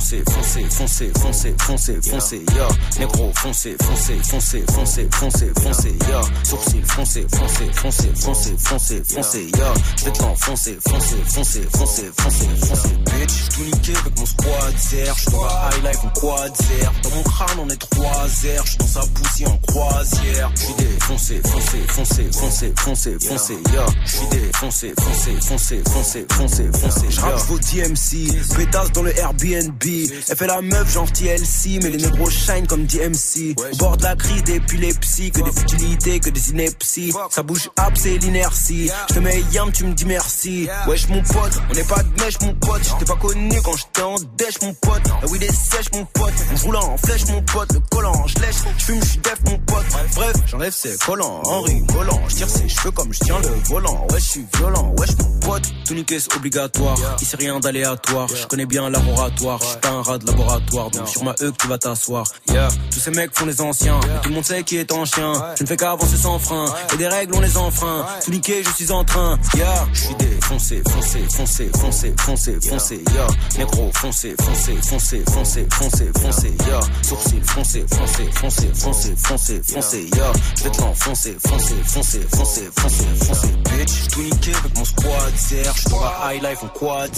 Foncez, 0.00 0.22
foncez, 0.32 0.64
foncez, 0.70 1.12
foncez, 1.20 1.54
foncez, 1.58 2.00
foncez, 2.00 2.42
yo. 2.56 2.66
Négro, 2.98 3.30
foncez, 3.34 3.76
foncez, 3.82 4.18
foncez, 4.22 4.64
foncez, 4.72 5.06
foncez, 5.12 5.52
foncez, 5.60 5.94
yo. 6.08 6.20
Sourcil, 6.42 6.82
foncez, 6.86 7.26
foncez, 7.30 7.70
foncez, 7.74 8.10
foncez, 8.16 8.56
foncez, 8.58 9.02
foncez, 9.04 9.50
yo. 9.58 9.66
Vêtements, 10.02 10.34
foncez, 10.36 10.78
foncez, 10.88 11.16
foncez, 11.26 11.68
foncez, 11.76 12.10
foncez, 12.16 12.48
foncez, 12.66 12.96
bitch. 13.04 13.30
J'suis 13.30 13.48
tout 13.50 13.64
niqué 13.64 13.92
avec 13.94 14.18
mon 14.18 14.24
squad 14.24 14.78
zer. 14.78 15.14
J'suis 15.14 15.32
dans 15.32 15.44
high 15.44 15.84
life 15.84 16.04
en 16.04 16.08
quad 16.18 16.56
zer. 16.56 16.92
Dans 17.02 17.10
mon 17.10 17.22
crâne, 17.22 17.58
on 17.58 17.68
est 17.68 17.76
trois 17.76 18.26
airs. 18.46 18.64
J'suis 18.64 18.78
dans 18.78 18.86
sa 18.86 19.00
poussière 19.00 19.52
en 19.52 19.58
croisière. 19.58 20.50
J'suis 20.56 20.74
défoncé, 20.78 21.42
foncé, 21.44 21.78
foncé, 21.88 22.30
foncé, 22.32 22.72
foncé, 22.74 23.18
foncé, 23.20 23.52
yo. 23.74 23.82
J'suis 24.06 24.26
défoncé, 24.30 24.94
foncé, 24.98 25.36
foncé, 25.42 25.82
foncé, 25.86 26.26
foncé, 26.32 26.70
foncé, 26.72 27.06
J'rappe 27.10 27.38
vos 27.48 27.58
DMC, 27.58 28.56
pétasse 28.56 28.92
dans 28.92 29.02
le 29.02 29.14
Airbnb. 29.18 29.89
Elle 30.28 30.36
fait 30.36 30.46
la 30.46 30.62
meuf 30.62 30.92
gentil 30.92 31.26
LC, 31.26 31.80
mais 31.82 31.90
les 31.90 31.96
négros 31.98 32.30
shine 32.30 32.66
comme 32.66 32.86
DMC. 32.86 33.54
Bord 33.78 33.96
de 33.96 34.04
la 34.04 34.16
crise 34.16 34.42
d'épilepsie, 34.44 35.30
que 35.30 35.42
des 35.42 35.52
futilités, 35.52 36.20
que 36.20 36.30
des 36.30 36.50
inepties. 36.50 37.12
Ça 37.30 37.42
bouge 37.42 37.70
up, 37.78 37.92
c'est 37.94 38.18
l'inertie. 38.18 38.90
Je 39.08 39.14
te 39.14 39.18
mets 39.18 39.42
yam, 39.52 39.72
tu 39.72 39.84
me 39.84 39.92
dis 39.94 40.04
merci. 40.04 40.68
Wesh 40.86 41.08
mon 41.08 41.22
pote, 41.22 41.52
on 41.70 41.74
n'est 41.74 41.84
pas 41.84 42.02
de 42.02 42.22
mèche 42.22 42.40
mon 42.42 42.54
pote. 42.54 42.82
J'étais 42.82 43.04
pas 43.04 43.18
connu 43.18 43.60
quand 43.62 43.76
j'étais 43.76 44.02
en 44.02 44.16
dèche 44.36 44.60
mon 44.62 44.74
pote. 44.74 45.02
La 45.22 45.28
weed 45.28 45.42
est 45.42 45.52
sèche 45.52 45.90
mon 45.92 46.04
pote. 46.04 46.32
On 46.52 46.66
roulant 46.66 46.92
en 46.92 46.96
flèche 46.96 47.26
mon 47.28 47.42
pote. 47.42 47.72
Le 47.72 47.80
collant, 47.90 48.26
je 48.26 48.34
lèche, 48.40 48.56
je 48.78 48.84
fume, 48.84 49.00
je 49.02 49.18
def 49.20 49.38
mon 49.46 49.58
pote. 49.58 49.84
Bref, 50.14 50.36
j'enlève 50.46 50.72
ses 50.72 50.96
collants 50.96 51.42
en 51.44 51.62
rigolant. 51.62 52.20
Je 52.28 52.36
tire 52.36 52.48
ses 52.48 52.68
cheveux 52.68 52.90
comme 52.90 53.12
je 53.12 53.20
tiens 53.20 53.38
le 53.40 53.48
volant. 53.68 54.06
Ouais, 54.10 54.20
je 54.20 54.24
suis 54.24 54.46
violent, 54.56 54.94
wesh 54.98 55.10
mon 55.18 55.38
pote. 55.40 55.62
Tout 55.86 55.94
niquer 55.94 56.20
c'est 56.20 56.34
obligatoire. 56.36 56.96
Ici 57.20 57.36
rien 57.36 57.60
d'aléatoire. 57.60 58.28
Je 58.28 58.46
connais 58.46 58.66
bien 58.66 58.88
laboratoire. 58.90 59.60
Je 59.62 59.79
suis 59.80 59.88
pas 59.88 59.96
un 59.96 60.02
rat 60.02 60.18
de 60.18 60.26
laboratoire. 60.26 60.90
Donc 60.90 61.08
sur 61.08 61.24
ma 61.24 61.32
E 61.32 61.50
que 61.50 61.56
tu 61.56 61.68
vas 61.68 61.78
t'asseoir. 61.78 62.24
Yeah, 62.50 62.68
tous 62.90 63.00
ces 63.00 63.10
mecs 63.10 63.36
font 63.36 63.46
les 63.46 63.60
anciens. 63.60 64.00
Tout 64.22 64.28
le 64.28 64.34
monde 64.34 64.44
sait 64.44 64.62
qui 64.62 64.76
est 64.76 64.92
en 64.92 65.04
chien. 65.04 65.32
Je 65.56 65.62
ne 65.62 65.68
fais 65.68 65.76
qu'avancer 65.76 66.16
sans 66.16 66.38
frein. 66.38 66.66
Et 66.92 66.96
des 66.96 67.08
règles 67.08 67.34
on 67.34 67.40
les 67.40 67.56
enfreint. 67.56 68.06
Tout 68.24 68.30
niquer, 68.30 68.62
je 68.62 68.70
suis 68.70 68.90
en 68.90 69.04
train. 69.04 69.38
Yeah, 69.54 69.86
je 69.92 70.00
suis 70.04 70.14
défoncé, 70.16 70.82
foncé, 70.90 71.24
foncé, 71.30 71.70
foncé, 71.78 72.14
foncé, 72.18 72.58
foncé. 72.60 73.02
Yeah, 73.14 73.26
négro, 73.58 73.90
foncé, 73.94 74.34
foncé, 74.40 74.76
foncé, 74.82 75.24
foncé, 75.30 75.66
foncé, 75.70 76.10
foncé. 76.18 76.54
Yeah, 76.66 76.80
sourcil, 77.02 77.42
foncé, 77.44 77.86
foncé, 77.88 78.30
foncé, 78.32 78.70
foncé, 78.74 79.16
foncé, 79.16 79.62
foncé. 79.62 80.10
Yeah, 80.14 80.32
vêtements, 80.62 80.94
foncé, 80.94 81.36
foncé, 81.46 81.74
foncé, 81.86 82.20
foncé, 82.34 82.70
foncé, 82.76 83.04
foncé. 83.24 83.48
Bitch, 83.70 84.08
tout 84.12 84.22
niqué 84.22 84.52
avec 84.54 84.76
mon 84.76 84.84
squad 84.84 85.32
zer. 85.36 85.72
J'suis 85.74 85.90
dans 85.90 86.00
la 86.00 86.34
high 86.34 86.42
life 86.42 86.62
en 86.62 86.68
quad. 86.68 87.10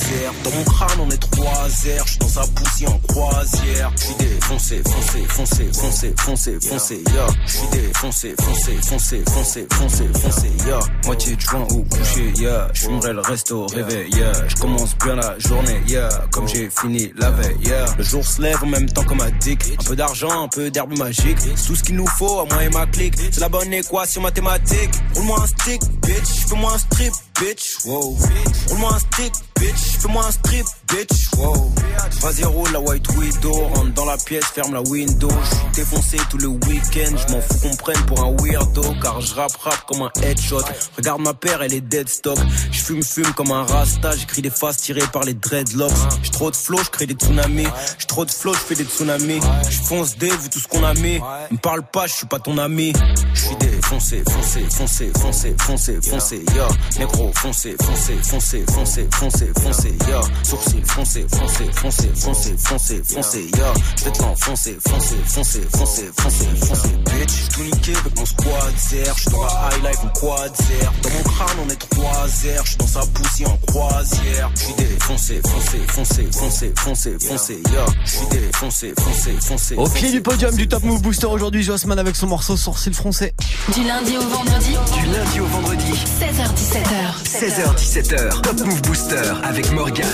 Dans 0.45 0.51
mon 0.51 0.65
crâne 0.65 1.01
on 1.01 1.11
est 1.11 1.19
trois 1.19 1.69
airs. 1.87 2.07
J'suis 2.07 2.19
dans 2.19 2.29
sa 2.29 2.43
poussière 2.53 2.93
en 2.93 2.99
croisière. 3.09 3.91
J'suis 3.97 4.15
défoncé, 4.15 4.83
foncé, 4.85 5.25
foncé, 5.29 5.69
foncé, 5.73 6.15
foncé, 6.19 6.59
foncé. 6.61 7.03
Yeah, 7.13 7.27
j'suis 7.47 7.67
défoncé, 7.73 8.35
foncé, 8.41 8.79
foncé, 8.83 9.23
foncé, 9.29 9.67
foncé, 9.73 10.05
foncé. 10.21 10.51
Yeah, 10.67 10.79
moitié 11.05 11.37
de 11.37 11.41
joint 11.41 11.67
ou 11.71 11.85
couché. 11.85 12.33
Yeah, 12.37 12.69
j'fumerai 12.73 13.13
le 13.13 13.21
resto 13.21 13.65
au 13.65 13.67
réveil. 13.67 14.11
Yeah, 14.15 14.33
j'commence 14.49 14.97
bien 14.99 15.17
la 15.17 15.39
journée. 15.39 15.81
Yeah, 15.87 16.09
comme 16.31 16.49
j'ai 16.49 16.71
fini 16.71 17.13
la 17.17 17.31
veille. 17.31 17.57
Yeah, 17.65 17.87
le 17.99 18.05
jour 18.05 18.25
se 18.25 18.41
lève 18.41 18.63
en 18.63 18.67
même 18.67 18.89
temps 18.89 19.05
comme 19.05 19.21
un 19.21 19.31
dick. 19.41 19.63
Un 19.81 19.85
peu 19.85 19.97
d'argent, 19.97 20.45
un 20.45 20.49
peu 20.49 20.71
d'herbe 20.71 20.97
magique. 20.99 21.39
Tout 21.67 21.77
ce 21.77 21.83
qu'il 21.83 21.97
nous 21.97 22.07
faut 22.19 22.41
à 22.41 22.45
moi 22.45 22.63
et 22.65 22.69
ma 22.69 22.87
clique. 22.87 23.15
C'est 23.31 23.41
la 23.41 23.49
bonne 23.49 23.73
équation 23.73 24.21
mathématique. 24.21 24.91
Roule-moi 25.15 25.41
un 25.43 25.47
stick, 25.47 25.81
bitch. 26.03 26.47
Fais-moi 26.49 26.73
un 26.75 26.79
strip, 26.79 27.13
bitch. 27.41 27.79
Wow. 27.85 28.17
Roule-moi 28.69 28.95
un 28.95 28.99
stick, 28.99 29.33
bitch. 29.59 29.99
Fais-moi 30.01 30.27
un 30.27 30.31
strip, 30.31 30.67
bitch. 30.89 31.31
Wow. 31.37 31.73
Vas-y, 32.21 32.41
la 32.72 32.80
white 32.80 33.09
widow. 33.16 33.53
Rentre 33.53 33.93
dans 33.95 34.05
la 34.05 34.16
pièce, 34.16 34.45
ferme 34.47 34.74
la 34.74 34.82
window. 34.82 35.28
J'suis 35.45 35.84
défoncé 35.84 36.16
tout 36.30 36.38
le 36.38 36.49
week-end. 36.49 37.16
J'm'en 37.16 37.40
fous 37.40 37.59
qu'on 37.62 37.76
prenne 37.76 38.07
pour 38.07 38.22
un 38.24 38.34
weirdo. 38.43 38.82
Car 39.03 39.20
je 39.20 39.34
rap 39.34 39.53
comme 39.86 40.03
un 40.03 40.11
headshot. 40.22 40.62
Regarde 40.97 41.20
ma 41.20 41.34
paire, 41.34 41.62
elle 41.62 41.74
est 41.74 41.80
dead 41.80 42.09
stock. 42.09 42.38
J'fume, 42.70 43.03
fume 43.03 43.32
comme 43.34 43.51
un 43.51 43.64
rasta. 43.64 44.16
J'écris 44.16 44.43
des 44.43 44.51
faces 44.51 44.78
tirées 44.78 45.07
par 45.12 45.24
les 45.24 45.34
dreadlocks. 45.34 45.93
J'ai 46.22 46.30
trop 46.30 46.51
de 46.51 46.57
flow, 46.57 46.78
j'crée 46.84 47.07
des 47.07 47.14
tsunamis. 47.14 47.68
J'ai 47.99 48.07
trop 48.07 48.24
de 48.24 48.30
flow, 48.30 48.55
j'fais 48.55 48.74
des 48.74 48.84
tsunamis. 48.84 49.40
J'fonce 49.68 50.16
des 50.16 50.30
vu 50.30 50.49
tout 50.51 50.59
ce 50.59 50.68
qu'on 50.68 50.84
a 50.84 50.95
mis. 50.95 51.20
Me 51.51 51.59
parle 51.59 51.82
pas, 51.82 52.07
j'suis 52.07 52.26
pas 52.26 52.38
ton 52.38 52.59
ami. 52.59 52.93
J'suis 53.34 53.57
défoncé, 53.57 54.22
foncé, 54.28 54.66
foncé, 54.70 55.12
foncé, 55.18 55.55
foncé, 55.59 55.99
foncé, 56.03 56.45
yo. 56.55 56.64
Négro, 56.99 57.30
foncé, 57.34 57.76
foncé, 57.80 58.14
foncé, 58.22 58.64
foncé, 58.70 59.09
foncé, 59.12 59.53
foncé, 59.61 59.95
yo. 60.09 60.20
Sourcil, 60.43 60.84
foncé, 60.86 61.26
foncé, 61.30 61.64
foncé, 61.74 62.11
foncé, 62.14 62.32
foncé, 62.35 63.03
foncé, 63.05 63.51
yo. 63.57 64.05
Vêtements, 64.05 64.35
foncé, 64.37 64.78
foncé, 64.87 65.16
foncé, 65.26 65.61
foncé, 65.70 66.11
foncé, 66.18 66.47
foncé, 66.66 66.89
bitch. 67.05 67.30
J'suis 67.30 67.49
tout 67.49 67.62
niqué 67.62 67.93
avec 67.97 68.18
mon 68.18 68.26
squad 68.26 68.74
zer. 68.78 69.14
J'suis 69.16 69.30
dans 69.30 69.43
la 69.43 69.49
high 69.49 69.85
life 69.85 69.99
en 70.05 70.09
quad 70.09 70.57
zer. 70.57 70.93
Dans 71.03 71.11
mon 71.11 71.22
crâne, 71.22 71.57
on 71.64 71.70
est 71.70 71.89
trois 71.91 72.26
airs. 72.47 72.64
J'suis 72.64 72.76
dans 72.78 72.87
sa 72.87 73.01
poussière 73.01 73.53
en 73.53 73.59
croisière. 73.66 74.51
J'suis 74.57 74.74
défoncé, 74.74 75.41
foncé, 75.43 75.78
foncé, 75.89 76.28
foncé, 76.33 76.72
foncé, 76.78 77.16
foncé, 77.20 77.62
yo. 77.72 77.93
J'suis 78.05 78.26
défoncé, 78.30 78.95
foncé, 78.99 79.30
foncé. 79.41 79.74
Au 79.76 79.89
pied 79.89 80.11
du 80.11 80.20
podium 80.20 80.55
du 80.55 80.68
Top 80.68 80.83
Move 80.85 81.03
Booster 81.03 81.26
aujourd'hui, 81.26 81.62
Jossman 81.62 81.99
avec 81.99 82.16
son 82.16 82.26
morceau 82.26 82.57
Sourcil 82.57 82.95
Français. 82.95 83.35
Du 83.74 83.85
lundi 83.85 84.16
au 84.16 84.28
vendredi. 84.28 84.76
Du 84.95 85.07
lundi 85.07 85.41
au 85.41 85.47
vendredi. 85.47 85.93
16h17h. 86.20 87.22
16h17h. 87.24 88.41
Top 88.43 88.61
Move 88.61 88.83
Booster 88.83 89.33
avec 89.43 89.70
Morgan. 89.72 90.07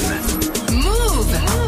Move. 0.73 1.68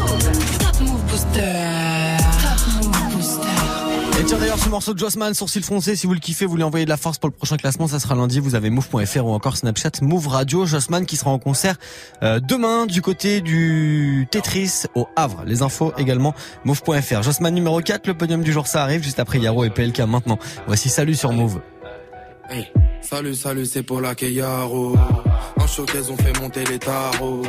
Tiens 4.31 4.39
d'ailleurs 4.39 4.59
ce 4.59 4.69
morceau 4.69 4.93
de 4.93 4.99
Jossman, 4.99 5.33
Sourcil 5.33 5.61
Français, 5.61 5.97
si 5.97 6.07
vous 6.07 6.13
le 6.13 6.19
kiffez, 6.19 6.45
vous 6.45 6.55
lui 6.55 6.63
envoyez 6.63 6.85
de 6.85 6.89
la 6.89 6.95
force 6.95 7.17
pour 7.17 7.27
le 7.27 7.35
prochain 7.35 7.57
classement, 7.57 7.87
ça 7.89 7.99
sera 7.99 8.15
lundi, 8.15 8.39
vous 8.39 8.55
avez 8.55 8.69
move.fr 8.69 9.25
ou 9.25 9.33
encore 9.33 9.57
Snapchat 9.57 9.91
Move 10.01 10.27
Radio, 10.29 10.65
Jossman 10.65 11.05
qui 11.05 11.17
sera 11.17 11.31
en 11.31 11.39
concert 11.39 11.75
euh, 12.23 12.39
demain 12.39 12.85
du 12.85 13.01
côté 13.01 13.41
du 13.41 14.27
Tetris 14.31 14.83
au 14.95 15.07
Havre. 15.17 15.43
Les 15.45 15.63
infos 15.63 15.91
également 15.97 16.33
move.fr. 16.63 17.23
Jossman 17.23 17.53
numéro 17.53 17.81
4, 17.81 18.07
le 18.07 18.13
podium 18.13 18.41
du 18.41 18.53
jour 18.53 18.67
ça 18.67 18.83
arrive 18.83 19.03
juste 19.03 19.19
après 19.19 19.39
Yaro 19.39 19.65
et 19.65 19.69
PLK 19.69 19.99
maintenant. 20.01 20.39
Voici 20.65 20.87
salut 20.87 21.15
sur 21.15 21.33
Move. 21.33 21.59
Hey, 22.53 22.67
salut, 22.99 23.33
salut, 23.33 23.65
c'est 23.65 23.81
pour 23.81 24.01
la 24.01 24.13
Keyaro. 24.13 24.97
En 25.57 25.67
showcase, 25.67 26.09
on 26.11 26.17
fait 26.17 26.37
monter 26.37 26.65
les 26.65 26.79
tarots. 26.79 27.43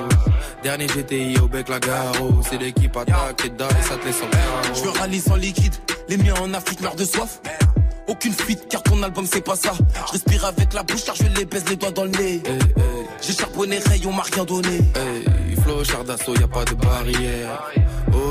Dernier 0.63 0.87
GTI 0.87 1.41
au 1.41 1.49
bec, 1.49 1.69
la 1.69 1.81
garo. 1.81 2.41
C'est 2.49 2.57
l'équipe 2.59 2.97
attaque, 2.97 3.47
et 3.47 3.49
dalle, 3.49 3.69
ça 3.83 3.97
te 3.97 4.07
laisse 4.07 4.23
en. 4.23 4.75
Je 4.75 4.81
veux 4.83 4.91
rallye 4.91 5.19
sans 5.19 5.35
liquide, 5.35 5.75
les 6.09 6.17
miens 6.17 6.35
en 6.41 6.55
Afrique 6.55 6.81
meurent 6.83 6.95
de 6.95 7.05
soif. 7.05 7.41
Aucune 8.07 8.33
fuite 8.33 8.69
car 8.69 8.81
ton 8.85 9.03
album 9.03 9.27
c'est 9.27 9.45
pas 9.45 9.57
ça. 9.57 9.73
Je 10.07 10.13
respire 10.13 10.45
avec 10.45 10.73
la 10.73 10.85
bouche 10.85 11.05
car 11.05 11.17
je 11.17 11.25
les 11.37 11.47
baise 11.47 11.65
les 11.69 11.77
doigts 11.77 11.91
dans 11.91 12.05
le 12.05 12.11
nez. 12.11 12.41
J'ai 13.21 13.33
charbonné 13.33 13.79
rayon, 13.79 14.13
m'a 14.13 14.23
rien 14.23 14.45
donné. 14.45 14.77
Hey, 14.95 15.57
flow, 15.65 15.83
char 15.83 16.05
d'assaut, 16.05 16.37
y 16.37 16.45
a 16.45 16.49
pas 16.49 16.65
de 16.65 16.75
barrière. 16.75 17.73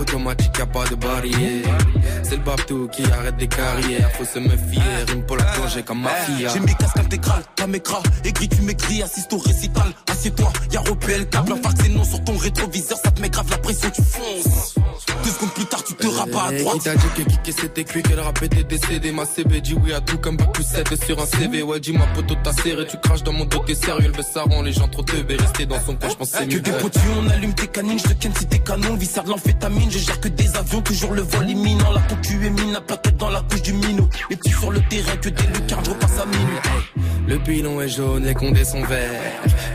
Automatique, 0.02 0.58
y 0.58 0.62
a 0.62 0.66
pas 0.66 0.84
de 0.86 0.96
barrière. 0.96 1.78
C'est 2.24 2.38
le 2.38 2.42
babtou 2.44 2.88
qui 2.88 3.04
arrête 3.04 3.38
des 3.38 3.48
carrières. 3.48 4.10
Faut 4.14 4.26
se 4.26 4.40
méfier, 4.40 4.82
rime 5.08 5.24
pour 5.28 5.38
la 5.38 5.44
plonger 5.44 5.84
comme 5.84 6.02
mafia. 6.02 6.50
J'ai 6.52 6.60
mes 6.60 6.74
casques 6.74 6.98
intégrales, 6.98 7.44
ta 7.56 7.68
m'écras. 7.68 8.02
Aigri, 8.24 8.50
tu 8.50 8.64
m'écris, 8.64 9.04
assiste 9.04 9.32
au 9.32 9.38
récital. 9.38 9.94
Assieds-toi, 10.10 10.52
y'a 10.72 10.80
repel, 10.80 11.30
câble, 11.30 11.54
un 11.54 11.70
c'est 11.80 11.90
non 11.90 12.04
sur 12.04 12.24
ton 12.24 12.36
rétroviseur. 12.36 12.98
Ça 12.98 13.12
te 13.12 13.22
met 13.22 13.30
grave 13.30 13.46
la 13.52 13.60
pression, 13.60 13.92
tu 13.92 14.02
fonces. 14.02 14.76
Deux 15.24 15.30
secondes 15.30 15.54
plus 15.54 15.66
tard, 15.66 15.84
tu 15.84 15.94
te 15.94 16.08
rabats 16.08 16.44
à 16.50 16.54
Hey, 16.54 16.64
droite. 16.64 16.78
Qui 16.78 16.84
t'a 16.84 16.96
dit 16.96 17.08
que 17.16 17.22
kicker 17.24 17.54
c'était 17.60 17.84
cuit, 17.84 18.04
que 18.04 18.14
le 18.14 18.22
rap 18.22 18.42
était 18.42 18.64
décédé. 18.64 19.12
Ma 19.12 19.26
CB 19.26 19.62
dit 19.62 19.76
oui 19.82 19.94
à 19.94 20.02
tout 20.02 20.18
comme 20.18 20.38
bac 20.38 20.52
plus 20.54 20.64
7 20.64 21.04
sur 21.06 21.22
un 21.22 21.26
CV 21.26 21.64
Ouais 21.64 21.80
dis-moi 21.80 22.06
poteau 22.14 22.36
t'as 22.44 22.54
serré, 22.54 22.86
tu 22.88 22.98
craches 22.98 23.24
dans 23.24 23.34
mon 23.34 23.46
dos 23.46 23.60
t'es 23.66 23.76
sérieux. 23.76 24.08
Le 24.08 24.14
Bessaron, 24.14 24.62
les 24.64 24.72
gens 24.74 24.88
trop 24.88 25.04
teubés, 25.04 25.36
rester 25.38 25.66
dans 25.66 25.80
son 25.80 25.96
coin 25.96 26.10
je 26.10 26.16
pense 26.16 26.30
c'est 26.30 26.48
Que 26.48 26.56
mieux. 26.56 26.62
des 26.62 26.72
potus, 26.72 27.02
on 27.20 27.30
allume 27.30 27.54
tes 27.54 27.68
canines, 27.68 28.00
je 28.00 28.04
te 28.10 28.14
ken 28.14 28.34
si 28.36 28.46
t'es 28.48 28.60
canon, 28.60 28.96
viscère 28.96 29.24
de 29.24 29.30
l'amphétamine, 29.30 29.92
je 29.92 29.98
gère 30.00 30.20
que 30.20 30.28
des 30.28 30.56
avions, 30.56 30.82
toujours 30.82 31.14
le 31.14 31.22
vol 31.22 31.50
imminent, 31.50 31.92
la 31.92 32.02
ton 32.02 32.16
cul 32.18 32.46
est 32.46 32.50
mine, 32.50 32.74
la 32.74 32.82
plaquette 32.82 33.18
dans 33.18 33.30
la 33.30 33.42
couche 33.42 33.62
du 33.62 33.74
minot, 33.74 34.08
les 34.30 34.36
petits 34.36 34.52
sur 34.52 34.72
le 34.72 34.82
terrain, 34.82 35.16
que 35.18 35.30
des 35.30 35.48
lucarnes, 35.48 35.86
je 35.86 35.90
repasse 35.92 36.20
à 36.20 36.26
minuit. 36.26 36.98
Le 37.28 37.40
pilon 37.40 37.80
est 37.82 37.88
jaune, 37.90 38.26
les 38.26 38.34
condés 38.34 38.66
sont 38.66 38.84
verts 38.84 39.10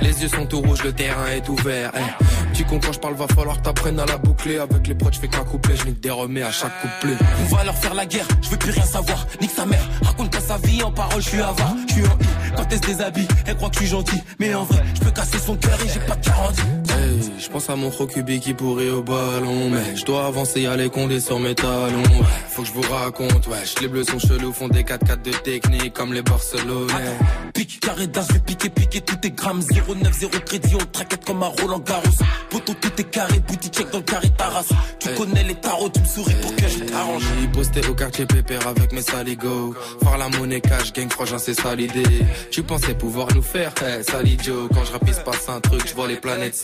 Les 0.02 0.20
yeux 0.22 0.28
sont 0.28 0.44
tout 0.46 0.60
rouges, 0.60 0.82
le 0.84 0.92
terrain 0.92 1.26
est 1.34 1.48
ouvert. 1.48 1.94
Hey. 1.94 2.04
Tu 2.52 2.64
quand 2.64 2.80
je 2.92 2.98
parle, 2.98 3.14
va 3.14 3.26
falloir 3.28 3.60
t'apprennes 3.62 3.98
à 4.00 4.04
la 4.06 4.18
boucler 4.18 4.58
Avec 4.58 4.86
les 4.86 4.94
proches, 4.94 5.15
je 5.16 5.20
fais 5.22 5.28
qu'un 5.28 5.44
couplet, 5.44 5.74
je 5.76 5.86
nique 5.86 6.00
des 6.00 6.10
à 6.42 6.52
chaque 6.52 6.72
couplet. 6.82 7.16
On 7.40 7.54
va 7.54 7.64
leur 7.64 7.74
faire 7.74 7.94
la 7.94 8.04
guerre, 8.04 8.26
je 8.42 8.50
veux 8.50 8.58
plus 8.58 8.70
rien 8.70 8.84
savoir, 8.84 9.26
nique 9.40 9.50
sa 9.50 9.64
mère, 9.64 9.80
raconte 10.02 10.30
pas 10.30 10.40
sa 10.40 10.58
vie 10.58 10.82
en 10.82 10.92
parole, 10.92 11.22
je 11.22 11.28
suis 11.28 11.40
avare, 11.40 11.74
je 11.88 11.94
suis 11.94 12.02
en 12.02 12.18
I, 12.20 12.54
quand 12.56 12.66
elle 12.70 12.76
se 12.76 12.86
déshabille, 12.86 13.28
elle 13.46 13.56
croit 13.56 13.70
que 13.70 13.76
je 13.76 13.80
suis 13.80 13.88
gentil, 13.88 14.22
mais 14.38 14.54
en 14.54 14.64
vrai, 14.64 14.84
je 14.94 15.00
peux 15.00 15.10
casser 15.10 15.38
son 15.38 15.56
cœur 15.56 15.78
et 15.82 15.88
j'ai 15.88 16.00
pas 16.00 16.16
de 16.16 16.26
garantie. 16.26 16.62
Hey, 16.96 17.20
je 17.38 17.48
pense 17.48 17.68
à 17.68 17.76
mon 17.76 17.90
Rocubi 17.90 18.40
qui 18.40 18.54
pourrait 18.54 18.90
au 18.90 19.02
ballon. 19.02 19.70
Mais 19.70 19.96
je 19.96 20.04
dois 20.04 20.26
avancer, 20.26 20.62
y 20.62 20.66
aller 20.66 20.88
condé 20.88 21.20
sur 21.20 21.38
mes 21.38 21.54
talons. 21.54 22.02
Faut 22.48 22.62
que 22.62 22.68
je 22.68 22.72
vous 22.72 22.82
raconte, 22.82 23.46
wesh. 23.48 23.74
Les 23.80 23.88
bleus 23.88 24.04
sont 24.04 24.18
chelous, 24.18 24.52
font 24.52 24.68
des 24.68 24.82
4-4 24.82 25.22
de 25.22 25.30
technique 25.30 25.92
comme 25.92 26.12
les 26.12 26.22
Barcelonais. 26.22 27.16
Pique, 27.52 27.80
carré 27.80 28.06
d'as, 28.06 28.26
je 28.28 28.34
vais 28.34 28.40
piquer, 28.40 28.70
piquer 28.70 29.00
tous 29.00 29.16
tes 29.16 29.30
grammes. 29.30 29.60
0,9, 29.60 30.12
0 30.12 30.32
crédit, 30.44 30.74
on 30.74 30.84
traquette 30.92 31.24
comme 31.24 31.42
un 31.42 31.52
Roland 31.60 31.80
Garros. 31.80 32.02
Poto, 32.50 32.72
tout 32.74 32.92
est 33.00 33.10
carré, 33.10 33.40
boutique 33.46 33.74
check 33.74 33.90
dans 33.90 33.98
le 33.98 34.04
carré 34.04 34.30
Taras. 34.36 34.64
Tu 34.98 35.08
connais 35.10 35.44
les 35.44 35.54
tarots, 35.54 35.90
tu 35.90 36.00
me 36.00 36.06
souris 36.06 36.34
pour 36.40 36.56
que 36.56 36.68
je 36.68 36.78
t'arrange. 36.84 37.22
J'ai 37.40 37.48
posté 37.48 37.80
au 37.88 37.94
quartier 37.94 38.26
pépère 38.26 38.66
avec 38.66 38.92
mes 38.92 39.02
saligots. 39.02 39.74
Faire 40.02 40.18
la 40.18 40.28
monnaie 40.30 40.60
cash, 40.60 40.92
gang, 40.92 41.10
frangin, 41.10 41.38
c'est 41.38 41.54
ça 41.54 41.74
l'idée. 41.74 42.24
Tu 42.50 42.62
pensais 42.62 42.94
pouvoir 42.94 43.28
nous 43.34 43.42
faire, 43.42 43.72
hey, 43.82 44.02
sale 44.02 44.28
idiot. 44.28 44.68
Quand 44.72 44.84
je 44.84 44.92
rapisse 44.92 45.18
passe 45.20 45.48
un 45.48 45.60
truc, 45.60 45.86
je 45.86 45.94
vois 45.94 46.08
les 46.08 46.16
planètes 46.16 46.54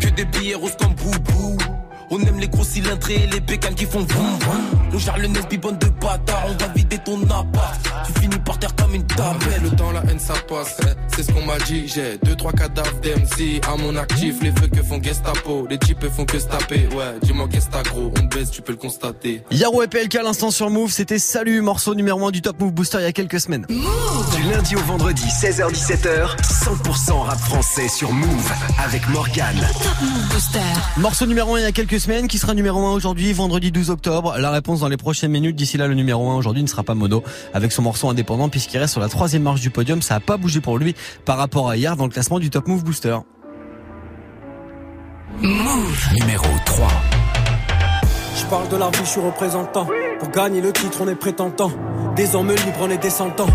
Que 0.00 0.08
des 0.08 0.24
billets 0.24 0.54
roses 0.54 0.76
comme 0.78 0.94
boubou. 0.94 1.56
On 2.10 2.18
aime 2.20 2.40
les 2.40 2.48
gros 2.48 2.64
cylindrés 2.64 3.24
et 3.24 3.26
les 3.26 3.40
bécanes 3.40 3.74
qui 3.74 3.84
font 3.84 4.00
vroom 4.00 4.38
vroom. 4.38 4.90
On 4.94 4.98
gère 4.98 5.18
le 5.18 5.28
Nesby 5.28 5.58
bande 5.58 5.78
de 5.78 5.88
bâtards, 5.88 6.46
on 6.48 6.54
va 6.54 6.68
vider 6.74 6.98
ton 6.98 7.22
appart. 7.24 7.80
Tu 8.06 8.20
finis 8.20 8.38
par 8.44 8.58
terre 8.58 8.74
comme 8.88 8.94
une 8.94 9.02
le 9.62 9.70
temps, 9.76 9.90
la 9.92 10.00
haine, 10.10 10.18
ça 10.18 10.34
passe. 10.48 10.76
eh, 10.82 10.86
C'est 11.14 11.22
ce 11.24 11.32
qu'on 11.32 11.44
m'a 11.44 11.58
dit. 11.58 11.88
J'ai 11.88 12.18
deux, 12.22 12.34
trois 12.36 12.52
cadavres 12.52 12.98
d'MC 13.02 13.60
à 13.66 13.76
mon 13.76 13.96
actif. 13.96 14.36
Les 14.42 14.50
feux 14.52 14.68
que 14.68 14.82
font 14.82 15.02
Gestapo. 15.02 15.66
Les 15.68 15.78
types 15.78 16.06
font 16.08 16.24
que 16.24 16.38
se 16.38 16.46
taper. 16.46 16.88
Ouais, 16.94 17.18
dis-moi 17.22 17.48
qu'est-ce 17.50 17.68
gros? 17.90 18.12
On 18.20 18.24
baisse, 18.24 18.50
tu 18.50 18.62
peux 18.62 18.72
le 18.72 18.78
constater. 18.78 19.42
Yaro 19.50 19.82
et 19.82 19.88
PLK 19.88 20.16
à 20.16 20.22
l'instant 20.22 20.50
sur 20.50 20.70
Move, 20.70 20.90
c'était 20.90 21.18
Salut, 21.18 21.60
morceau 21.60 21.94
numéro 21.94 22.26
1 22.26 22.30
du 22.30 22.40
Top 22.40 22.60
Move 22.60 22.72
Booster 22.72 22.98
il 23.00 23.04
y 23.04 23.06
a 23.06 23.12
quelques 23.12 23.40
semaines. 23.40 23.66
Du 23.68 24.42
lundi 24.50 24.76
au 24.76 24.80
vendredi, 24.80 25.22
16h17h, 25.24 26.36
100% 26.42 27.20
rap 27.22 27.38
français 27.38 27.88
sur 27.88 28.12
Move 28.12 28.52
avec 28.84 29.06
Morgan. 29.10 29.56
Morceau 30.96 31.26
numéro 31.26 31.54
1 31.56 31.58
il 31.60 31.62
y 31.62 31.66
a 31.66 31.72
quelques 31.72 32.00
semaines, 32.00 32.28
qui 32.28 32.38
sera 32.38 32.54
numéro 32.54 32.86
1 32.86 32.92
aujourd'hui, 32.92 33.32
vendredi 33.32 33.70
12 33.72 33.90
octobre. 33.90 34.36
La 34.38 34.50
réponse 34.50 34.80
dans 34.80 34.88
les 34.88 34.96
prochaines 34.96 35.30
minutes. 35.30 35.56
D'ici 35.56 35.76
là, 35.76 35.86
le 35.88 35.94
numéro 35.94 36.30
1 36.30 36.36
aujourd'hui 36.36 36.62
ne 36.62 36.68
sera 36.68 36.82
pas 36.84 36.94
Mono 36.94 37.22
avec 37.52 37.72
son 37.72 37.82
morceau 37.82 38.08
indépendant 38.08 38.48
puisqu'il 38.48 38.77
reste 38.78 38.92
sur 38.92 39.00
la 39.00 39.08
troisième 39.08 39.42
marche 39.42 39.60
du 39.60 39.70
podium. 39.70 40.02
Ça 40.02 40.16
a 40.16 40.20
pas 40.20 40.36
bougé 40.36 40.60
pour 40.60 40.78
lui 40.78 40.94
par 41.24 41.38
rapport 41.38 41.68
à 41.68 41.76
hier 41.76 41.96
dans 41.96 42.04
le 42.04 42.10
classement 42.10 42.38
du 42.38 42.50
Top 42.50 42.66
Move 42.66 42.84
Booster. 42.84 43.18
Move. 45.40 46.08
Numéro 46.20 46.46
3. 46.66 46.88
Je 48.36 48.44
parle 48.46 48.68
de 48.68 48.76
la 48.76 48.88
vie, 48.90 48.98
je 49.00 49.10
suis 49.10 49.20
représentant. 49.20 49.86
Pour 50.18 50.30
gagner 50.30 50.60
le 50.60 50.72
titre, 50.72 50.98
on 51.02 51.08
est 51.08 51.14
prétentant. 51.14 51.70
Des 52.16 52.34
hommes 52.34 52.50
libres, 52.50 52.78
on 52.80 52.90
est 52.90 52.98
descendants. 52.98 53.46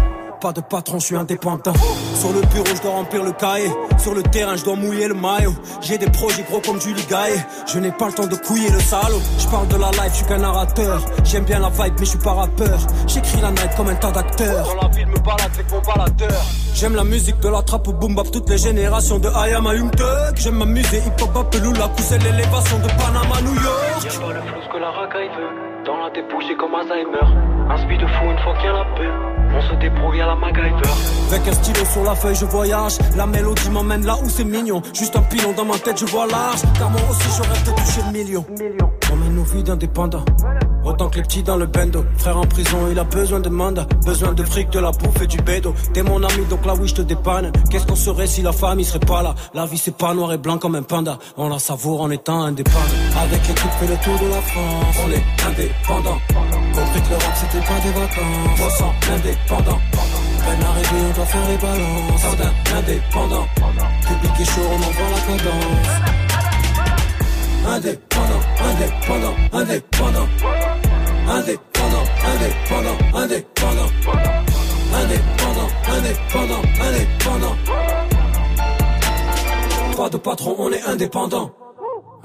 Pas 0.44 0.52
de 0.52 0.60
patron, 0.60 1.00
je 1.00 1.06
suis 1.06 1.16
indépendant. 1.16 1.72
Sur 2.16 2.34
le 2.34 2.42
bureau, 2.48 2.66
je 2.76 2.82
dois 2.82 2.92
remplir 2.92 3.24
le 3.24 3.32
cahier. 3.32 3.72
Sur 3.98 4.14
le 4.14 4.22
terrain, 4.24 4.58
je 4.58 4.66
dois 4.66 4.76
mouiller 4.76 5.08
le 5.08 5.14
maillot. 5.14 5.54
J'ai 5.80 5.98
des 5.98 6.10
projets 6.10 6.44
gros 6.44 6.60
comme 6.60 6.82
Julie 6.82 7.06
Gaillet. 7.10 7.40
Je 7.66 7.80
n'ai 7.80 7.94
pas 7.94 8.08
le 8.08 8.12
temps 8.12 8.28
de 8.28 8.36
couiller 8.36 8.70
le 8.70 8.82
salaud. 8.82 9.22
Je 9.40 9.48
parle 9.48 9.70
de 9.70 9.78
la 9.78 9.90
life, 9.92 10.10
je 10.10 10.16
suis 10.18 10.26
qu'un 10.26 10.40
narrateur. 10.40 11.00
J'aime 11.24 11.46
bien 11.46 11.60
la 11.60 11.70
vibe, 11.70 11.94
mais 11.98 12.04
je 12.04 12.10
suis 12.10 12.20
pas 12.20 12.34
rappeur. 12.34 12.78
J'écris 13.08 13.40
la 13.42 13.52
night 13.52 13.70
comme 13.78 13.88
un 13.88 13.96
tas 13.96 14.12
d'acteurs. 14.12 14.68
Dans 14.68 14.82
la 14.82 14.94
ville, 14.94 15.08
me 15.08 15.20
balade 15.20 15.50
avec 15.54 15.72
mon 15.72 15.80
baladeur. 15.80 16.42
J'aime 16.76 16.96
la 16.98 17.06
musique 17.06 17.40
de 17.40 17.48
la 17.48 17.62
trappe 17.62 17.88
au 17.88 17.94
boom 17.94 18.14
bap, 18.14 18.30
toutes 18.30 18.50
les 18.50 18.58
générations 18.58 19.20
de 19.20 19.30
I 19.30 19.54
am 19.54 19.66
a 19.66 19.76
Young 19.76 19.96
Thug. 19.96 20.36
J'aime 20.36 20.58
m'amuser, 20.58 20.98
hip 20.98 21.22
hop, 21.22 21.32
Bapelou, 21.32 21.72
la 21.72 21.88
cousse, 21.88 22.12
l'élévation 22.12 22.80
de 22.80 22.88
Panama, 23.02 23.42
New 23.44 23.56
York. 23.64 24.04
Y'a 24.04 24.20
pas 24.20 24.34
le 24.34 24.42
flou 24.42 24.74
que 24.74 24.78
la 24.78 24.92
racaille 24.92 25.30
veut. 25.30 25.86
Dans 25.86 26.04
la 26.04 26.10
dépouille, 26.10 26.46
j'ai 26.50 26.58
comme 26.58 26.76
Alzheimer. 26.76 27.63
Un 27.70 27.78
speed 27.78 28.02
de 28.02 28.08
fou 28.08 28.26
une 28.32 28.38
fois 28.40 28.54
qu'il 28.58 28.66
y 28.66 28.68
a 28.68 28.74
la 28.74 28.86
paix. 28.96 29.10
On 29.56 29.62
se 29.62 29.76
débrouille 29.76 30.22
à 30.22 30.28
la 30.28 30.36
MacGyver. 30.36 30.90
Avec 31.32 31.48
un 31.48 31.54
stylo 31.54 31.86
sur 31.86 32.04
la 32.04 32.16
feuille, 32.16 32.36
je 32.36 32.46
voyage. 32.46 32.94
La 33.16 33.26
mélodie 33.26 33.70
m'emmène 33.70 34.06
là 34.06 34.16
où 34.24 34.30
c'est 34.30 34.44
mignon. 34.44 34.82
Juste 34.94 35.16
un 35.16 35.22
pilon 35.22 35.54
dans 35.56 35.66
ma 35.66 35.78
tête, 35.78 36.00
je 36.00 36.06
vois 36.06 36.28
large. 36.28 36.62
Car 36.78 36.90
moi 36.90 37.02
aussi, 37.10 37.30
je 37.38 37.42
rêve 37.42 37.64
de 37.64 37.72
toucher 37.72 38.02
le 38.08 38.12
million. 38.12 38.46
On 39.12 39.16
mène 39.16 39.36
nos 39.36 39.44
vies 39.44 39.64
d'indépendants. 39.64 40.26
Autant 40.84 41.08
que 41.08 41.18
les 41.18 41.22
petits 41.22 41.44
dans 41.44 41.56
le 41.56 41.66
bendo. 41.66 42.04
Frère 42.18 42.38
en 42.38 42.46
prison, 42.46 42.78
il 42.92 43.00
a 43.00 43.04
besoin 43.06 43.40
de 43.40 43.50
mandat. 43.50 43.86
Besoin 44.06 44.34
de 44.34 44.44
fric, 44.44 44.70
de 44.72 44.80
la 44.80 44.92
bouffe 44.92 45.22
et 45.22 45.28
du 45.28 45.38
bédo. 45.38 45.74
T'es 45.94 46.04
mon 46.04 46.22
ami, 46.24 46.46
donc 46.50 46.66
là 46.66 46.74
oui, 46.78 46.88
je 46.88 46.96
te 46.96 47.02
dépanne. 47.04 47.52
Qu'est-ce 47.70 47.86
qu'on 47.88 47.96
serait 47.96 48.28
si 48.28 48.42
la 48.42 48.52
famille 48.52 48.86
serait 48.86 49.00
pas 49.00 49.22
là? 49.22 49.34
La 49.54 49.66
vie, 49.66 49.78
c'est 49.78 49.96
pas 49.96 50.14
noir 50.14 50.34
et 50.34 50.38
blanc 50.38 50.58
comme 50.58 50.76
un 50.76 50.82
panda. 50.82 51.20
On 51.38 51.48
la 51.48 51.60
savoure 51.60 52.02
en 52.02 52.10
étant 52.10 52.42
indépendant. 52.42 52.80
Avec 53.22 53.48
l'équipe, 53.48 53.72
fait 53.80 53.88
le 53.88 53.98
tour 53.98 54.20
de 54.20 54.30
la 54.34 54.42
France. 54.42 54.98
On 55.06 55.12
est 55.12 55.24
indépendant. 55.48 56.20
Compris 56.74 57.02
que 57.02 57.10
l'Europe, 57.10 57.36
c'était 57.36 57.66
pas 57.66 57.80
des 57.80 57.92
vacances. 57.92 58.60
On 58.62 58.70
sent 58.70 58.94
indépendant. 59.14 59.80
Peine 60.46 60.64
arrivée, 60.64 61.04
on 61.10 61.14
doit 61.14 61.26
faire 61.26 61.48
les 61.50 61.58
balances. 61.58 62.22
Jardin 62.22 62.54
indépendant. 62.78 63.48
Public 64.08 64.40
est 64.40 64.46
chaud, 64.46 64.68
on 64.68 64.76
envoie 64.76 65.10
la 65.14 65.22
cadence. 65.28 66.14
Indépendant, 67.66 68.44
indépendant, 68.70 69.36
indépendant. 69.54 70.28
Indépendant, 71.28 72.06
indépendant, 72.34 72.98
indépendant. 73.14 73.90
Indépendant, 74.94 75.70
indépendant, 75.88 76.62
indépendant. 76.82 77.56
Pas 79.98 80.10
de 80.10 80.18
patron, 80.18 80.56
on 80.60 80.72
est 80.72 80.84
indépendant. 80.84 81.52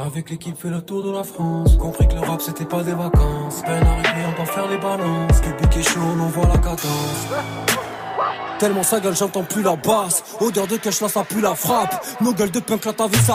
Avec 0.01 0.31
l'équipe 0.31 0.57
fait 0.57 0.71
le 0.71 0.81
tour 0.81 1.03
de 1.03 1.11
la 1.11 1.25
France. 1.25 1.77
Compris 1.77 2.07
que 2.07 2.15
le 2.15 2.21
rap 2.21 2.41
c'était 2.41 2.65
pas 2.65 2.85
des 2.85 2.93
vacances. 2.93 3.63
Peine 3.63 3.83
arrivée 3.85 4.27
on 4.29 4.37
doit 4.37 4.47
faire 4.47 4.69
les 4.69 4.79
balances. 4.79 5.41
Public 5.41 5.77
est 5.77 5.83
chaud 5.83 6.01
on 6.17 6.21
envoie 6.21 6.47
la 6.47 6.59
cadence. 6.59 7.27
Tellement 8.61 8.85
sa 8.85 9.01
gueule 9.01 9.17
j'entends 9.17 9.43
plus 9.43 9.63
la 9.63 9.75
basse. 9.75 10.23
Odeur 10.41 10.69
de 10.69 10.77
cash 10.77 11.01
là 11.01 11.09
ça 11.09 11.25
pue 11.25 11.41
la 11.41 11.57
frappe. 11.57 12.07
Nos 12.21 12.33
gueules 12.33 12.53
de 12.53 12.61
punk 12.61 12.85
là 12.85 12.93
ta 12.93 13.09
vie 13.09 13.19
ça 13.19 13.35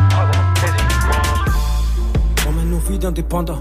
D'indépendants. 2.99 3.59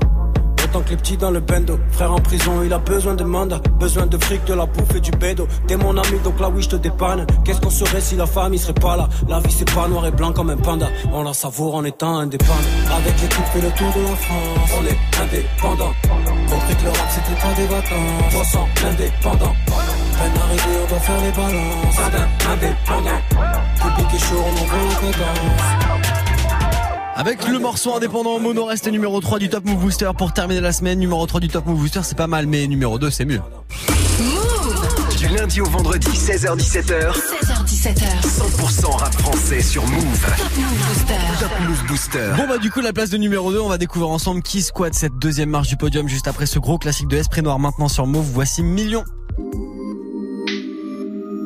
Autant 0.62 0.80
que 0.82 0.90
les 0.90 0.96
petits 0.96 1.16
dans 1.16 1.30
le 1.30 1.40
bendo. 1.40 1.78
Frère 1.92 2.12
en 2.12 2.20
prison, 2.20 2.62
il 2.62 2.72
a 2.72 2.78
besoin 2.78 3.14
de 3.14 3.24
mandat. 3.24 3.60
Besoin 3.78 4.06
de 4.06 4.18
fric, 4.18 4.44
de 4.44 4.52
la 4.54 4.66
bouffe 4.66 4.94
et 4.94 5.00
du 5.00 5.10
bédo. 5.12 5.48
T'es 5.66 5.76
mon 5.76 5.96
ami, 5.96 6.18
donc 6.22 6.38
là 6.38 6.50
oui, 6.50 6.60
je 6.62 6.68
te 6.68 6.76
dépanne. 6.76 7.26
Qu'est-ce 7.44 7.60
qu'on 7.60 7.70
serait 7.70 8.02
si 8.02 8.16
la 8.16 8.26
famille 8.26 8.58
serait 8.58 8.74
pas 8.74 8.96
là? 8.96 9.08
La 9.28 9.40
vie, 9.40 9.50
c'est 9.50 9.72
pas 9.72 9.88
noir 9.88 10.04
et 10.06 10.10
blanc 10.10 10.32
comme 10.32 10.50
un 10.50 10.58
panda. 10.58 10.88
On 11.12 11.22
la 11.22 11.32
savoure 11.32 11.76
en 11.76 11.84
étant 11.84 12.18
indépendant. 12.18 12.52
Avec 12.94 13.20
l'équipe, 13.22 13.44
fait 13.52 13.62
le 13.62 13.70
tour 13.70 13.88
de 13.96 14.02
la 14.02 14.16
France. 14.16 14.70
On 14.78 14.84
est 14.84 14.98
indépendant. 15.22 15.92
Compris 16.50 16.76
que 16.76 16.84
le 16.84 16.90
rap, 16.90 17.08
c'était 17.08 17.40
pas 17.40 17.54
des 17.54 17.66
vacances. 17.66 18.34
On 18.38 18.44
sent 18.44 18.66
indépendant. 18.90 19.54
Peine 19.66 20.42
arrivée, 20.42 20.78
on 20.84 20.88
doit 20.90 21.00
faire 21.00 21.20
les 21.22 21.32
balances. 21.32 21.98
Indépendant. 22.52 23.20
Public 23.80 24.14
est 24.14 24.18
chaud, 24.18 24.44
on 24.44 24.52
envoie. 24.52 25.99
Avec 27.14 27.46
le 27.48 27.58
morceau 27.58 27.94
indépendant, 27.94 28.38
Mono 28.38 28.64
reste 28.64 28.86
numéro 28.86 29.20
3 29.20 29.38
du 29.38 29.48
Top 29.48 29.64
Move 29.64 29.80
Booster 29.80 30.10
pour 30.16 30.32
terminer 30.32 30.60
la 30.60 30.72
semaine. 30.72 30.98
Numéro 30.98 31.26
3 31.26 31.40
du 31.40 31.48
Top 31.48 31.66
Move 31.66 31.78
Booster, 31.78 32.00
c'est 32.02 32.16
pas 32.16 32.26
mal, 32.26 32.46
mais 32.46 32.66
numéro 32.66 32.98
2, 32.98 33.10
c'est 33.10 33.24
mieux. 33.24 33.40
Du 35.18 35.28
lundi 35.28 35.60
au 35.60 35.66
vendredi, 35.66 36.08
16h17h, 36.08 37.12
16h17h. 37.12 38.22
100% 38.22 38.96
rap 38.96 39.14
français 39.20 39.60
sur 39.60 39.86
Move. 39.86 40.20
Top 40.38 40.56
Move 40.56 40.86
Booster. 40.86 41.14
Top 41.40 41.50
Move 41.68 41.86
Booster. 41.86 42.32
Bon 42.36 42.48
bah 42.48 42.58
du 42.58 42.70
coup 42.70 42.80
la 42.80 42.92
place 42.92 43.10
de 43.10 43.18
numéro 43.18 43.52
2 43.52 43.60
on 43.60 43.68
va 43.68 43.76
découvrir 43.76 44.10
ensemble 44.10 44.40
qui 44.42 44.62
squatte 44.62 44.94
cette 44.94 45.18
deuxième 45.18 45.50
marche 45.50 45.68
du 45.68 45.76
podium 45.76 46.08
juste 46.08 46.26
après 46.26 46.46
ce 46.46 46.58
gros 46.58 46.78
classique 46.78 47.08
de 47.08 47.18
Esprit 47.18 47.42
Noir 47.42 47.58
maintenant 47.58 47.88
sur 47.88 48.06
Move. 48.06 48.26
Voici 48.32 48.62
Million. 48.62 49.04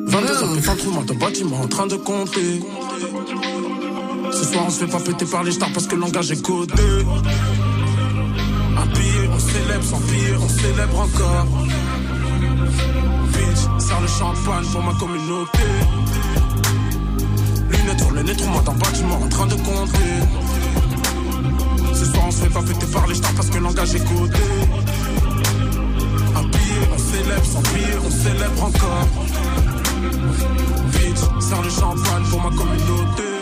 22 0.07 0.33
h 0.33 0.77
trop 0.77 0.91
mal 0.91 1.05
de 1.05 1.13
bâtiment 1.13 1.59
en 1.59 1.67
train 1.67 1.87
de 1.87 1.95
compter. 1.97 2.61
Ce 4.35 4.43
soir 4.43 4.65
on 4.67 4.69
se 4.69 4.79
fait 4.79 4.91
pas 4.91 4.99
péter 4.99 5.25
par 5.25 5.43
les 5.43 5.53
stars 5.53 5.71
parce 5.73 5.87
que 5.87 5.95
le 5.95 6.01
langage 6.01 6.29
est 6.29 6.41
codé. 6.41 6.73
Un 8.77 8.85
billet, 8.87 9.29
on 9.31 9.39
célèbre, 9.39 9.83
sans 9.83 9.99
billet, 9.99 10.35
on 10.37 10.49
célèbre 10.49 10.99
encore. 10.99 11.45
Bitch, 13.31 13.61
serre 13.79 14.01
le 14.01 14.07
champagne 14.07 14.65
pour 14.73 14.83
ma 14.83 14.93
communauté. 14.95 15.63
Lunettes 17.69 17.99
sur 17.99 18.11
le 18.11 18.23
nez, 18.23 18.33
mal 18.33 18.63
dans 18.65 18.73
bâtiment 18.73 19.21
en 19.23 19.29
train 19.29 19.47
de 19.47 19.55
compter. 19.55 20.15
Ce 21.93 22.05
soir 22.05 22.25
on 22.27 22.31
se 22.31 22.43
fait 22.43 22.53
pas 22.53 22.61
péter 22.61 22.87
par 22.87 23.07
les 23.07 23.15
stars 23.15 23.33
parce 23.35 23.47
que 23.49 23.57
le 23.57 23.63
langage 23.63 23.95
est 23.95 24.03
codé. 24.03 24.37
Un 26.35 26.43
billet, 26.43 26.89
on 26.93 26.97
célèbre, 26.97 27.45
sans 27.45 27.61
billet, 27.61 27.97
on 28.05 28.11
célèbre 28.11 28.63
encore. 28.63 29.07
Bitch, 30.91 31.21
serre 31.39 31.61
le 31.63 31.69
champagne 31.69 32.23
pour 32.29 32.41
ma 32.41 32.49
communauté. 32.49 33.34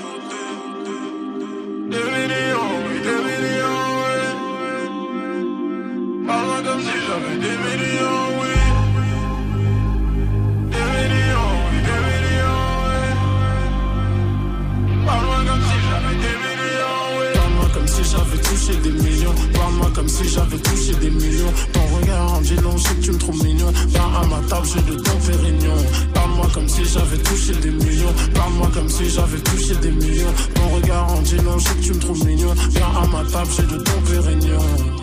si 20.14 20.30
j'avais 20.30 20.57
touché 20.57 20.93
des 21.01 21.09
millions. 21.09 21.53
Ton 21.74 21.86
regard 21.95 22.34
en 22.34 22.41
dit 22.41 22.55
long, 22.57 22.78
je 22.78 22.84
sais 22.84 22.95
que 22.95 23.01
tu 23.01 23.11
me 23.11 23.18
trouves 23.18 23.43
mignon. 23.43 23.72
Pas 23.93 24.20
à 24.20 24.26
ma 24.28 24.47
table, 24.47 24.68
j'ai 24.68 24.91
le 24.91 25.01
temps 25.01 25.20
Pérignon. 25.26 25.78
Parle-moi 26.14 26.47
comme 26.53 26.70
si 26.70 26.86
j'avais 26.86 27.18
touché 27.18 27.53
des 27.53 27.72
millions. 27.72 28.14
Parle-moi 28.36 28.70
comme 28.74 28.89
si 28.89 29.09
j'avais 29.09 29.39
touché 29.39 29.76
des 29.76 29.91
millions. 29.91 30.34
Ton 30.53 30.70
regard 30.76 31.11
en 31.11 31.22
dit 31.22 31.38
long, 31.38 31.57
je 31.57 31.68
sais 31.68 31.76
que 31.76 31.82
tu 31.82 31.93
me 31.93 31.99
trouves 31.99 32.26
mignon. 32.26 32.53
Viens 32.70 32.91
à 33.01 33.07
ma 33.07 33.30
table, 33.30 33.49
j'ai 33.55 33.64
le 33.64 33.84
temps 33.84 34.01
Pérignon. 34.05 35.03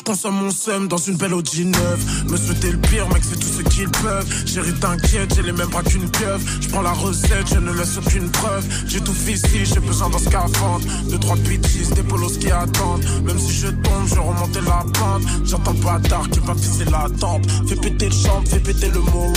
Je 0.00 0.04
consomme 0.04 0.36
mon 0.36 0.50
seum 0.50 0.88
dans 0.88 0.96
une 0.96 1.16
belle 1.16 1.34
Audi 1.34 1.66
neuve. 1.66 2.24
Me 2.30 2.36
souhaiter 2.38 2.72
le 2.72 2.78
pire, 2.78 3.06
mec, 3.10 3.22
c'est 3.22 3.38
tout 3.38 3.46
ce 3.46 3.60
qu'ils 3.68 3.90
peuvent. 3.90 4.26
Chérie, 4.46 4.72
t'inquiète, 4.72 5.34
j'ai 5.36 5.42
les 5.42 5.52
mêmes 5.52 5.68
bras 5.68 5.82
qu'une 5.82 6.08
pieuvre. 6.08 6.40
Je 6.58 6.68
prends 6.70 6.80
la 6.80 6.92
recette, 6.92 7.46
je 7.52 7.58
ne 7.58 7.70
laisse 7.70 7.98
aucune 7.98 8.30
preuve. 8.30 8.64
J'ai 8.86 9.02
tout 9.02 9.12
fait 9.12 9.32
ici, 9.32 9.66
j'ai 9.66 9.80
besoin 9.80 10.08
d'un 10.08 10.18
scaphandre. 10.18 10.86
Deux, 11.10 11.18
trois 11.18 11.36
bitches, 11.36 11.90
des 11.94 12.02
polos 12.02 12.38
qui 12.38 12.50
attendent. 12.50 13.04
Même 13.24 13.38
si 13.38 13.52
je 13.52 13.66
tombe, 13.66 14.06
je 14.06 14.14
remonte 14.14 14.54
la 14.54 14.84
pente. 14.98 15.22
J'entends 15.44 15.74
le 15.74 15.80
bâtard 15.80 16.30
qui 16.30 16.38
va 16.40 16.54
tisser 16.54 16.86
la 16.86 17.06
tempe. 17.20 17.44
Fais 17.68 17.76
péter 17.76 18.06
le 18.06 18.14
champ, 18.14 18.42
fais 18.48 18.60
péter 18.60 18.88
le 18.88 19.00
mot. 19.00 19.30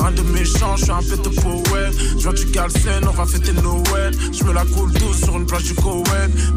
Un 0.00 0.10
de 0.10 0.22
mes 0.22 0.44
je 0.44 0.50
suis 0.50 0.90
un 0.90 1.02
pète 1.02 1.22
de 1.22 1.28
poète. 1.28 1.94
Je 2.16 2.18
viens 2.18 2.32
du 2.32 2.46
Galsen, 2.46 3.06
on 3.06 3.12
va 3.12 3.26
fêter 3.26 3.52
Noël. 3.52 4.12
Je 4.32 4.42
me 4.42 4.52
la 4.52 4.64
coule 4.64 4.92
douce 4.92 5.20
sur 5.22 5.36
une 5.36 5.46
plage 5.46 5.62
du 5.62 5.74
Cohen. 5.74 6.02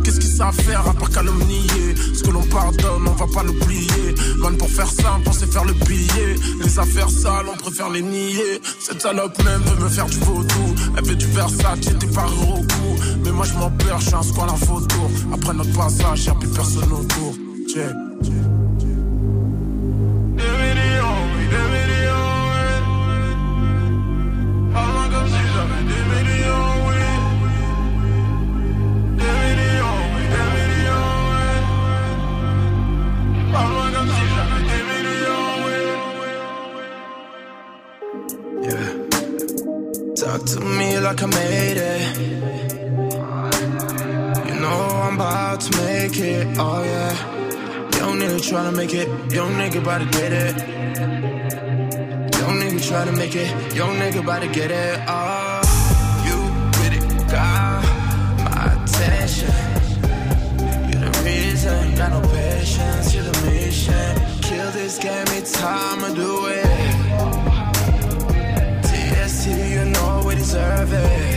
Qu'est-ce 0.03 0.19
qu'ils 0.19 0.35
savent 0.35 0.55
faire 0.55 0.87
à 0.87 0.93
part 0.93 1.11
calomnier? 1.11 1.95
Ce 2.15 2.23
que 2.23 2.31
l'on 2.31 2.43
pardonne, 2.45 3.07
on 3.07 3.11
va 3.11 3.27
pas 3.31 3.42
l'oublier. 3.43 4.15
Man, 4.37 4.57
pour 4.57 4.69
faire 4.69 4.89
ça, 4.89 5.17
on 5.17 5.21
pensait 5.21 5.47
faire 5.47 5.65
le 5.65 5.73
billet. 5.73 6.35
Les 6.63 6.79
affaires 6.79 7.09
sales, 7.09 7.45
on 7.51 7.57
préfère 7.57 7.89
les 7.89 8.01
nier. 8.01 8.61
Cette 8.79 9.01
salope 9.01 9.37
même 9.43 9.61
veut 9.61 9.83
me 9.83 9.89
faire 9.89 10.05
du 10.05 10.19
vaudou. 10.19 10.75
Elle 10.97 11.05
fait 11.05 11.15
du 11.15 11.27
Versace, 11.27 11.79
j'étais 11.81 12.07
pas 12.07 12.25
au 12.25 12.57
cou. 12.57 13.03
Mais 13.23 13.31
moi, 13.31 13.45
je 13.45 13.53
m'en 13.53 13.71
perds, 13.71 13.99
je 13.99 14.05
suis 14.07 14.15
un 14.15 14.23
squal 14.23 14.49
en 14.49 14.57
photo. 14.57 14.97
Après 15.33 15.53
notre 15.53 15.73
passage, 15.73 16.25
y'a 16.25 16.33
plus 16.35 16.49
personne 16.49 16.91
autour. 16.91 17.35
Check. 17.73 18.12
Like 41.13 41.23
I 41.23 41.25
made 41.27 41.77
it. 41.77 42.17
You 44.47 44.55
know 44.59 44.81
I'm 45.05 45.15
about 45.15 45.61
to 45.61 45.77
make 45.77 46.17
it. 46.17 46.57
Oh 46.57 46.83
yeah. 46.83 47.13
Young 47.99 48.19
nigga 48.19 48.39
tryna 48.49 48.75
make 48.75 48.93
it. 48.93 49.07
Young 49.31 49.51
nigga 49.53 49.81
about 49.81 49.99
to 49.99 50.05
get 50.05 50.31
it. 50.33 50.55
Young 52.39 52.55
nigga 52.61 52.87
try 52.87 53.05
to 53.05 53.11
make 53.11 53.35
it. 53.35 53.75
Young 53.75 53.95
nigga 53.97 54.19
about 54.21 54.41
to 54.41 54.47
get 54.47 54.71
it. 54.71 54.99
Oh, 55.07 55.61
you 56.25 56.35
really 56.81 57.01
got 57.29 57.83
my 58.45 58.73
attention. 58.73 59.53
You're 60.89 61.01
the 61.09 61.11
reason. 61.25 61.95
Got 61.95 62.11
no 62.11 62.21
patience. 62.29 63.13
You're 63.13 63.25
the 63.25 63.51
mission. 63.51 64.41
Kill 64.41 64.71
this 64.71 64.97
game. 64.97 65.27
It's 65.39 65.51
time 65.51 65.99
to 66.01 66.15
do 66.15 66.47
it. 66.47 66.62
Deserve 70.53 70.93
it. 70.93 71.32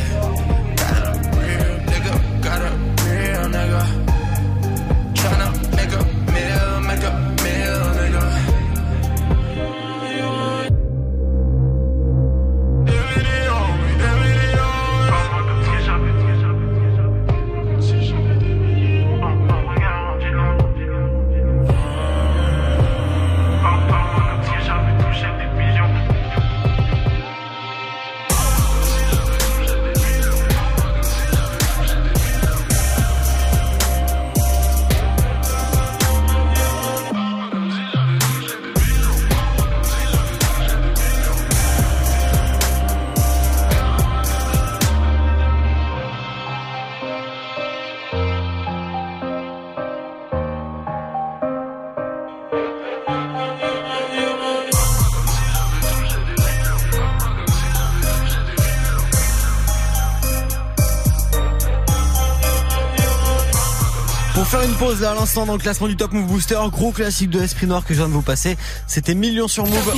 Faire 64.46 64.62
une 64.62 64.74
pause 64.74 65.00
là 65.00 65.10
à 65.10 65.14
l'instant 65.14 65.44
dans 65.44 65.54
le 65.54 65.58
classement 65.58 65.88
du 65.88 65.96
Top 65.96 66.12
Move 66.12 66.26
Booster, 66.26 66.58
gros 66.70 66.92
classique 66.92 67.30
de 67.30 67.40
Esprit 67.40 67.66
Noir 67.66 67.84
que 67.84 67.94
je 67.94 67.98
viens 67.98 68.08
de 68.08 68.12
vous 68.12 68.22
passer. 68.22 68.56
C'était 68.86 69.14
Millions 69.14 69.48
sur 69.48 69.66
Move. 69.66 69.92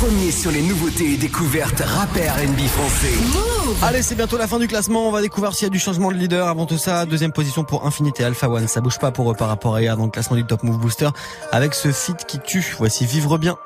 Premier 0.00 0.30
sur 0.30 0.50
les 0.50 0.62
nouveautés 0.62 1.12
et 1.12 1.16
découvertes 1.16 1.80
rap 1.80 2.10
R&B 2.12 2.60
français. 2.66 3.12
Allez, 3.82 4.02
c'est 4.02 4.14
bientôt 4.14 4.38
la 4.38 4.46
fin 4.46 4.58
du 4.58 4.68
classement. 4.68 5.06
On 5.06 5.12
va 5.12 5.20
découvrir 5.20 5.52
s'il 5.52 5.64
y 5.64 5.66
a 5.66 5.70
du 5.70 5.78
changement 5.78 6.10
de 6.10 6.16
leader. 6.16 6.48
Avant 6.48 6.64
tout 6.64 6.78
ça, 6.78 7.04
deuxième 7.04 7.32
position 7.32 7.64
pour 7.64 7.86
Infinité 7.86 8.24
Alpha 8.24 8.48
One. 8.48 8.68
Ça 8.68 8.80
bouge 8.80 8.98
pas 8.98 9.10
pour 9.10 9.30
eux 9.30 9.34
par 9.34 9.48
rapport 9.48 9.74
à 9.74 9.82
hier 9.82 9.96
dans 9.96 10.04
le 10.04 10.10
classement 10.10 10.36
du 10.36 10.44
Top 10.44 10.62
Move 10.62 10.78
Booster. 10.78 11.08
Avec 11.52 11.74
ce 11.74 11.92
feat 11.92 12.24
qui 12.26 12.38
tue. 12.38 12.74
Voici 12.78 13.04
Vivre 13.04 13.36
bien. 13.38 13.58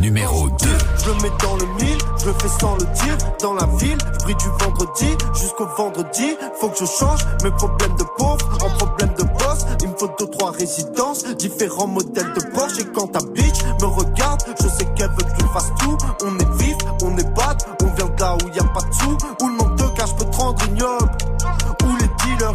Numéro 0.00 0.48
2. 0.48 0.56
Je 0.98 1.06
le 1.06 1.14
mets 1.22 1.36
dans 1.42 1.56
le 1.56 1.66
mille, 1.80 1.98
je 2.18 2.26
le 2.26 2.32
fais 2.32 2.48
sans 2.60 2.74
le 2.74 2.84
dire. 2.84 3.16
Dans 3.40 3.54
la 3.54 3.66
ville, 3.78 3.98
je 4.00 4.24
brille 4.24 4.36
du 4.36 4.48
vendredi 4.64 5.16
jusqu'au 5.34 5.66
vendredi. 5.76 6.36
Faut 6.60 6.68
que 6.68 6.78
je 6.80 6.86
change 6.86 7.20
mes 7.44 7.50
problèmes 7.52 7.94
de 7.96 8.04
pauvre 8.18 8.58
en 8.64 8.70
problèmes 8.78 9.14
de 9.16 9.22
boss. 9.22 9.64
Il 9.80 9.90
me 9.90 9.96
faut 9.96 10.10
deux, 10.18 10.26
trois 10.26 10.50
résidences, 10.50 11.24
différents 11.36 11.86
modèles 11.86 12.32
de 12.32 12.40
Porsche. 12.52 12.80
Et 12.80 12.84
quand 12.92 13.08
ta 13.08 13.20
bitch 13.20 13.62
me 13.80 13.86
regarde, 13.86 14.42
je 14.60 14.68
sais 14.68 14.86
qu'elle 14.96 15.10
veut 15.10 15.24
que 15.24 15.40
je 15.40 15.46
fasse 15.52 15.70
tout. 15.78 15.96
On 16.24 16.36
est 16.38 16.62
vif, 16.62 16.76
on 17.04 17.16
est 17.16 17.34
bad, 17.34 17.62
on 17.82 17.86
vient 17.94 18.06
de 18.06 18.20
là 18.20 18.36
où 18.36 18.48
y 18.48 18.58
a 18.58 18.64
pas 18.64 18.80
de 18.80 18.94
sous. 18.94 19.16
Où 19.40 19.48
le 19.48 19.54
manque 19.54 19.76
de 19.76 19.84
cash 19.96 20.14
peut 20.16 20.24
te 20.24 20.36
rendre 20.36 20.64
ignoble. 20.66 21.11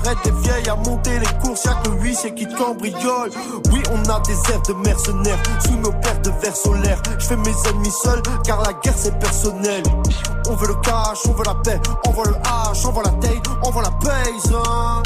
Aident 0.07 0.21
des 0.23 0.31
vieilles 0.31 0.69
à 0.69 0.75
monter 0.75 1.19
les 1.19 1.39
courses, 1.41 1.65
y'a 1.65 1.73
que 1.83 1.89
huissier 2.01 2.33
qui 2.33 2.47
te 2.47 2.55
cambriole. 2.55 3.29
Oui, 3.73 3.83
on 3.91 4.09
a 4.09 4.19
des 4.21 4.37
airs 4.51 4.61
de 4.61 4.73
mercenaires 4.75 5.39
sous 5.65 5.75
nos 5.75 5.91
paires 5.91 6.21
de 6.21 6.31
verres 6.41 6.55
solaires. 6.55 7.01
Je 7.19 7.25
fais 7.25 7.35
mes 7.35 7.53
ennemis 7.69 7.91
seuls 8.03 8.21
car 8.45 8.61
la 8.61 8.71
guerre 8.71 8.93
c'est 8.95 9.19
personnel. 9.19 9.83
On 10.49 10.55
veut 10.55 10.67
le 10.67 10.75
cash, 10.75 11.19
on 11.27 11.33
veut 11.33 11.43
la 11.45 11.55
paix, 11.55 11.79
on 12.07 12.11
veut 12.11 12.29
le 12.29 12.35
H, 12.35 12.87
on 12.87 12.91
veut 12.91 13.03
la 13.03 13.11
taille, 13.11 13.41
on 13.63 13.69
veut 13.71 13.81
la. 13.81 13.89
Hein. 13.89 15.03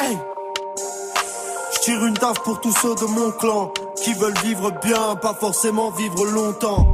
Hey! 0.00 0.16
Je 1.74 1.80
tire 1.80 2.04
une 2.04 2.14
taf 2.14 2.38
pour 2.44 2.60
tous 2.60 2.72
ceux 2.80 2.94
de 2.94 3.04
mon 3.06 3.32
clan 3.32 3.72
qui 3.96 4.14
veulent 4.14 4.38
vivre 4.44 4.70
bien, 4.80 5.16
pas 5.16 5.34
forcément 5.34 5.90
vivre 5.90 6.24
longtemps. 6.26 6.92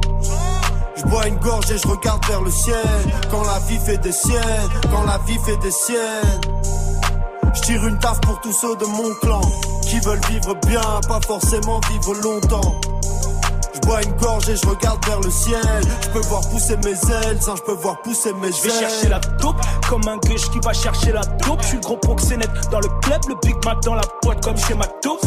Je 0.95 1.03
bois 1.03 1.27
une 1.27 1.37
gorge 1.37 1.69
et 1.69 1.77
je 1.77 1.87
regarde 1.87 2.25
vers 2.25 2.41
le 2.41 2.49
ciel. 2.49 2.83
Quand 3.29 3.43
la 3.43 3.59
vie 3.59 3.77
fait 3.77 3.97
des 3.97 4.11
siennes, 4.11 4.69
quand 4.91 5.03
la 5.03 5.19
vie 5.19 5.37
fait 5.45 5.57
des 5.57 5.71
siennes. 5.71 6.41
Je 7.55 7.61
tire 7.61 7.87
une 7.87 7.97
taf 7.99 8.19
pour 8.21 8.39
tous 8.41 8.51
ceux 8.51 8.75
de 8.75 8.85
mon 8.85 9.13
clan 9.21 9.41
qui 9.81 9.99
veulent 9.99 10.21
vivre 10.29 10.55
bien, 10.67 10.81
pas 11.07 11.19
forcément 11.25 11.79
vivre 11.91 12.13
longtemps. 12.21 12.75
Je 13.73 13.79
bois 13.81 14.01
une 14.03 14.13
gorge 14.13 14.49
et 14.49 14.55
je 14.55 14.65
regarde 14.67 15.05
vers 15.05 15.19
le 15.21 15.29
ciel. 15.29 15.81
Je 16.01 16.09
peux 16.09 16.27
voir 16.27 16.41
pousser 16.49 16.75
mes 16.77 16.91
ailes, 16.91 17.41
ça, 17.41 17.53
je 17.55 17.61
peux 17.61 17.79
voir 17.79 18.01
pousser 18.01 18.33
mes 18.33 18.47
ailes. 18.47 18.53
Je 18.53 18.63
vais 18.63 18.79
chercher 18.79 19.09
la 19.09 19.19
taupe 19.19 19.61
comme 19.87 20.07
un 20.07 20.17
gueche 20.17 20.49
qui 20.51 20.59
va 20.59 20.73
chercher 20.73 21.11
la 21.11 21.23
taupe. 21.23 21.61
Je 21.61 21.67
suis 21.67 21.77
le 21.77 21.83
gros 21.83 21.97
proxénète 21.97 22.49
dans 22.71 22.79
le 22.79 22.89
club, 23.01 23.21
le 23.29 23.35
Big 23.43 23.55
Mac 23.63 23.81
dans 23.83 23.95
la 23.95 24.03
boîte 24.23 24.43
comme 24.43 24.57
chez 24.57 24.73
McDo. 24.73 25.19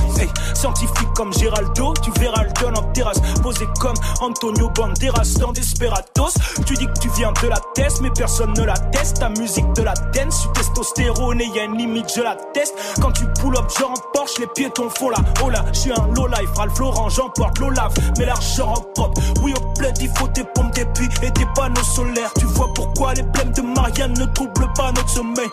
Scientifique 0.55 1.13
comme 1.15 1.33
Géraldo, 1.33 1.95
tu 2.03 2.11
verras 2.21 2.45
le 2.45 2.51
don 2.61 2.75
en 2.75 2.83
terrasse. 2.93 3.21
Posé 3.43 3.67
comme 3.81 3.97
Antonio 4.21 4.71
Banderas 4.71 5.35
dans 5.39 5.53
Desperados. 5.53 6.35
Tu 6.67 6.75
dis 6.75 6.87
que 6.87 6.99
tu 7.01 7.09
viens 7.17 7.33
de 7.43 7.49
la 7.49 7.61
test, 7.75 8.01
mais 8.01 8.11
personne 8.11 8.53
ne 8.55 8.65
la 8.65 8.75
teste. 8.75 9.19
Ta 9.21 9.29
musique 9.29 9.73
de 9.75 9.83
la 9.83 9.95
dance, 10.15 10.43
tu 10.43 10.49
testostérone 10.53 11.41
et 11.41 11.47
y 11.47 11.61
a 11.61 11.65
une 11.65 11.77
limite, 11.77 12.13
je 12.15 12.23
la 12.23 12.37
teste. 12.53 12.75
Quand 13.01 13.13
tu 13.13 13.25
pull 13.41 13.57
up, 13.57 13.71
genre 13.79 13.91
en 13.91 14.13
Porsche, 14.13 14.39
les 14.41 14.47
piétons 14.49 14.91
font 14.91 15.11
la 15.11 15.19
là. 15.51 15.65
Je 15.73 15.79
suis 15.79 15.93
un 15.93 16.07
low 16.15 16.27
life, 16.27 16.51
Ralph 16.57 16.79
Lauren, 16.79 17.09
j'emporte 17.09 17.59
l'Olaf. 17.59 17.93
Mais 18.19 18.27
l'argent 18.27 18.75
en 18.75 18.81
propre, 18.95 19.21
oui 19.43 19.55
au 19.57 19.73
plaid, 19.75 19.97
il 20.01 20.11
faut 20.17 20.29
des 20.29 20.45
pompes, 20.45 20.75
des 20.75 20.85
puits 20.87 21.09
et 21.23 21.31
des 21.31 21.47
panneaux 21.55 21.83
solaires. 21.83 22.33
Tu 22.39 22.47
vois 22.47 22.69
pourquoi 22.75 23.15
les 23.15 23.23
blèmes 23.23 23.53
de 23.53 23.63
Marianne 23.63 24.15
ne 24.19 24.25
troublent 24.27 24.73
pas 24.75 24.93
notre 24.93 25.09
sommeil. 25.09 25.49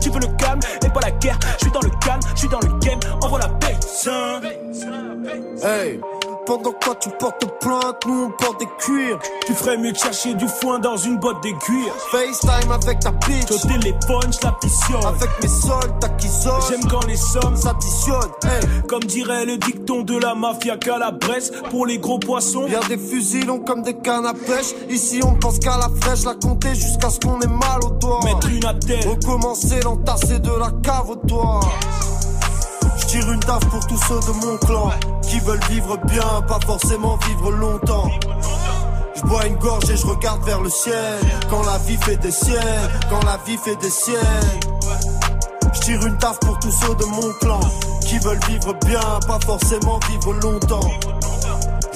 Tu 0.00 0.10
veux 0.10 0.20
le 0.20 0.28
calme 0.36 0.60
et 0.84 0.88
pas 0.88 1.00
la 1.00 1.10
guerre. 1.10 1.38
Je 1.58 1.64
suis 1.64 1.72
dans 1.72 1.80
le 1.80 1.90
calme, 2.04 2.20
je 2.34 2.40
suis 2.40 2.48
dans 2.48 2.60
le 2.60 2.78
game, 2.78 3.00
envoie 3.22 3.38
la 3.38 3.48
paix. 3.48 3.76
Hey, 5.62 6.00
Pendant 6.46 6.72
quoi 6.72 6.96
tu 6.96 7.10
portes 7.10 7.46
plainte, 7.60 8.04
nous 8.06 8.24
on 8.24 8.30
porte 8.30 8.58
des 8.58 8.66
cuirs. 8.78 9.20
Tu 9.46 9.54
ferais 9.54 9.78
mieux 9.78 9.92
de 9.92 9.96
chercher 9.96 10.34
du 10.34 10.48
foin 10.48 10.80
dans 10.80 10.96
une 10.96 11.18
botte 11.18 11.40
de 11.44 11.50
cuir. 11.50 11.94
FaceTime 12.10 12.72
avec 12.72 12.98
ta 12.98 13.12
bitch. 13.12 13.52
Au 13.52 13.58
téléphone, 13.68 14.32
je 14.32 14.44
l'additionne. 14.44 15.06
Avec 15.06 15.30
mes 15.40 15.48
soldes, 15.48 16.00
t'acquisonnes. 16.00 16.60
J'aime 16.68 16.90
quand 16.90 17.06
les 17.06 17.16
sommes 17.16 17.56
s'additionnent. 17.56 18.32
Hey. 18.42 18.82
Comme 18.88 19.04
dirait 19.04 19.46
le 19.46 19.58
dicton 19.58 20.02
de 20.02 20.18
la 20.18 20.34
mafia 20.34 20.76
qu'à 20.76 20.98
la 20.98 21.12
Bresse, 21.12 21.52
pour 21.70 21.86
les 21.86 21.98
gros 21.98 22.18
poissons. 22.18 22.66
Y'a 22.66 22.80
des 22.88 22.98
fusils 22.98 23.46
longs 23.46 23.60
comme 23.60 23.82
des 23.82 23.94
cannes 23.94 24.26
à 24.26 24.34
pêche. 24.34 24.74
Ici 24.90 25.20
on 25.24 25.36
pense 25.36 25.60
qu'à 25.60 25.78
la 25.78 25.88
fraîche, 26.00 26.24
la 26.24 26.34
compter 26.34 26.74
jusqu'à 26.74 27.10
ce 27.10 27.20
qu'on 27.20 27.40
ait 27.40 27.46
mal 27.46 27.84
au 27.84 27.90
doigt. 27.90 28.18
Mettre 28.24 28.50
une 28.50 28.64
à 28.64 28.74
terre. 28.74 29.08
Recommencer 29.08 29.78
l'entasser 29.84 30.40
de 30.40 30.50
la 30.50 30.72
cave 30.82 31.10
au. 31.10 31.60
Tire 33.14 33.30
une 33.30 33.38
taf 33.38 33.64
pour 33.66 33.86
tous 33.86 34.00
ceux 34.08 34.18
de 34.26 34.44
mon 34.44 34.56
clan 34.56 34.90
qui 35.22 35.38
veulent 35.38 35.64
vivre 35.70 35.96
bien, 35.98 36.42
pas 36.48 36.58
forcément 36.66 37.16
vivre 37.28 37.52
longtemps. 37.52 38.10
Je 39.14 39.22
bois 39.22 39.46
une 39.46 39.54
gorge 39.54 39.88
et 39.88 39.96
je 39.96 40.04
regarde 40.04 40.42
vers 40.42 40.60
le 40.60 40.68
ciel. 40.68 41.20
Quand 41.48 41.62
la 41.62 41.78
vie 41.78 41.96
fait 41.98 42.16
des 42.16 42.32
siennes, 42.32 42.90
quand 43.08 43.24
la 43.24 43.36
vie 43.46 43.56
fait 43.56 43.76
des 43.76 43.90
siennes. 43.90 44.18
Je 45.74 45.80
tire 45.80 46.04
une 46.04 46.18
taf 46.18 46.40
pour 46.40 46.58
tous 46.58 46.72
ceux 46.72 46.92
de 46.96 47.04
mon 47.04 47.32
clan 47.34 47.60
qui 48.00 48.18
veulent 48.18 48.44
vivre 48.48 48.74
bien, 48.84 49.20
pas 49.28 49.38
forcément 49.46 50.00
vivre 50.10 50.32
longtemps. 50.32 50.90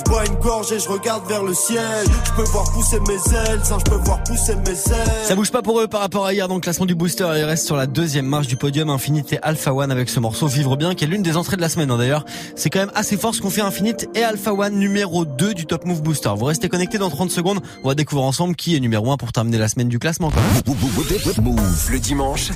Je 0.08 0.12
bois 0.14 0.24
une 0.24 0.36
gorge 0.36 0.72
et 0.72 0.78
je 0.78 0.88
regarde 0.88 1.28
vers 1.28 1.42
le 1.42 1.52
ciel. 1.52 1.84
Je 2.24 2.32
peux 2.32 2.48
voir 2.48 2.64
pousser 2.72 2.98
mes 3.00 3.36
ailes, 3.36 3.60
ça 3.62 3.76
je 3.78 3.90
peux 3.90 3.96
voir 3.96 4.22
pousser 4.24 4.54
mes 4.54 4.70
ailes. 4.70 5.24
Ça 5.24 5.34
bouge 5.34 5.50
pas 5.50 5.60
pour 5.60 5.78
eux 5.82 5.86
par 5.86 6.00
rapport 6.00 6.24
à 6.24 6.32
hier 6.32 6.48
dans 6.48 6.54
le 6.54 6.62
classement 6.62 6.86
du 6.86 6.94
booster. 6.94 7.28
Ils 7.36 7.44
restent 7.44 7.66
sur 7.66 7.76
la 7.76 7.86
deuxième 7.86 8.24
marche 8.24 8.46
du 8.46 8.56
podium 8.56 8.88
Infinite 8.88 9.34
et 9.34 9.38
Alpha 9.42 9.74
One 9.74 9.92
avec 9.92 10.08
ce 10.08 10.18
morceau 10.18 10.46
Vivre 10.46 10.78
bien 10.78 10.94
qui 10.94 11.04
est 11.04 11.06
l'une 11.08 11.20
des 11.22 11.36
entrées 11.36 11.56
de 11.56 11.60
la 11.60 11.68
semaine 11.68 11.90
hein, 11.90 11.98
d'ailleurs. 11.98 12.24
C'est 12.56 12.70
quand 12.70 12.78
même 12.78 12.92
assez 12.94 13.18
fort 13.18 13.34
ce 13.34 13.42
qu'on 13.42 13.50
fait 13.50 13.60
Infinite 13.60 14.08
et 14.14 14.22
Alpha 14.22 14.54
One 14.54 14.78
numéro 14.78 15.26
2 15.26 15.52
du 15.52 15.66
Top 15.66 15.84
Move 15.84 16.00
Booster. 16.00 16.30
Vous 16.34 16.46
restez 16.46 16.70
connectés 16.70 16.96
dans 16.96 17.10
30 17.10 17.30
secondes. 17.30 17.60
On 17.84 17.88
va 17.88 17.94
découvrir 17.94 18.26
ensemble 18.26 18.56
qui 18.56 18.74
est 18.74 18.80
numéro 18.80 19.12
1 19.12 19.18
pour 19.18 19.32
terminer 19.32 19.58
la 19.58 19.68
semaine 19.68 19.88
du 19.88 19.98
classement 19.98 20.30
quand 20.30 20.40
même. 20.40 21.44
Move 21.44 21.90
le 21.90 21.98
dimanche. 21.98 22.48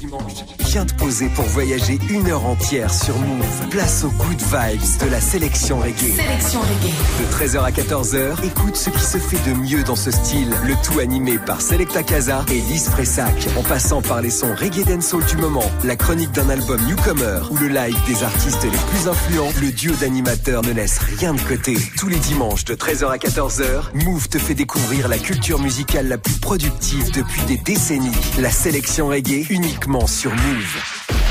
Viens 0.61 0.87
te 0.87 0.95
poser 0.95 1.29
pour 1.29 1.45
voyager 1.45 1.99
une 2.09 2.31
heure 2.31 2.47
entière 2.47 2.95
sur 2.95 3.15
Move. 3.19 3.69
Place 3.69 4.05
aux 4.05 4.25
good 4.25 4.41
vibes 4.41 5.05
de 5.05 5.11
la 5.11 5.21
sélection 5.21 5.81
reggae. 5.81 6.17
Sélection 6.17 6.61
reggae. 6.61 6.95
De 7.21 7.42
13h 7.43 7.65
à 7.65 7.71
14h, 7.73 8.45
écoute 8.45 8.77
ce 8.77 8.89
qui 8.89 9.01
se 9.01 9.19
fait 9.19 9.51
de 9.51 9.57
mieux 9.57 9.83
dans 9.83 9.97
ce 9.97 10.13
style. 10.13 10.55
Le 10.65 10.75
tout 10.85 11.01
animé 11.01 11.39
par 11.39 11.61
Selecta 11.61 12.05
Casa 12.05 12.45
et 12.49 12.61
Lise 12.61 12.89
Fressac. 12.89 13.35
En 13.59 13.65
passant 13.65 14.01
par 14.01 14.23
les 14.23 14.31
sons 14.31 14.55
reggae 14.55 14.85
dancehall 14.85 15.25
du 15.25 15.37
moment, 15.39 15.69
la 15.83 15.97
chronique 15.97 16.31
d'un 16.31 16.49
album 16.49 16.81
newcomer 16.87 17.41
ou 17.51 17.57
le 17.57 17.67
live 17.67 17.99
des 18.07 18.23
artistes 18.23 18.63
les 18.63 18.71
plus 18.71 19.09
influents, 19.09 19.51
le 19.61 19.73
duo 19.73 19.93
d'animateurs 19.97 20.63
ne 20.63 20.71
laisse 20.71 20.99
rien 20.99 21.35
de 21.35 21.41
côté. 21.41 21.77
Tous 21.99 22.07
les 22.07 22.19
dimanches 22.19 22.65
de 22.65 22.77
13h 22.77 23.11
à 23.11 23.17
14h, 23.17 24.05
Move 24.05 24.29
te 24.29 24.39
fait 24.39 24.55
découvrir 24.55 25.09
la 25.09 25.19
culture 25.19 25.59
musicale 25.59 26.07
la 26.07 26.19
plus 26.19 26.39
productive 26.39 27.11
depuis 27.11 27.43
des 27.49 27.57
décennies. 27.57 28.13
La 28.39 28.53
sélection 28.53 29.09
reggae 29.09 29.51
uniquement 29.51 30.07
sur 30.07 30.31
Move. 30.31 31.22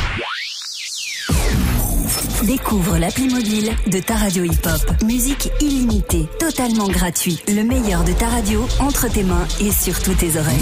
Découvre 2.43 2.97
l'appli 2.97 3.27
mobile 3.27 3.71
de 3.87 3.99
ta 3.99 4.15
radio 4.15 4.43
hip-hop. 4.43 5.03
Musique 5.03 5.49
illimitée, 5.61 6.27
totalement 6.39 6.87
gratuit. 6.87 7.39
Le 7.47 7.63
meilleur 7.63 8.03
de 8.03 8.13
ta 8.13 8.27
radio 8.27 8.67
entre 8.79 9.07
tes 9.09 9.23
mains 9.23 9.47
et 9.59 9.71
sur 9.71 10.01
toutes 10.01 10.17
tes 10.17 10.37
oreilles. 10.37 10.57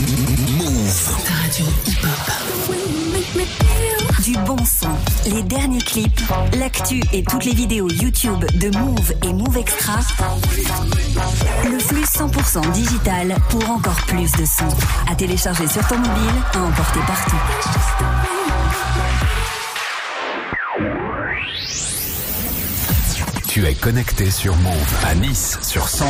Move. 0.57 1.09
Ta 1.25 1.33
radio 1.33 1.65
hip-hop. 1.87 2.19
Du 4.23 4.33
bon 4.45 4.57
son, 4.65 4.89
les 5.33 5.41
derniers 5.43 5.81
clips, 5.81 6.21
l'actu 6.57 7.01
et 7.13 7.23
toutes 7.23 7.45
les 7.45 7.53
vidéos 7.53 7.89
YouTube 7.89 8.45
de 8.55 8.77
Move 8.77 9.13
et 9.23 9.33
Move 9.33 9.57
Extra. 9.57 9.99
Le 11.63 11.79
flux 11.79 12.03
100% 12.03 12.71
digital 12.71 13.35
pour 13.49 13.69
encore 13.69 14.01
plus 14.05 14.31
de 14.33 14.45
son. 14.45 14.67
À 15.09 15.15
télécharger 15.15 15.67
sur 15.67 15.87
ton 15.87 15.97
mobile, 15.97 16.43
à 16.53 16.59
emporter 16.59 16.99
partout. 17.07 17.37
Tu 23.59 23.65
es 23.65 23.73
connecté 23.73 24.31
sur 24.31 24.55
Move 24.55 24.95
à 25.05 25.13
Nice 25.15 25.59
sur 25.61 25.89
101. 25.89 26.07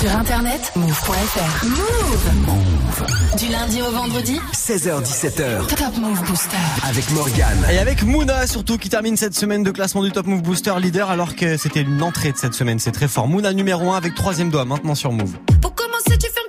Sur 0.00 0.16
internet, 0.16 0.70
move.fr. 0.76 1.66
Move. 1.66 2.46
Move. 2.46 3.36
Du 3.36 3.48
lundi 3.48 3.82
au 3.82 3.90
vendredi, 3.90 4.38
16h17h. 4.52 5.66
Top 5.66 5.96
Move 5.96 6.22
Booster. 6.28 6.56
Avec 6.88 7.10
Morgan. 7.10 7.58
Et 7.72 7.78
avec 7.78 8.04
Mouna 8.04 8.46
surtout 8.46 8.78
qui 8.78 8.88
termine 8.88 9.16
cette 9.16 9.34
semaine 9.34 9.64
de 9.64 9.72
classement 9.72 10.04
du 10.04 10.12
Top 10.12 10.28
Move 10.28 10.42
Booster 10.42 10.74
leader 10.80 11.10
alors 11.10 11.34
que 11.34 11.56
c'était 11.56 11.82
une 11.82 12.04
entrée 12.04 12.30
de 12.30 12.36
cette 12.36 12.54
semaine. 12.54 12.78
C'est 12.78 12.92
très 12.92 13.08
fort. 13.08 13.26
Mouna 13.26 13.52
numéro 13.52 13.90
1 13.90 13.96
avec 13.96 14.14
troisième 14.14 14.50
doigt 14.50 14.64
maintenant 14.64 14.94
sur 14.94 15.10
Move. 15.10 15.38
Pour 15.60 15.74
commencer, 15.74 16.16
tu 16.18 16.30
fermes 16.30 16.39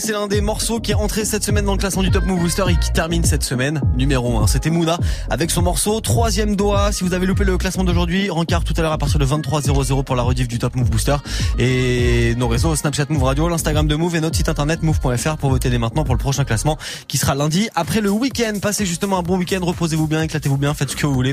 c'est 0.00 0.12
l'un 0.12 0.26
des 0.26 0.40
morceaux 0.40 0.80
qui 0.80 0.90
est 0.90 0.94
entré 0.94 1.24
cette 1.24 1.44
semaine 1.44 1.64
dans 1.64 1.72
le 1.72 1.78
classement 1.78 2.02
du 2.02 2.10
Top 2.10 2.24
Move 2.24 2.40
Booster 2.40 2.64
et 2.68 2.76
qui 2.76 2.92
termine 2.92 3.22
cette 3.24 3.44
semaine 3.44 3.80
numéro 3.96 4.38
1. 4.38 4.46
C'était 4.48 4.70
Mouna 4.70 4.98
avec 5.30 5.50
son 5.50 5.62
morceau 5.62 6.00
Troisième 6.00 6.56
doigt. 6.56 6.90
Si 6.90 7.04
vous 7.04 7.14
avez 7.14 7.26
loupé 7.26 7.44
le 7.44 7.56
classement 7.58 7.84
d'aujourd'hui, 7.84 8.28
rencard 8.28 8.64
tout 8.64 8.74
à 8.76 8.82
l'heure 8.82 8.92
à 8.92 8.98
partir 8.98 9.20
de 9.20 9.26
23.00 9.26 10.02
pour 10.02 10.16
la 10.16 10.22
rediff 10.22 10.48
du 10.48 10.58
Top 10.58 10.74
Move 10.74 10.90
Booster 10.90 11.16
et 11.58 12.34
nos 12.36 12.48
réseaux 12.48 12.74
Snapchat 12.74 13.06
Move 13.08 13.22
Radio, 13.22 13.48
l'Instagram 13.48 13.86
de 13.86 13.94
Move 13.94 14.16
et 14.16 14.20
notre 14.20 14.36
site 14.36 14.48
internet 14.48 14.82
move.fr 14.82 15.36
pour 15.36 15.50
voter 15.50 15.70
dès 15.70 15.78
maintenant 15.78 16.04
pour 16.04 16.14
le 16.14 16.20
prochain 16.20 16.44
classement 16.44 16.76
qui 17.06 17.16
sera 17.16 17.34
lundi 17.34 17.68
après 17.74 18.00
le 18.00 18.10
week-end. 18.10 18.54
Passez 18.60 18.86
justement 18.86 19.18
un 19.18 19.22
bon 19.22 19.38
week-end, 19.38 19.60
reposez-vous 19.62 20.08
bien, 20.08 20.22
éclatez-vous 20.22 20.56
bien, 20.56 20.74
faites 20.74 20.90
ce 20.90 20.96
que 20.96 21.06
vous 21.06 21.14
voulez. 21.14 21.22